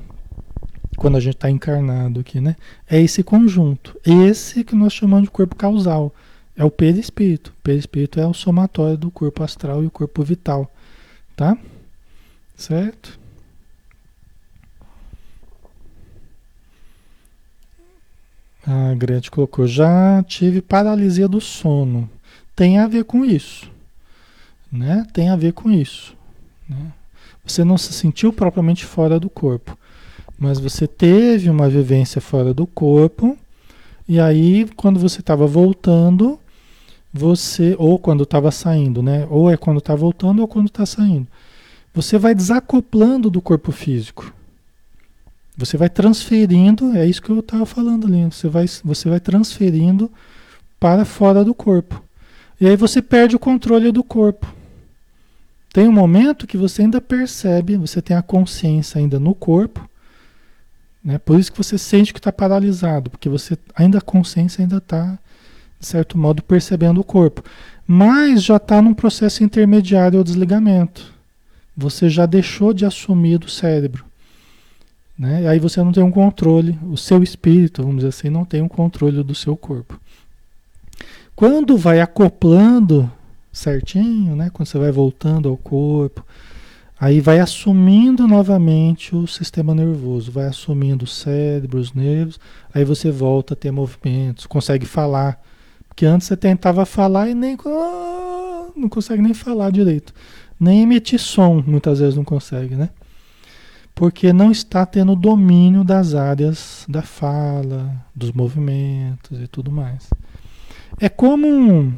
Quando 1.02 1.18
a 1.18 1.20
gente 1.20 1.34
está 1.34 1.50
encarnado 1.50 2.20
aqui, 2.20 2.40
né? 2.40 2.56
É 2.88 3.02
esse 3.02 3.24
conjunto. 3.24 4.00
Esse 4.06 4.64
que 4.64 4.76
nós 4.76 4.94
chamamos 4.94 5.24
de 5.24 5.32
corpo 5.32 5.56
causal. 5.56 6.14
É 6.56 6.64
o 6.64 6.70
perispírito. 6.70 7.50
O 7.50 7.62
perispírito 7.64 8.20
é 8.20 8.28
o 8.28 8.36
somatório 8.36 8.96
do 8.96 9.10
corpo 9.10 9.42
astral 9.42 9.82
e 9.82 9.88
o 9.88 9.90
corpo 9.90 10.22
vital. 10.22 10.72
Tá? 11.36 11.58
Certo? 12.56 13.20
A 18.64 18.94
Gretchen 18.94 19.32
colocou, 19.32 19.66
já 19.66 20.22
tive 20.28 20.62
paralisia 20.62 21.28
do 21.28 21.42
sono. 21.42 22.08
Tem 22.56 22.78
a 22.78 22.88
ver 22.88 23.06
com 23.06 23.26
isso. 23.26 23.72
Né? 24.72 25.08
Tem 25.12 25.30
a 25.30 25.36
ver 25.36 25.54
com 25.54 25.72
isso. 25.72 26.16
Né? 26.70 26.94
Você 27.44 27.64
não 27.64 27.76
se 27.76 27.92
sentiu 27.92 28.32
propriamente 28.32 28.86
fora 28.86 29.20
do 29.20 29.32
corpo, 29.32 29.76
mas 30.42 30.60
você 30.60 30.88
teve 30.88 31.52
uma 31.52 31.70
vivência 31.70 32.20
fora 32.20 32.52
do 32.52 32.66
corpo, 32.66 33.38
e 34.10 34.20
aí, 34.20 34.68
quando 34.76 35.00
você 35.00 35.20
estava 35.20 35.46
voltando, 35.46 36.40
você, 37.14 37.76
ou 37.78 38.00
quando 38.00 38.24
estava 38.24 38.50
saindo, 38.50 39.04
né? 39.04 39.28
Ou 39.30 39.52
é 39.52 39.56
quando 39.56 39.78
está 39.78 39.94
voltando 39.94 40.40
ou 40.40 40.48
quando 40.48 40.66
está 40.66 40.84
saindo. 40.84 41.28
Você 41.94 42.18
vai 42.18 42.34
desacoplando 42.34 43.30
do 43.30 43.40
corpo 43.40 43.72
físico. 43.72 44.34
Você 45.56 45.78
vai 45.78 45.90
transferindo, 45.90 46.98
é 46.98 47.06
isso 47.06 47.22
que 47.22 47.30
eu 47.30 47.40
estava 47.40 47.66
falando 47.68 48.08
ali. 48.08 48.26
Você 48.26 48.50
vai, 48.50 48.66
você 48.84 49.08
vai 49.08 49.20
transferindo 49.20 50.12
para 50.80 51.06
fora 51.06 51.46
do 51.46 51.54
corpo. 51.54 52.04
E 52.60 52.68
aí 52.68 52.76
você 52.76 53.00
perde 53.00 53.36
o 53.36 53.40
controle 53.40 53.92
do 53.92 54.04
corpo. 54.04 54.52
Tem 55.72 55.88
um 55.88 55.92
momento 55.92 56.48
que 56.48 56.58
você 56.58 56.82
ainda 56.82 57.00
percebe, 57.00 57.78
você 57.78 58.02
tem 58.02 58.18
a 58.18 58.24
consciência 58.24 58.98
ainda 58.98 59.20
no 59.20 59.36
corpo, 59.36 59.88
né? 61.04 61.18
Por 61.18 61.40
isso 61.40 61.52
que 61.52 61.58
você 61.58 61.78
sente 61.78 62.14
que 62.14 62.20
está 62.20 62.32
paralisado, 62.32 63.10
porque 63.10 63.30
você 63.30 63.58
ainda 63.76 63.98
a 63.98 64.02
consciência 64.02 64.62
ainda 64.62 64.78
está 64.78 65.18
de 65.82 65.88
certo 65.88 66.16
modo, 66.16 66.44
percebendo 66.44 67.02
o 67.02 67.04
corpo. 67.04 67.44
Mas 67.88 68.44
já 68.44 68.58
está 68.58 68.82
num 68.82 68.94
processo 68.94 69.44
intermediário 69.44 70.20
ao 70.20 70.24
desligamento. 70.24 71.12
Você 71.76 72.08
já 72.08 72.28
deixou 72.28 72.72
de 72.72 72.86
assumir 72.86 73.40
do 73.40 73.50
cérebro. 73.50 74.06
Né? 75.18 75.48
Aí 75.48 75.60
você 75.60 75.84
não 75.84 75.92
tem 75.92 76.04
um 76.04 76.12
controle, 76.12 76.78
o 76.84 76.96
seu 76.96 77.24
espírito, 77.24 77.82
vamos 77.82 77.98
dizer 77.98 78.10
assim, 78.10 78.30
não 78.30 78.46
tem 78.46 78.62
um 78.62 78.68
controle 78.68 79.24
do 79.24 79.34
seu 79.34 79.58
corpo. 79.58 80.00
Quando 81.36 81.76
vai 81.76 82.00
acoplando 82.00 83.12
certinho, 83.52 84.36
né? 84.36 84.52
quando 84.54 84.68
você 84.68 84.78
vai 84.78 84.92
voltando 84.92 85.50
ao 85.50 85.58
corpo, 85.58 86.24
aí 87.02 87.20
vai 87.20 87.40
assumindo 87.40 88.28
novamente 88.28 89.16
o 89.16 89.26
sistema 89.26 89.74
nervoso, 89.74 90.32
vai 90.32 90.46
assumindo 90.46 91.06
o 91.06 91.08
cérebro, 91.08 91.80
os 91.80 91.94
nervos, 91.94 92.40
aí 92.72 92.86
você 92.86 93.10
volta 93.10 93.56
a 93.56 93.58
ter 93.58 93.72
movimentos, 93.72 94.46
consegue 94.46 94.86
falar 94.86 95.42
que 95.96 96.06
antes 96.06 96.28
você 96.28 96.38
tentava 96.38 96.86
falar 96.86 97.28
e 97.28 97.34
nem 97.34 97.58
ah, 97.66 98.68
não 98.76 98.88
consegue 98.88 99.20
nem 99.20 99.34
falar 99.34 99.72
direito. 99.72 100.14
Nem 100.60 100.84
emitir 100.84 101.20
som, 101.20 101.64
muitas 101.66 101.98
vezes 101.98 102.16
não 102.16 102.24
consegue, 102.24 102.76
né? 102.76 102.92
Porque 103.96 104.32
não 104.32 104.52
está 104.52 104.86
tendo 104.86 105.16
domínio 105.16 105.84
das 105.84 106.14
áreas 106.14 106.86
da 106.88 107.02
fala, 107.02 108.06
dos 108.16 108.32
movimentos 108.32 109.42
e 109.42 109.48
tudo 109.48 109.72
mais. 109.72 110.08
É 111.00 111.10
como 111.10 111.48
um 111.48 111.92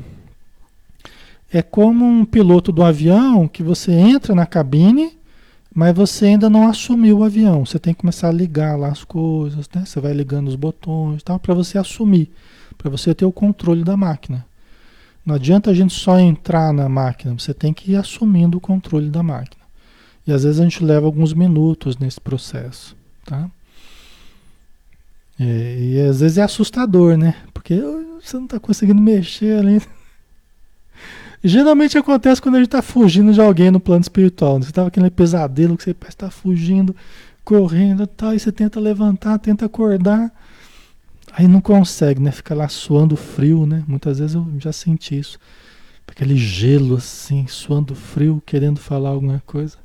é 1.54 1.62
como 1.62 2.06
um 2.06 2.26
piloto 2.26 2.72
do 2.72 2.84
avião 2.84 3.48
que 3.48 3.62
você 3.62 3.92
entra 3.92 4.34
na 4.34 4.46
cabine, 4.46 5.18
mas 5.74 5.96
você 5.96 6.26
ainda 6.26 6.50
não 6.50 6.68
assumiu 6.68 7.20
o 7.20 7.24
avião. 7.24 7.66
Você 7.66 7.80
tem 7.80 7.94
que 7.94 8.02
começar 8.02 8.30
a 8.30 8.34
ligar 8.34 8.78
lá 8.78 8.90
as 8.90 9.04
coisas, 9.04 9.70
né? 9.74 9.86
Você 9.86 10.00
vai 10.02 10.14
ligando 10.14 10.48
os 10.48 10.56
botões, 10.56 11.24
tal, 11.24 11.40
para 11.40 11.54
você 11.54 11.78
assumir 11.78 12.32
para 12.78 12.90
você 12.90 13.14
ter 13.14 13.26
o 13.26 13.32
controle 13.32 13.84
da 13.84 13.96
máquina. 13.96 14.46
Não 15.26 15.36
adianta 15.36 15.72
a 15.72 15.74
gente 15.74 15.94
só 15.94 16.20
entrar 16.20 16.74
na 16.74 16.90
máquina, 16.90 17.34
você 17.38 17.54
tem 17.54 17.74
que 17.74 17.94
ir 17.94 17.96
assumindo 17.96 18.58
o 18.58 18.62
controle 18.62 19.10
da 19.10 19.24
máquina. 19.24 19.64
E 20.28 20.34
às 20.34 20.44
vezes 20.44 20.60
a 20.60 20.64
gente 20.64 20.84
leva 20.84 21.06
alguns 21.06 21.34
minutos 21.34 21.98
nesse 21.98 22.20
processo, 22.20 22.96
tá? 23.26 23.50
É, 25.40 25.78
e 25.80 26.02
às 26.02 26.20
vezes 26.20 26.38
é 26.38 26.42
assustador, 26.42 27.18
né? 27.18 27.36
Porque 27.54 27.82
você 28.22 28.36
não 28.38 28.46
está 28.46 28.60
conseguindo 28.60 29.02
mexer 29.02 29.60
ali. 29.60 29.82
Geralmente 31.44 31.98
acontece 31.98 32.42
quando 32.42 32.56
a 32.56 32.60
gente 32.60 32.68
está 32.68 32.82
fugindo 32.82 33.34
de 33.34 33.42
alguém 33.42 33.70
no 33.70 33.80
plano 33.80 34.02
espiritual. 34.02 34.56
Né? 34.56 34.64
Você 34.64 34.70
estava 34.72 34.88
aquele 34.88 35.10
pesadelo 35.10 35.76
que 35.76 35.84
você 35.84 35.96
está 36.08 36.32
fugindo, 36.32 36.96
correndo 37.44 38.08
tal, 38.08 38.34
e 38.34 38.40
você 38.40 38.50
tenta 38.50 38.80
levantar, 38.80 39.38
tenta 39.40 39.66
acordar. 39.66 40.32
Aí 41.34 41.46
não 41.46 41.60
consegue, 41.60 42.22
né? 42.22 42.32
Fica 42.32 42.56
lá 42.56 42.70
suando 42.70 43.18
frio, 43.18 43.66
né? 43.66 43.84
Muitas 43.88 44.20
vezes 44.20 44.36
eu 44.36 44.48
já 44.58 44.72
senti 44.72 45.20
isso. 45.20 45.38
aquele 46.08 46.38
gelo 46.38 46.96
assim, 46.96 47.46
suando 47.48 47.94
frio, 47.94 48.42
querendo 48.46 48.80
falar 48.80 49.10
alguma 49.10 49.42
coisa. 49.46 49.78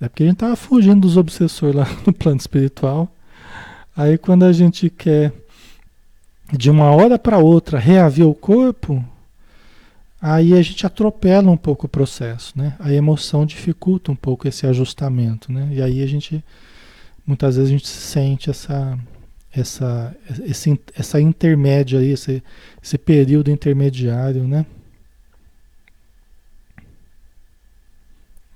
É 0.00 0.08
porque 0.08 0.24
a 0.24 0.26
gente 0.26 0.36
estava 0.36 0.56
fugindo 0.56 1.00
dos 1.00 1.16
obsessores 1.16 1.74
lá 1.74 1.86
no 2.04 2.12
plano 2.12 2.38
espiritual. 2.38 3.10
Aí 3.96 4.18
quando 4.18 4.44
a 4.44 4.52
gente 4.52 4.90
quer 4.90 5.32
de 6.52 6.70
uma 6.70 6.90
hora 6.90 7.18
para 7.18 7.38
outra 7.38 7.78
reaver 7.78 8.26
o 8.26 8.34
corpo, 8.34 9.02
aí 10.22 10.54
a 10.54 10.62
gente 10.62 10.86
atropela 10.86 11.50
um 11.50 11.56
pouco 11.56 11.86
o 11.86 11.88
processo, 11.88 12.56
né? 12.56 12.76
A 12.78 12.92
emoção 12.92 13.44
dificulta 13.44 14.12
um 14.12 14.16
pouco 14.16 14.46
esse 14.46 14.66
ajustamento, 14.66 15.52
né? 15.52 15.68
E 15.72 15.82
aí 15.82 16.02
a 16.02 16.06
gente 16.06 16.42
muitas 17.26 17.56
vezes 17.56 17.70
a 17.70 17.72
gente 17.72 17.88
sente 17.88 18.48
essa 18.50 18.98
essa 19.52 20.16
esse, 20.44 20.80
essa 20.94 21.20
intermédia 21.20 21.98
aí, 22.00 22.10
esse, 22.12 22.42
esse 22.82 22.96
período 22.98 23.50
intermediário, 23.50 24.46
né? 24.48 24.64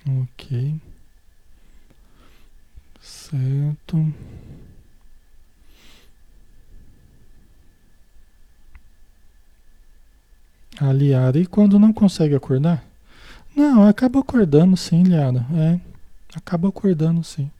Ok. 0.09 0.81
Certo. 3.01 4.13
Aliada. 10.81 11.39
E 11.39 11.47
quando 11.47 11.79
não 11.79 11.93
consegue 11.93 12.35
acordar? 12.35 12.85
Não, 13.55 13.87
acaba 13.87 14.21
acordando 14.21 14.77
sim, 14.77 15.03
Liara. 15.03 15.47
É, 15.55 15.81
acaba 16.35 16.69
acordando 16.69 17.25
sim. 17.25 17.51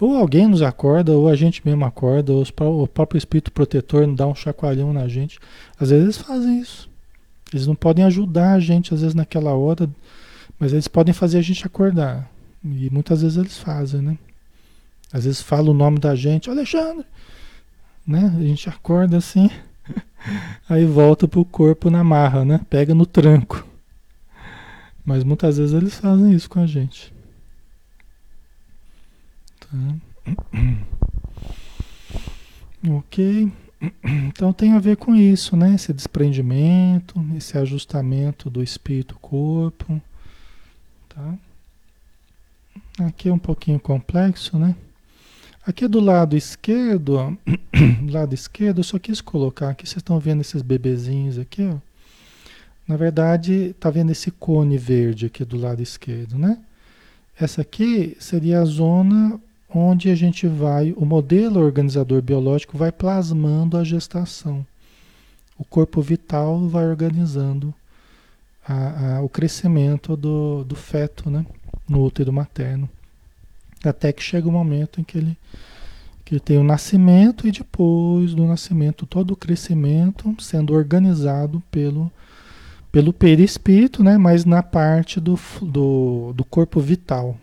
Ou 0.00 0.16
alguém 0.16 0.46
nos 0.46 0.62
acorda, 0.62 1.12
ou 1.12 1.26
a 1.28 1.34
gente 1.34 1.60
mesmo 1.66 1.84
acorda, 1.84 2.32
ou 2.32 2.44
o 2.82 2.86
próprio 2.86 3.18
espírito 3.18 3.50
protetor 3.50 4.06
dá 4.14 4.26
um 4.26 4.34
chacoalhão 4.34 4.92
na 4.92 5.08
gente. 5.08 5.40
Às 5.78 5.90
vezes 5.90 6.04
eles 6.04 6.18
fazem 6.18 6.60
isso. 6.60 6.88
Eles 7.52 7.66
não 7.66 7.74
podem 7.74 8.04
ajudar 8.04 8.52
a 8.52 8.60
gente, 8.60 8.94
às 8.94 9.00
vezes, 9.00 9.14
naquela 9.14 9.54
hora, 9.54 9.90
mas 10.58 10.72
eles 10.72 10.86
podem 10.86 11.12
fazer 11.12 11.38
a 11.38 11.42
gente 11.42 11.66
acordar. 11.66 12.30
E 12.64 12.88
muitas 12.90 13.22
vezes 13.22 13.36
eles 13.36 13.58
fazem, 13.58 14.00
né? 14.00 14.18
Às 15.12 15.24
vezes 15.24 15.40
fala 15.40 15.70
o 15.70 15.74
nome 15.74 15.98
da 15.98 16.14
gente, 16.14 16.50
Alexandre, 16.50 17.04
né? 18.06 18.32
A 18.36 18.42
gente 18.42 18.68
acorda 18.68 19.16
assim. 19.16 19.50
Aí 20.68 20.84
volta 20.84 21.26
pro 21.26 21.44
corpo 21.44 21.90
na 21.90 22.04
marra, 22.04 22.44
né? 22.44 22.60
Pega 22.68 22.94
no 22.94 23.06
tranco. 23.06 23.66
Mas 25.04 25.24
muitas 25.24 25.56
vezes 25.56 25.74
eles 25.74 25.94
fazem 25.94 26.32
isso 26.32 26.50
com 26.50 26.60
a 26.60 26.66
gente. 26.66 27.12
Tá? 29.60 30.36
Ok. 32.86 33.50
Então 34.28 34.52
tem 34.52 34.72
a 34.72 34.78
ver 34.78 34.96
com 34.96 35.14
isso, 35.14 35.56
né? 35.56 35.74
Esse 35.74 35.92
desprendimento, 35.92 37.24
esse 37.36 37.56
ajustamento 37.56 38.50
do 38.50 38.62
espírito-corpo. 38.62 40.00
Tá? 41.08 41.34
Aqui 43.06 43.28
é 43.28 43.32
um 43.32 43.38
pouquinho 43.38 43.78
complexo, 43.78 44.58
né? 44.58 44.74
Aqui 45.68 45.86
do 45.86 46.00
lado 46.00 46.34
esquerdo, 46.34 47.36
lado 48.10 48.34
esquerdo, 48.34 48.78
eu 48.78 48.84
só 48.84 48.98
quis 48.98 49.20
colocar 49.20 49.68
aqui, 49.68 49.86
vocês 49.86 49.98
estão 49.98 50.18
vendo 50.18 50.40
esses 50.40 50.62
bebezinhos 50.62 51.38
aqui, 51.38 51.62
ó. 51.62 51.76
Na 52.88 52.96
verdade, 52.96 53.76
tá 53.78 53.90
vendo 53.90 54.10
esse 54.10 54.30
cone 54.30 54.78
verde 54.78 55.26
aqui 55.26 55.44
do 55.44 55.58
lado 55.58 55.82
esquerdo, 55.82 56.38
né? 56.38 56.58
Essa 57.38 57.60
aqui 57.60 58.16
seria 58.18 58.62
a 58.62 58.64
zona 58.64 59.38
onde 59.68 60.08
a 60.08 60.14
gente 60.14 60.46
vai, 60.46 60.94
o 60.96 61.04
modelo 61.04 61.60
organizador 61.60 62.22
biológico 62.22 62.78
vai 62.78 62.90
plasmando 62.90 63.76
a 63.76 63.84
gestação. 63.84 64.66
O 65.58 65.66
corpo 65.66 66.00
vital 66.00 66.66
vai 66.66 66.86
organizando 66.86 67.74
a, 68.66 69.16
a, 69.16 69.20
o 69.20 69.28
crescimento 69.28 70.16
do, 70.16 70.64
do 70.64 70.74
feto, 70.74 71.28
né? 71.28 71.44
No 71.86 72.02
útero 72.02 72.32
materno. 72.32 72.88
Até 73.84 74.12
que 74.12 74.22
chega 74.22 74.48
o 74.48 74.52
momento 74.52 75.00
em 75.00 75.04
que 75.04 75.18
ele, 75.18 75.38
que 76.24 76.34
ele 76.34 76.40
tem 76.40 76.58
o 76.58 76.64
nascimento 76.64 77.46
e 77.46 77.52
depois 77.52 78.34
do 78.34 78.46
nascimento 78.46 79.06
todo 79.06 79.32
o 79.32 79.36
crescimento 79.36 80.34
sendo 80.40 80.74
organizado 80.74 81.62
pelo, 81.70 82.10
pelo 82.90 83.12
perispírito, 83.12 84.02
né? 84.02 84.18
mas 84.18 84.44
na 84.44 84.62
parte 84.62 85.20
do, 85.20 85.38
do, 85.62 86.32
do 86.34 86.44
corpo 86.44 86.80
vital, 86.80 87.38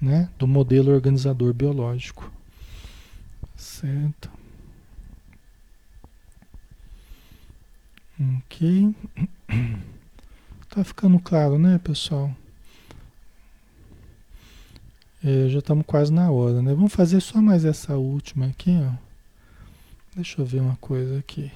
né? 0.00 0.28
do 0.38 0.46
modelo 0.46 0.92
organizador 0.92 1.54
biológico. 1.54 2.30
Certo. 3.56 4.30
Ok. 8.20 8.94
Tá 10.74 10.82
ficando 10.82 11.18
claro, 11.20 11.58
né, 11.58 11.78
pessoal? 11.84 12.34
É, 15.24 15.48
já 15.48 15.60
estamos 15.60 15.86
quase 15.86 16.12
na 16.12 16.30
hora, 16.30 16.60
né? 16.60 16.74
Vamos 16.74 16.92
fazer 16.92 17.20
só 17.20 17.40
mais 17.40 17.64
essa 17.64 17.96
última 17.96 18.46
aqui, 18.46 18.76
ó. 18.82 18.92
Deixa 20.16 20.40
eu 20.40 20.44
ver 20.44 20.60
uma 20.60 20.76
coisa 20.76 21.18
aqui. 21.18 21.50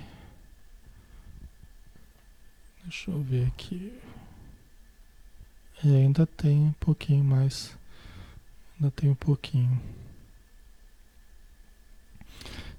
Deixa 2.85 3.11
eu 3.11 3.21
ver 3.21 3.47
aqui. 3.49 3.93
É, 5.85 5.89
ainda 5.89 6.25
tem 6.27 6.61
um 6.61 6.75
pouquinho 6.79 7.25
mais. 7.25 7.77
Ainda 8.79 8.91
tem 8.93 9.11
um 9.11 9.15
pouquinho. 9.15 9.81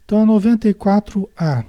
Então, 0.06 0.24
a 0.24 0.26
94A. 0.26 1.66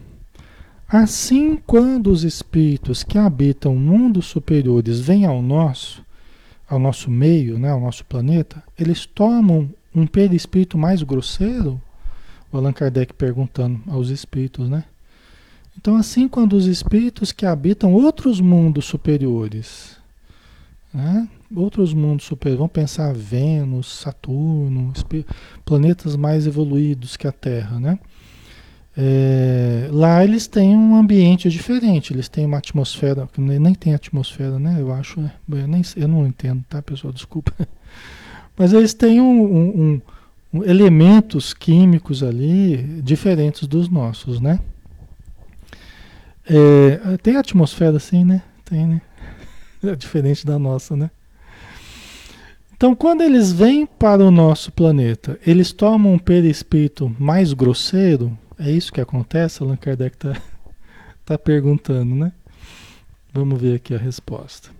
Assim, 0.86 1.56
quando 1.56 2.10
os 2.12 2.22
espíritos 2.22 3.02
que 3.02 3.18
habitam 3.18 3.74
mundos 3.74 4.26
superiores 4.26 5.00
vêm 5.00 5.26
ao 5.26 5.42
nosso, 5.42 6.06
ao 6.68 6.78
nosso 6.78 7.10
meio, 7.10 7.58
né, 7.58 7.70
ao 7.70 7.80
nosso 7.80 8.04
planeta, 8.04 8.62
eles 8.78 9.06
tomam 9.06 9.70
um 9.94 10.06
perispírito 10.06 10.76
mais 10.76 11.02
grosseiro? 11.02 11.80
O 12.52 12.56
Allan 12.56 12.72
Kardec 12.72 13.14
perguntando 13.14 13.80
aos 13.88 14.10
espíritos, 14.10 14.68
né? 14.68 14.84
Então, 15.76 15.96
assim, 15.96 16.26
quando 16.26 16.54
os 16.54 16.66
espíritos 16.66 17.30
que 17.30 17.46
habitam 17.46 17.92
outros 17.92 18.40
mundos 18.40 18.84
superiores, 18.84 19.96
né? 20.92 21.28
outros 21.54 21.94
mundos 21.94 22.26
superiores, 22.26 22.58
vamos 22.58 22.72
pensar 22.72 23.14
Vênus, 23.14 23.86
Saturno, 23.86 24.92
planetas 25.64 26.16
mais 26.16 26.46
evoluídos 26.46 27.16
que 27.16 27.28
a 27.28 27.32
Terra, 27.32 27.78
né? 27.78 27.98
É, 29.00 29.88
lá 29.92 30.24
eles 30.24 30.48
têm 30.48 30.76
um 30.76 30.96
ambiente 30.96 31.48
diferente, 31.48 32.12
eles 32.12 32.28
têm 32.28 32.44
uma 32.44 32.58
atmosfera, 32.58 33.28
nem 33.38 33.72
tem 33.72 33.94
atmosfera, 33.94 34.58
né? 34.58 34.76
Eu 34.80 34.92
acho, 34.92 35.20
né? 35.20 35.32
eu, 35.48 35.68
nem, 35.68 35.82
eu 35.96 36.08
não 36.08 36.26
entendo, 36.26 36.64
tá, 36.68 36.82
pessoal? 36.82 37.12
Desculpa. 37.12 37.52
Mas 38.58 38.72
eles 38.72 38.94
têm 38.94 39.20
um, 39.20 39.40
um, 39.40 40.02
um, 40.52 40.64
elementos 40.64 41.54
químicos 41.54 42.24
ali 42.24 43.00
diferentes 43.00 43.68
dos 43.68 43.88
nossos, 43.88 44.40
né? 44.40 44.58
É, 46.44 47.16
tem 47.18 47.36
atmosfera 47.36 48.00
sim, 48.00 48.24
né? 48.24 48.42
Tem, 48.64 48.84
né? 48.84 49.02
É 49.80 49.94
diferente 49.96 50.44
da 50.44 50.58
nossa, 50.58 50.96
né? 50.96 51.08
Então, 52.76 52.96
quando 52.96 53.22
eles 53.22 53.52
vêm 53.52 53.86
para 53.86 54.24
o 54.24 54.30
nosso 54.32 54.72
planeta, 54.72 55.38
eles 55.46 55.72
tomam 55.72 56.14
um 56.14 56.18
perispírito 56.18 57.14
mais 57.16 57.52
grosseiro, 57.52 58.36
é 58.58 58.70
isso 58.70 58.92
que 58.92 59.00
acontece? 59.00 59.62
Allan 59.62 59.76
Kardec 59.76 60.16
está 60.16 60.42
tá 61.24 61.38
perguntando, 61.38 62.14
né? 62.14 62.32
Vamos 63.32 63.60
ver 63.60 63.76
aqui 63.76 63.94
a 63.94 63.98
resposta. 63.98 64.70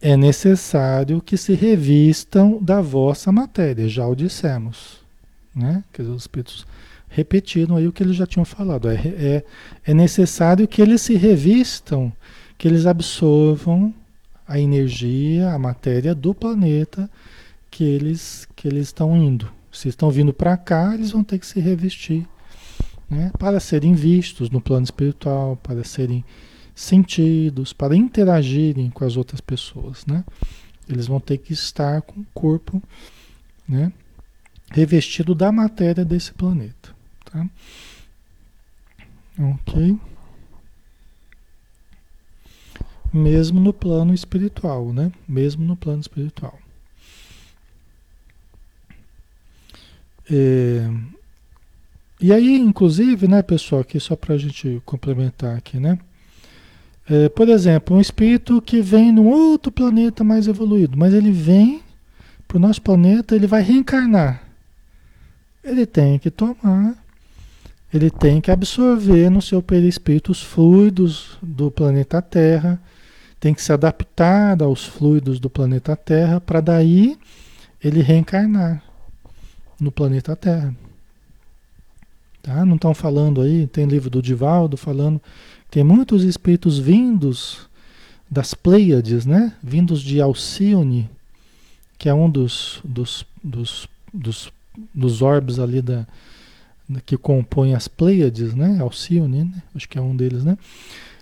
É 0.00 0.16
necessário 0.16 1.20
que 1.20 1.36
se 1.36 1.54
revistam 1.54 2.62
da 2.62 2.80
vossa 2.80 3.32
matéria, 3.32 3.88
já 3.88 4.06
o 4.06 4.14
dissemos. 4.14 5.00
Né? 5.54 5.82
Os 5.98 6.22
espíritos 6.22 6.66
repetiram 7.08 7.76
aí 7.76 7.88
o 7.88 7.92
que 7.92 8.02
eles 8.02 8.16
já 8.16 8.26
tinham 8.26 8.44
falado. 8.44 8.88
É, 8.88 8.94
é, 8.94 9.44
é 9.84 9.94
necessário 9.94 10.68
que 10.68 10.80
eles 10.80 11.02
se 11.02 11.14
revistam, 11.14 12.12
que 12.56 12.68
eles 12.68 12.86
absorvam 12.86 13.92
a 14.46 14.60
energia, 14.60 15.50
a 15.50 15.58
matéria 15.58 16.14
do 16.14 16.32
planeta 16.34 17.10
que 17.70 17.84
eles 17.84 18.46
que 18.54 18.68
eles 18.68 18.88
estão 18.88 19.16
indo. 19.16 19.50
Se 19.72 19.88
estão 19.88 20.10
vindo 20.10 20.32
para 20.32 20.56
cá, 20.56 20.94
eles 20.94 21.10
vão 21.10 21.24
ter 21.24 21.38
que 21.38 21.46
se 21.46 21.60
revestir 21.60 22.26
né, 23.08 23.30
para 23.38 23.60
serem 23.60 23.94
vistos 23.94 24.50
no 24.50 24.60
plano 24.60 24.84
espiritual, 24.84 25.56
para 25.56 25.84
serem 25.84 26.24
sentidos, 26.74 27.72
para 27.72 27.96
interagirem 27.96 28.90
com 28.90 29.04
as 29.04 29.16
outras 29.16 29.40
pessoas. 29.40 30.04
Né? 30.06 30.24
Eles 30.88 31.06
vão 31.06 31.20
ter 31.20 31.38
que 31.38 31.52
estar 31.52 32.02
com 32.02 32.20
o 32.20 32.26
corpo 32.34 32.82
né, 33.68 33.92
revestido 34.70 35.34
da 35.34 35.50
matéria 35.50 36.04
desse 36.04 36.32
planeta. 36.32 36.94
Tá? 37.24 37.48
Ok? 39.38 39.98
Mesmo 43.12 43.60
no 43.60 43.72
plano 43.72 44.12
espiritual, 44.12 44.92
né? 44.92 45.10
Mesmo 45.26 45.64
no 45.64 45.76
plano 45.76 46.00
espiritual. 46.00 46.58
É, 50.30 50.90
e 52.20 52.32
aí, 52.32 52.58
inclusive, 52.58 53.28
né, 53.28 53.42
pessoal, 53.42 53.82
aqui 53.82 54.00
só 54.00 54.16
para 54.16 54.34
a 54.34 54.38
gente 54.38 54.80
complementar 54.84 55.56
aqui, 55.56 55.78
né? 55.78 55.98
É, 57.08 57.28
por 57.28 57.48
exemplo, 57.48 57.96
um 57.96 58.00
espírito 58.00 58.60
que 58.60 58.80
vem 58.80 59.12
num 59.12 59.26
outro 59.26 59.70
planeta 59.70 60.24
mais 60.24 60.48
evoluído, 60.48 60.96
mas 60.96 61.14
ele 61.14 61.30
vem 61.30 61.82
para 62.48 62.56
o 62.56 62.60
nosso 62.60 62.82
planeta, 62.82 63.34
ele 63.34 63.46
vai 63.46 63.62
reencarnar. 63.62 64.42
Ele 65.62 65.86
tem 65.86 66.18
que 66.18 66.30
tomar, 66.30 66.96
ele 67.92 68.10
tem 68.10 68.40
que 68.40 68.50
absorver 68.50 69.30
no 69.30 69.42
seu 69.42 69.62
perispírito 69.62 70.32
os 70.32 70.42
fluidos 70.42 71.38
do 71.42 71.70
planeta 71.70 72.20
Terra, 72.22 72.80
tem 73.38 73.54
que 73.54 73.62
se 73.62 73.72
adaptar 73.72 74.60
aos 74.62 74.84
fluidos 74.84 75.38
do 75.38 75.50
planeta 75.50 75.94
Terra 75.94 76.40
para 76.40 76.60
daí 76.60 77.18
ele 77.82 78.00
reencarnar 78.00 78.82
no 79.78 79.92
planeta 79.92 80.34
Terra. 80.34 80.74
Tá? 82.46 82.64
Não 82.64 82.76
estão 82.76 82.94
falando 82.94 83.42
aí, 83.42 83.66
tem 83.66 83.86
livro 83.86 84.08
do 84.08 84.22
Divaldo 84.22 84.76
falando 84.76 85.20
tem 85.68 85.82
muitos 85.82 86.22
espíritos 86.22 86.78
vindos 86.78 87.68
das 88.30 88.54
Pleiades, 88.54 89.26
né? 89.26 89.52
Vindos 89.62 90.00
de 90.00 90.20
Alcione, 90.20 91.10
que 91.98 92.08
é 92.08 92.14
um 92.14 92.30
dos, 92.30 92.80
dos, 92.84 93.26
dos, 93.42 93.88
dos, 94.14 94.52
dos 94.94 95.22
orbes 95.22 95.58
ali 95.58 95.82
da, 95.82 96.06
que 97.04 97.16
compõem 97.16 97.74
as 97.74 97.88
Pleiades, 97.88 98.54
né? 98.54 98.78
Alcione, 98.80 99.44
né? 99.44 99.62
acho 99.74 99.88
que 99.88 99.98
é 99.98 100.00
um 100.00 100.16
deles, 100.16 100.44
né? 100.44 100.56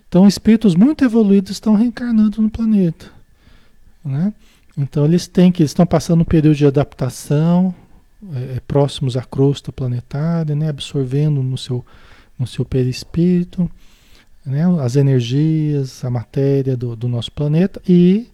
Então, 0.09 0.29
espíritos 0.29 0.77
muito 0.77 1.05
evoluídos 1.05 1.53
estão 1.53 1.75
reencarnando 1.75 2.41
no 2.41 2.51
planeta, 2.51 3.11
né? 4.05 4.33
Então, 4.77 5.05
eles 5.05 5.27
têm 5.27 5.51
que, 5.51 5.62
eles 5.62 5.70
estão 5.70 5.87
passando 5.87 6.20
um 6.20 6.25
período 6.25 6.57
de 6.57 6.66
adaptação, 6.66 7.75
é, 8.33 8.57
é 8.57 8.61
próximos 8.61 9.16
à 9.16 9.22
crosta 9.22 9.72
planetária, 9.72 10.55
né? 10.55 10.68
Absorvendo 10.68 11.43
no 11.43 11.59
seu, 11.59 11.85
no 12.39 12.47
seu 12.47 12.64
perispírito, 12.64 13.70
né, 14.45 14.62
as 14.81 14.97
energias, 14.97 16.05
a 16.05 16.11
matéria 16.11 16.77
do, 16.77 16.95
do 16.95 17.09
nosso 17.09 17.33
planeta 17.33 17.81
e 17.89 18.29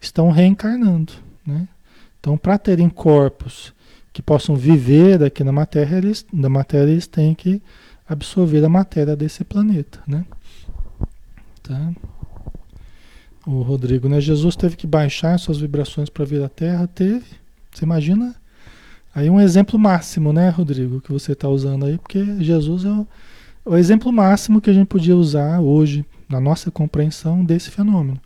estão 0.00 0.30
reencarnando. 0.30 1.12
Né? 1.46 1.66
Então, 2.20 2.36
para 2.36 2.58
terem 2.58 2.88
corpos 2.88 3.72
que 4.12 4.22
possam 4.22 4.54
viver 4.54 5.22
aqui 5.22 5.42
na 5.42 5.52
matéria, 5.52 5.96
eles, 5.96 6.26
na 6.32 6.48
matéria, 6.48 6.90
eles 6.90 7.06
têm 7.06 7.34
que 7.34 7.62
absorver 8.06 8.64
a 8.64 8.68
matéria 8.68 9.16
desse 9.16 9.42
planeta. 9.42 10.00
Né? 10.06 10.24
Tá? 11.62 11.92
O 13.46 13.62
Rodrigo, 13.62 14.08
né? 14.08 14.20
Jesus 14.20 14.56
teve 14.56 14.76
que 14.76 14.86
baixar 14.86 15.38
suas 15.38 15.58
vibrações 15.58 16.08
para 16.08 16.24
vir 16.24 16.42
à 16.42 16.48
Terra? 16.48 16.86
Teve. 16.86 17.24
Você 17.72 17.84
imagina? 17.84 18.34
Aí 19.14 19.30
um 19.30 19.40
exemplo 19.40 19.78
máximo, 19.78 20.32
né, 20.32 20.48
Rodrigo, 20.48 21.00
que 21.00 21.12
você 21.12 21.32
está 21.32 21.48
usando 21.48 21.86
aí, 21.86 21.98
porque 21.98 22.42
Jesus 22.42 22.84
é 22.84 22.90
o 22.90 23.06
o 23.64 23.76
exemplo 23.76 24.12
máximo 24.12 24.60
que 24.60 24.68
a 24.68 24.72
gente 24.72 24.88
podia 24.88 25.16
usar 25.16 25.60
hoje 25.60 26.04
na 26.28 26.38
nossa 26.38 26.70
compreensão 26.70 27.42
desse 27.42 27.70
fenômeno. 27.70 28.20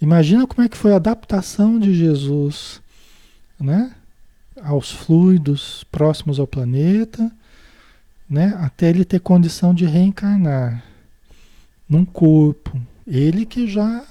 Imagina 0.00 0.46
como 0.46 0.64
é 0.64 0.68
que 0.68 0.76
foi 0.76 0.92
a 0.92 0.96
adaptação 0.96 1.78
de 1.78 1.94
Jesus, 1.94 2.80
né, 3.58 3.92
aos 4.62 4.90
fluidos 4.90 5.84
próximos 5.92 6.40
ao 6.40 6.46
planeta, 6.46 7.30
né, 8.28 8.56
até 8.60 8.90
ele 8.90 9.04
ter 9.04 9.20
condição 9.20 9.72
de 9.72 9.86
reencarnar 9.86 10.82
num 11.88 12.04
corpo. 12.04 12.80
Ele 13.06 13.46
que 13.46 13.68
já 13.68 14.04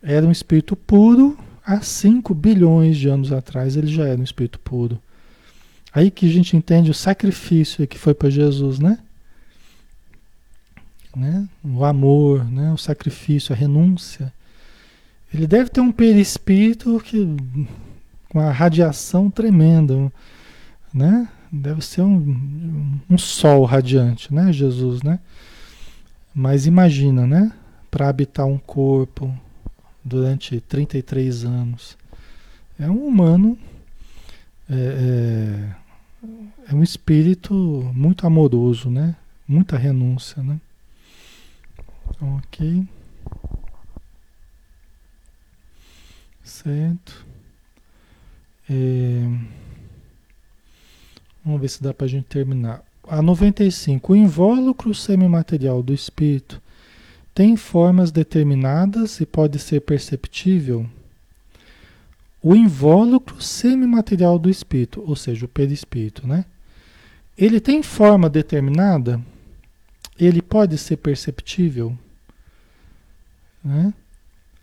era 0.00 0.24
um 0.24 0.30
espírito 0.30 0.76
puro 0.76 1.36
há 1.66 1.80
5 1.80 2.32
bilhões 2.32 2.96
de 2.96 3.08
anos 3.08 3.32
atrás, 3.32 3.76
ele 3.76 3.88
já 3.88 4.06
era 4.06 4.20
um 4.20 4.24
espírito 4.24 4.60
puro. 4.60 4.98
Aí 5.92 6.10
que 6.10 6.26
a 6.26 6.32
gente 6.32 6.56
entende 6.56 6.90
o 6.90 6.94
sacrifício 6.94 7.86
que 7.86 7.98
foi 7.98 8.14
para 8.14 8.30
Jesus, 8.30 8.78
né? 8.78 8.98
né? 11.16 11.48
O 11.64 11.84
amor, 11.84 12.44
né? 12.44 12.72
o 12.72 12.76
sacrifício, 12.76 13.52
a 13.52 13.56
renúncia. 13.56 14.32
Ele 15.34 15.46
deve 15.46 15.70
ter 15.70 15.80
um 15.80 15.90
perispírito 15.90 17.00
que, 17.04 17.26
com 18.28 18.38
a 18.38 18.52
radiação 18.52 19.28
tremenda, 19.28 20.12
né? 20.94 21.28
Deve 21.50 21.84
ser 21.84 22.02
um, 22.02 23.00
um 23.08 23.18
sol 23.18 23.64
radiante, 23.64 24.32
né, 24.32 24.52
Jesus, 24.52 25.02
né? 25.02 25.18
Mas 26.34 26.66
imagina, 26.66 27.26
né? 27.26 27.52
Para 27.90 28.08
habitar 28.08 28.46
um 28.46 28.58
corpo 28.58 29.34
durante 30.06 30.60
33 30.60 31.44
anos. 31.44 31.98
É 32.78 32.88
um 32.88 33.06
humano 33.06 33.58
é, 34.70 35.74
é, 36.24 36.70
é 36.70 36.74
um 36.74 36.82
espírito 36.82 37.54
muito 37.92 38.26
amoroso, 38.26 38.88
né? 38.88 39.16
Muita 39.48 39.76
renúncia, 39.76 40.42
né? 40.42 40.60
Ok. 42.20 42.86
Certo. 46.42 47.26
É... 48.70 49.22
Vamos 51.44 51.60
ver 51.60 51.68
se 51.68 51.82
dá 51.82 51.92
para 51.92 52.06
a 52.06 52.08
gente 52.08 52.26
terminar. 52.26 52.82
A 53.08 53.20
95. 53.22 54.12
O 54.12 54.16
invólucro 54.16 54.94
semimaterial 54.94 55.82
do 55.82 55.92
espírito 55.92 56.60
tem 57.36 57.54
formas 57.54 58.10
determinadas 58.10 59.20
e 59.20 59.26
pode 59.26 59.58
ser 59.58 59.82
perceptível 59.82 60.88
o 62.42 62.56
invólucro 62.56 63.42
semimaterial 63.42 64.38
do 64.38 64.48
espírito, 64.48 65.04
ou 65.06 65.14
seja, 65.14 65.44
o 65.44 65.48
perispírito, 65.48 66.26
né? 66.26 66.46
Ele 67.36 67.60
tem 67.60 67.82
forma 67.82 68.30
determinada, 68.30 69.20
ele 70.18 70.40
pode 70.40 70.78
ser 70.78 70.96
perceptível, 70.96 71.96
né? 73.62 73.92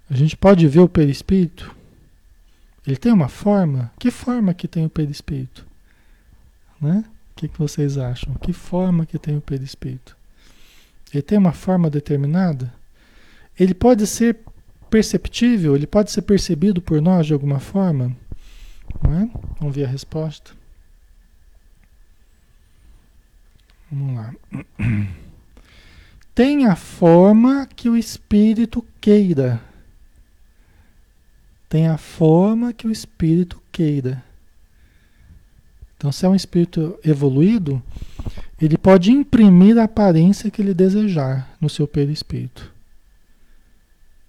A 0.10 0.16
gente 0.16 0.36
pode 0.36 0.68
ver 0.68 0.80
o 0.80 0.90
perispírito? 0.90 1.76
Ele 2.88 2.98
tem 2.98 3.14
uma 3.14 3.30
forma? 3.30 3.92
Que 4.00 4.10
forma 4.10 4.52
que 4.52 4.68
tem 4.68 4.84
o 4.84 4.90
perispírito? 4.90 5.64
Né? 6.82 7.06
O 7.32 7.36
que, 7.36 7.48
que 7.48 7.60
vocês 7.60 8.00
acham? 8.00 8.34
Que 8.34 8.52
forma 8.52 9.06
que 9.06 9.20
tem 9.20 9.38
o 9.38 9.42
perispírito? 9.42 10.18
Ele 11.14 11.22
tem 11.22 11.38
uma 11.38 11.53
forma 11.53 11.89
determinada? 11.89 12.74
Ele 13.59 13.74
pode 13.74 14.07
ser 14.07 14.39
perceptível, 14.89 15.76
ele 15.76 15.86
pode 15.86 16.11
ser 16.11 16.24
percebido 16.24 16.82
por 16.82 17.01
nós 17.01 17.28
de 17.28 17.34
alguma 17.34 17.59
forma? 17.59 18.16
Não 19.01 19.20
é? 19.20 19.30
Vamos 19.59 19.76
ver 19.76 19.86
a 19.86 19.89
resposta. 19.89 20.51
Vamos 23.91 24.16
lá. 24.16 24.34
Tem 26.34 26.66
a 26.66 26.76
forma 26.76 27.68
que 27.68 27.88
o 27.88 27.95
espírito 27.95 28.84
queira. 28.99 29.61
Tem 31.70 31.88
a 31.88 31.97
forma 31.97 32.74
que 32.74 32.88
o 32.88 32.91
espírito 32.91 33.61
queira. 33.72 34.24
Então, 35.95 36.11
se 36.11 36.26
é 36.26 36.30
um 36.30 36.36
espírito 36.36 36.99
evoluído, 37.03 37.82
ele 38.66 38.78
pode 38.78 39.11
imprimir 39.11 39.78
a 39.78 39.84
aparência 39.84 40.49
que 40.49 40.61
ele 40.61 40.74
desejar 40.74 41.49
no 41.59 41.70
seu 41.70 41.88
perispírito. 41.88 42.72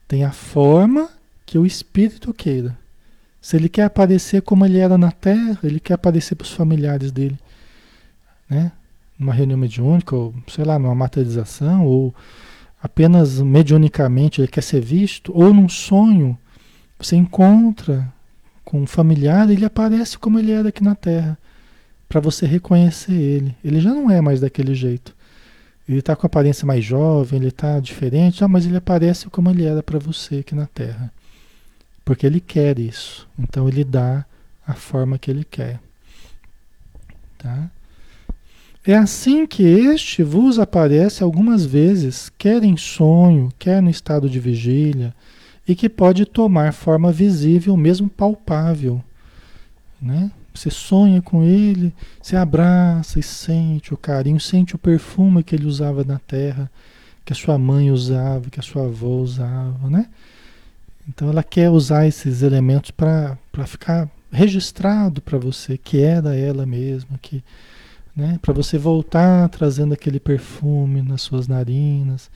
Tem 0.09 0.24
a 0.24 0.32
forma 0.32 1.09
que 1.47 1.59
o 1.59 1.66
espírito 1.66 2.32
queira. 2.35 2.76
Se 3.41 3.57
ele 3.57 3.68
quer 3.68 3.85
aparecer 3.85 4.43
como 4.43 4.64
ele 4.64 4.78
era 4.78 4.97
na 4.97 5.12
Terra, 5.12 5.59
ele 5.62 5.78
quer 5.78 5.95
aparecer 5.95 6.35
para 6.35 6.45
os 6.45 6.53
familiares 6.53 7.12
dele, 7.12 7.39
né? 8.49 8.72
Numa 9.18 9.32
reunião 9.32 9.59
mediúnica, 9.59 10.16
ou 10.16 10.35
sei 10.49 10.64
lá, 10.64 10.78
numa 10.78 10.95
materialização, 10.95 11.87
ou 11.87 12.14
apenas 12.82 13.41
mediunicamente 13.41 14.41
ele 14.41 14.49
quer 14.49 14.62
ser 14.62 14.80
visto, 14.80 15.32
ou 15.35 15.55
num 15.55 15.68
sonho, 15.68 16.37
você 16.99 17.16
encontra 17.16 18.12
com 18.64 18.82
um 18.82 18.87
familiar, 18.87 19.49
ele 19.49 19.64
aparece 19.64 20.18
como 20.18 20.39
ele 20.39 20.51
era 20.51 20.70
aqui 20.70 20.82
na 20.82 20.95
Terra, 20.95 21.39
para 22.15 22.21
você 22.21 22.47
reconhecer 22.47 23.12
ele. 23.12 23.57
Ele 23.65 23.81
já 23.81 23.93
não 23.93 24.09
é 24.09 24.21
mais 24.21 24.41
daquele 24.41 24.73
jeito. 24.73 25.12
Ele 25.89 25.99
está 25.99 26.15
com 26.15 26.25
aparência 26.25 26.65
mais 26.65 26.85
jovem, 26.85 27.41
ele 27.41 27.49
está 27.49 27.81
diferente, 27.81 28.45
ah, 28.45 28.47
mas 28.47 28.65
ele 28.65 28.77
aparece 28.77 29.29
como 29.29 29.51
ele 29.51 29.65
era 29.65 29.83
para 29.83 29.99
você 29.99 30.37
aqui 30.37 30.55
na 30.55 30.67
Terra. 30.67 31.12
Porque 32.05 32.25
ele 32.25 32.39
quer 32.39 32.79
isso. 32.79 33.27
Então 33.37 33.69
ele 33.69 33.83
dá 33.83 34.25
a 34.65 34.75
forma 34.75 35.19
que 35.19 35.29
ele 35.29 35.43
quer. 35.43 35.81
Tá? 37.37 37.69
É 38.87 38.95
assim 38.95 39.45
que 39.45 39.65
este 39.65 40.23
vos 40.23 40.61
aparece 40.61 41.21
algumas 41.21 41.67
vezes, 41.67 42.31
quer 42.39 42.62
em 42.62 42.77
sonho, 42.77 43.53
quer 43.59 43.83
no 43.83 43.91
estado 43.91 44.31
de 44.31 44.39
vigília, 44.39 45.12
e 45.67 45.75
que 45.75 45.89
pode 45.89 46.27
tomar 46.27 46.73
forma 46.73 47.11
visível, 47.11 47.77
mesmo 47.77 48.09
palpável. 48.09 49.03
Né? 50.01 50.31
Você 50.55 50.71
sonha 50.71 51.21
com 51.21 51.43
ele, 51.43 51.93
você 52.23 52.37
abraça 52.37 53.19
e 53.19 53.23
sente 53.23 53.93
o 53.93 53.97
carinho, 53.97 54.39
sente 54.39 54.77
o 54.77 54.79
perfume 54.79 55.43
que 55.43 55.55
ele 55.55 55.67
usava 55.67 56.05
na 56.05 56.21
terra, 56.21 56.71
que 57.25 57.33
a 57.33 57.37
sua 57.37 57.59
mãe 57.59 57.91
usava, 57.91 58.49
que 58.49 58.61
a 58.61 58.63
sua 58.63 58.85
avó 58.85 59.17
usava, 59.17 59.91
né? 59.91 60.07
Então 61.09 61.29
ela 61.29 61.43
quer 61.43 61.71
usar 61.71 62.07
esses 62.07 62.43
elementos 62.43 62.93
para 62.93 63.37
ficar 63.67 64.09
registrado 64.31 65.21
para 65.21 65.39
você 65.39 65.77
que 65.77 66.01
era 66.01 66.37
ela 66.37 66.65
mesma, 66.65 67.19
que, 67.21 67.43
né? 68.15 68.39
Para 68.41 68.55
você 68.55 68.79
voltar 68.79 69.49
trazendo 69.49 69.93
aquele 69.93 70.21
perfume 70.21 71.03
nas 71.03 71.23
suas 71.23 71.49
narinas, 71.49 72.31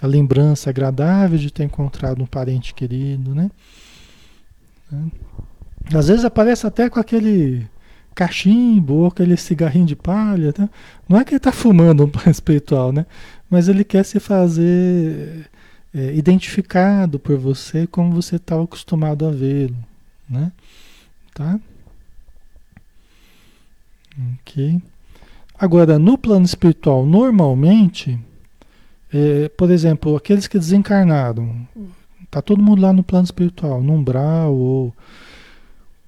a 0.00 0.06
lembrança 0.06 0.70
agradável 0.70 1.38
de 1.38 1.50
ter 1.50 1.64
encontrado 1.64 2.22
um 2.22 2.26
parente 2.26 2.72
querido, 2.72 3.34
né? 3.34 3.50
Às 5.94 6.08
vezes 6.08 6.24
aparece 6.24 6.66
até 6.66 6.90
com 6.90 7.00
aquele 7.00 7.66
cachimbo 8.14 8.94
ou 8.94 9.06
aquele 9.06 9.36
cigarrinho 9.36 9.86
de 9.86 9.96
palha, 9.96 10.52
tá? 10.52 10.68
Não 11.08 11.18
é 11.18 11.24
que 11.24 11.30
ele 11.30 11.36
está 11.36 11.52
fumando 11.52 12.04
um 12.04 12.08
plano 12.10 12.30
espiritual, 12.30 12.92
né? 12.92 13.06
Mas 13.48 13.68
ele 13.68 13.84
quer 13.84 14.04
se 14.04 14.20
fazer 14.20 15.48
é, 15.94 16.14
identificado 16.14 17.18
por 17.18 17.38
você 17.38 17.86
como 17.86 18.12
você 18.12 18.36
estava 18.36 18.64
acostumado 18.64 19.26
a 19.26 19.30
vê-lo, 19.30 19.76
né? 20.28 20.52
Tá? 21.32 21.58
Ok. 24.40 24.82
Agora, 25.58 25.98
no 25.98 26.18
plano 26.18 26.44
espiritual, 26.44 27.06
normalmente, 27.06 28.18
é, 29.12 29.48
por 29.50 29.70
exemplo, 29.70 30.16
aqueles 30.16 30.46
que 30.46 30.58
desencarnaram, 30.58 31.66
tá 32.30 32.42
todo 32.42 32.62
mundo 32.62 32.82
lá 32.82 32.92
no 32.92 33.02
plano 33.02 33.24
espiritual, 33.24 33.82
no 33.82 33.94
umbral, 33.94 34.54
ou 34.54 34.94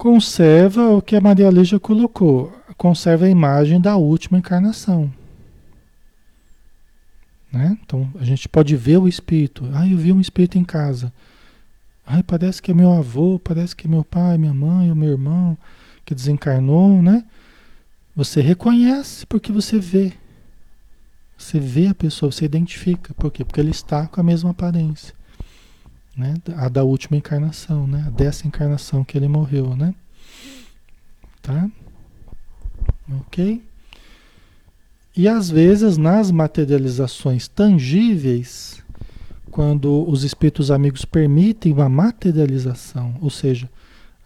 conserva 0.01 0.89
o 0.93 1.03
que 1.03 1.15
a 1.15 1.21
Maria 1.21 1.51
Lígia 1.51 1.79
colocou, 1.79 2.51
conserva 2.75 3.27
a 3.27 3.29
imagem 3.29 3.79
da 3.79 3.97
última 3.97 4.39
encarnação. 4.39 5.13
Né? 7.53 7.77
Então 7.85 8.11
a 8.19 8.25
gente 8.25 8.49
pode 8.49 8.75
ver 8.77 8.97
o 8.97 9.07
espírito. 9.07 9.69
Ah, 9.75 9.87
eu 9.87 9.99
vi 9.99 10.11
um 10.11 10.19
espírito 10.19 10.57
em 10.57 10.65
casa. 10.65 11.13
Ai, 12.07 12.23
parece 12.23 12.63
que 12.63 12.71
é 12.71 12.75
meu 12.75 12.91
avô, 12.91 13.39
parece 13.39 13.77
que 13.77 13.87
é 13.87 13.91
meu 13.91 14.03
pai, 14.03 14.39
minha 14.39 14.55
mãe, 14.55 14.91
o 14.91 14.97
meu 14.97 15.11
irmão 15.11 15.55
que 16.03 16.15
desencarnou, 16.15 17.03
né? 17.03 17.23
Você 18.17 18.41
reconhece 18.41 19.27
porque 19.27 19.53
você 19.53 19.79
vê. 19.79 20.15
Você 21.37 21.61
vê 21.61 21.89
a 21.89 21.95
pessoa, 21.95 22.33
você 22.33 22.47
identifica. 22.47 23.13
Por 23.13 23.31
quê? 23.31 23.45
Porque 23.45 23.61
ele 23.61 23.71
está 23.71 24.07
com 24.07 24.19
a 24.19 24.25
mesma 24.25 24.49
aparência. 24.49 25.15
Né? 26.17 26.35
A 26.57 26.69
da 26.69 26.83
última 26.83 27.17
encarnação, 27.17 27.87
né? 27.87 28.05
A 28.07 28.11
dessa 28.11 28.47
encarnação 28.47 29.05
que 29.05 29.17
ele 29.17 29.29
morreu, 29.29 29.77
né? 29.77 29.95
Tá? 31.41 31.71
Ok? 33.21 33.63
E 35.17 35.29
às 35.29 35.51
vezes 35.51 35.97
nas 35.97 36.31
materializações 36.31 37.49
tangíveis, 37.49 38.83
quando 39.51 40.09
os 40.09 40.23
espíritos 40.23 40.71
amigos 40.71 41.05
permitem 41.05 41.73
uma 41.73 41.89
materialização, 41.89 43.17
ou 43.21 43.31
seja, 43.31 43.69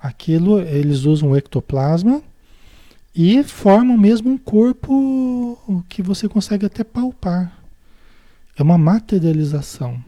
aquilo 0.00 0.60
eles 0.60 1.04
usam 1.04 1.30
o 1.30 1.36
ectoplasma 1.36 2.22
e 3.14 3.42
formam 3.42 3.96
mesmo 3.96 4.30
um 4.30 4.38
corpo 4.38 5.82
que 5.88 6.02
você 6.02 6.28
consegue 6.28 6.66
até 6.66 6.84
palpar. 6.84 7.58
É 8.56 8.62
uma 8.62 8.76
materialização. 8.76 10.02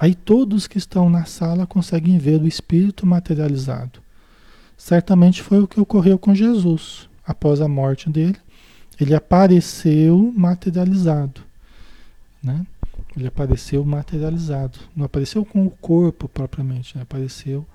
Aí 0.00 0.14
todos 0.14 0.66
que 0.66 0.78
estão 0.78 1.08
na 1.08 1.24
sala 1.24 1.66
conseguem 1.66 2.18
ver 2.18 2.40
o 2.40 2.48
espírito 2.48 3.06
materializado. 3.06 4.00
Certamente 4.76 5.42
foi 5.42 5.60
o 5.60 5.68
que 5.68 5.80
ocorreu 5.80 6.18
com 6.18 6.34
Jesus 6.34 7.08
após 7.24 7.60
a 7.60 7.68
morte 7.68 8.10
dele 8.10 8.38
ele 9.00 9.14
apareceu 9.14 10.32
materializado, 10.36 11.40
né? 12.42 12.66
Ele 13.16 13.26
apareceu 13.26 13.84
materializado, 13.84 14.78
não 14.96 15.04
apareceu 15.04 15.44
com 15.44 15.66
o 15.66 15.70
corpo 15.70 16.28
propriamente, 16.28 16.96
né? 16.96 17.02
apareceu 17.02 17.66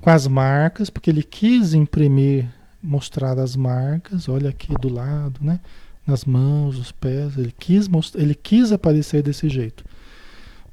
com 0.00 0.10
as 0.10 0.26
marcas, 0.28 0.90
porque 0.90 1.10
ele 1.10 1.22
quis 1.22 1.74
imprimir, 1.74 2.46
mostrar 2.80 3.38
as 3.38 3.56
marcas, 3.56 4.28
olha 4.28 4.50
aqui 4.50 4.72
do 4.80 4.88
lado, 4.88 5.40
né? 5.42 5.58
Nas 6.06 6.24
mãos, 6.24 6.78
os 6.78 6.92
pés, 6.92 7.36
ele 7.36 7.52
quis 7.58 7.88
ele 8.14 8.34
quis 8.34 8.70
aparecer 8.70 9.22
desse 9.22 9.48
jeito, 9.48 9.84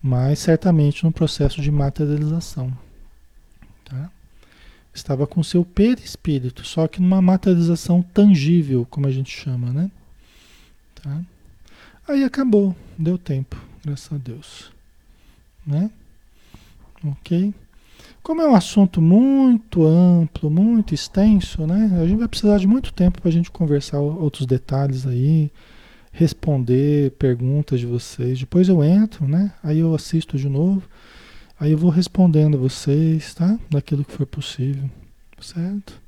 mas 0.06 0.38
certamente 0.38 1.04
no 1.04 1.12
processo 1.12 1.60
de 1.60 1.72
materialização, 1.72 2.72
tá? 3.84 4.12
estava 4.94 5.26
com 5.26 5.42
seu 5.42 5.66
perispírito, 5.66 6.64
só 6.64 6.88
que 6.88 7.02
numa 7.02 7.24
materialização 7.24 8.04
tangível, 8.04 8.86
como 8.88 9.08
a 9.08 9.12
gente 9.12 9.36
chama, 9.36 9.74
né? 9.74 9.90
Tá? 10.94 11.24
Aí 12.08 12.24
acabou, 12.24 12.76
deu 12.96 13.18
tempo, 13.18 13.60
graças 13.84 14.14
a 14.14 14.18
Deus. 14.18 14.72
Né? 15.66 15.90
Ok? 17.04 17.52
Como 18.22 18.44
é 18.44 18.48
um 18.48 18.54
assunto 18.54 19.02
muito 19.02 19.88
amplo, 19.88 20.52
muito 20.52 20.94
extenso, 20.94 21.66
né? 21.66 21.98
A 22.00 22.06
gente 22.06 22.20
vai 22.20 22.28
precisar 22.28 22.60
de 22.60 22.68
muito 22.68 22.94
tempo 22.94 23.20
para 23.20 23.30
a 23.30 23.34
gente 23.34 23.50
conversar 23.50 23.98
outros 23.98 24.46
detalhes 24.46 25.08
aí, 25.08 25.50
responder 26.16 27.12
perguntas 27.12 27.80
de 27.80 27.86
vocês. 27.86 28.40
Depois 28.40 28.68
eu 28.68 28.84
entro, 28.84 29.28
né? 29.28 29.54
Aí 29.64 29.80
eu 29.80 29.94
assisto 29.94 30.38
de 30.38 30.50
novo 30.50 30.84
Aí 31.60 31.72
eu 31.72 31.78
vou 31.78 31.90
respondendo 31.90 32.56
a 32.58 32.60
vocês, 32.60 33.34
tá? 33.34 33.58
Daquilo 33.70 34.04
que 34.04 34.12
for 34.12 34.26
possível, 34.26 34.90
certo? 35.40 36.02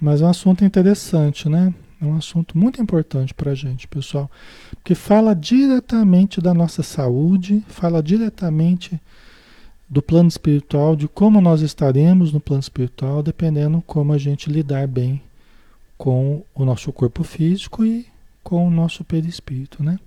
Mas 0.00 0.22
é 0.22 0.24
um 0.24 0.30
assunto 0.30 0.64
interessante, 0.64 1.48
né? 1.48 1.74
É 2.00 2.04
um 2.06 2.16
assunto 2.16 2.56
muito 2.56 2.80
importante 2.80 3.34
para 3.34 3.52
a 3.52 3.54
gente, 3.54 3.86
pessoal, 3.86 4.30
porque 4.70 4.94
fala 4.94 5.34
diretamente 5.34 6.40
da 6.40 6.54
nossa 6.54 6.82
saúde, 6.82 7.62
fala 7.68 8.02
diretamente 8.02 8.98
do 9.88 10.02
plano 10.02 10.28
espiritual, 10.28 10.96
de 10.96 11.06
como 11.06 11.40
nós 11.40 11.60
estaremos 11.60 12.32
no 12.32 12.40
plano 12.40 12.60
espiritual, 12.60 13.22
dependendo 13.22 13.82
como 13.86 14.12
a 14.12 14.18
gente 14.18 14.50
lidar 14.50 14.88
bem 14.88 15.22
com 16.04 16.44
o 16.54 16.66
nosso 16.66 16.92
corpo 16.92 17.24
físico 17.24 17.82
e 17.82 18.06
com 18.42 18.68
o 18.68 18.70
nosso 18.70 19.02
perispírito, 19.02 19.82
né? 19.82 19.98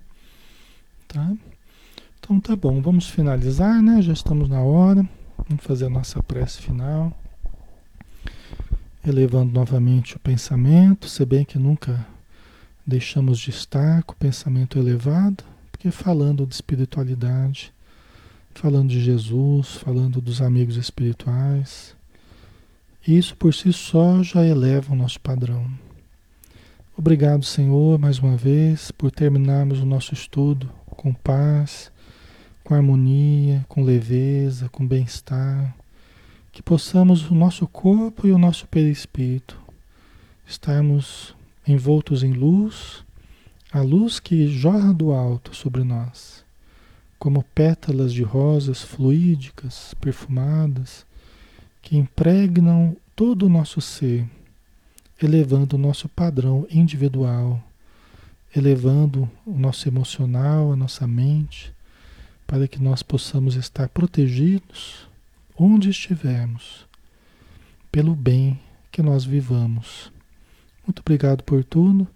Tá? 1.08 1.32
Então 2.20 2.38
tá 2.38 2.54
bom, 2.54 2.80
vamos 2.80 3.10
finalizar, 3.10 3.82
né? 3.82 4.00
Já 4.00 4.12
estamos 4.12 4.48
na 4.48 4.60
hora. 4.60 5.04
Vamos 5.48 5.64
fazer 5.64 5.86
a 5.86 5.90
nossa 5.90 6.22
prece 6.22 6.62
final. 6.62 7.12
Elevando 9.04 9.52
novamente 9.52 10.14
o 10.14 10.20
pensamento, 10.20 11.08
se 11.08 11.26
bem 11.26 11.44
que 11.44 11.58
nunca 11.58 12.06
deixamos 12.86 13.36
de 13.40 13.50
estar 13.50 14.04
com 14.04 14.12
o 14.12 14.16
pensamento 14.16 14.78
elevado, 14.78 15.42
porque 15.72 15.90
falando 15.90 16.46
de 16.46 16.54
espiritualidade, 16.54 17.72
falando 18.54 18.90
de 18.90 19.00
Jesus, 19.00 19.74
falando 19.74 20.20
dos 20.20 20.40
amigos 20.40 20.76
espirituais, 20.76 21.96
isso 23.04 23.34
por 23.34 23.52
si 23.52 23.72
só 23.72 24.22
já 24.22 24.46
eleva 24.46 24.92
o 24.92 24.96
nosso 24.96 25.18
padrão. 25.18 25.87
Obrigado, 26.98 27.44
Senhor, 27.44 27.96
mais 27.96 28.18
uma 28.18 28.36
vez, 28.36 28.90
por 28.90 29.12
terminarmos 29.12 29.78
o 29.78 29.86
nosso 29.86 30.12
estudo 30.12 30.68
com 30.90 31.14
paz 31.14 31.92
com 32.64 32.74
harmonia, 32.74 33.64
com 33.68 33.84
leveza, 33.84 34.68
com 34.68 34.84
bem-estar, 34.84 35.74
que 36.50 36.60
possamos 36.60 37.30
o 37.30 37.34
nosso 37.36 37.68
corpo 37.68 38.26
e 38.26 38.32
o 38.32 38.36
nosso 38.36 38.66
perispírito 38.66 39.56
estarmos 40.44 41.36
envoltos 41.66 42.24
em 42.24 42.32
luz, 42.32 43.04
a 43.72 43.80
luz 43.80 44.18
que 44.18 44.48
jorra 44.48 44.92
do 44.92 45.12
alto 45.12 45.54
sobre 45.54 45.84
nós, 45.84 46.44
como 47.16 47.44
pétalas 47.54 48.12
de 48.12 48.24
rosas 48.24 48.82
fluídicas, 48.82 49.94
perfumadas, 50.00 51.06
que 51.80 51.96
impregnam 51.96 52.96
todo 53.14 53.46
o 53.46 53.48
nosso 53.48 53.80
ser, 53.80 54.26
elevando 55.20 55.76
o 55.76 55.78
nosso 55.78 56.08
padrão 56.08 56.66
individual, 56.70 57.62
elevando 58.54 59.28
o 59.44 59.58
nosso 59.58 59.88
emocional, 59.88 60.72
a 60.72 60.76
nossa 60.76 61.06
mente, 61.06 61.72
para 62.46 62.66
que 62.66 62.80
nós 62.80 63.02
possamos 63.02 63.56
estar 63.56 63.88
protegidos 63.88 65.06
onde 65.56 65.90
estivermos, 65.90 66.86
pelo 67.90 68.14
bem 68.14 68.58
que 68.92 69.02
nós 69.02 69.24
vivamos. 69.24 70.12
Muito 70.86 71.00
obrigado 71.00 71.42
por 71.42 71.64
tudo 71.64 72.06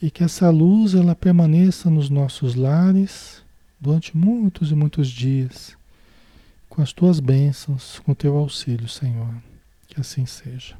e 0.00 0.10
que 0.10 0.22
essa 0.22 0.50
luz 0.50 0.94
ela 0.94 1.14
permaneça 1.14 1.90
nos 1.90 2.08
nossos 2.08 2.54
lares 2.54 3.42
durante 3.80 4.16
muitos 4.16 4.70
e 4.70 4.74
muitos 4.74 5.08
dias, 5.08 5.76
com 6.68 6.82
as 6.82 6.92
tuas 6.92 7.18
bênçãos, 7.18 7.98
com 8.00 8.12
o 8.12 8.14
teu 8.14 8.36
auxílio, 8.36 8.88
Senhor. 8.88 9.34
Que 9.88 10.00
assim 10.00 10.26
seja. 10.26 10.76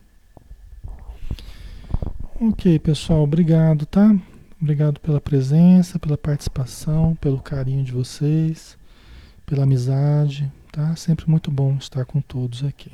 Ok, 2.40 2.78
pessoal, 2.78 3.24
obrigado, 3.24 3.84
tá? 3.84 4.14
Obrigado 4.62 5.00
pela 5.00 5.20
presença, 5.20 5.98
pela 5.98 6.16
participação, 6.16 7.16
pelo 7.16 7.40
carinho 7.40 7.82
de 7.82 7.90
vocês, 7.90 8.78
pela 9.44 9.64
amizade, 9.64 10.48
tá? 10.70 10.94
Sempre 10.94 11.28
muito 11.28 11.50
bom 11.50 11.76
estar 11.76 12.04
com 12.04 12.20
todos 12.20 12.62
aqui. 12.62 12.92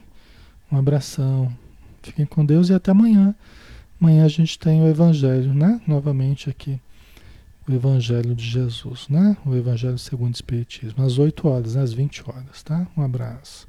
Um 0.73 0.79
abração. 0.79 1.55
Fiquem 2.03 2.25
com 2.25 2.43
Deus 2.43 2.71
e 2.71 2.73
até 2.73 2.91
amanhã. 2.93 3.35
Amanhã 4.01 4.25
a 4.25 4.29
gente 4.29 4.59
tem 4.59 4.81
o 4.81 4.89
Evangelho, 4.89 5.53
né? 5.53 5.79
Novamente 5.87 6.49
aqui. 6.49 6.81
O 7.69 7.73
Evangelho 7.73 8.35
de 8.35 8.47
Jesus, 8.47 9.11
né? 9.11 9.37
O 9.45 9.55
Evangelho 9.55 9.99
segundo 9.99 10.33
o 10.33 10.37
Espiritismo. 10.37 11.05
Às 11.05 11.19
8 11.19 11.47
horas, 11.47 11.75
né? 11.75 11.83
às 11.83 11.93
20 11.93 12.25
horas, 12.31 12.63
tá? 12.63 12.87
Um 12.97 13.03
abraço. 13.03 13.69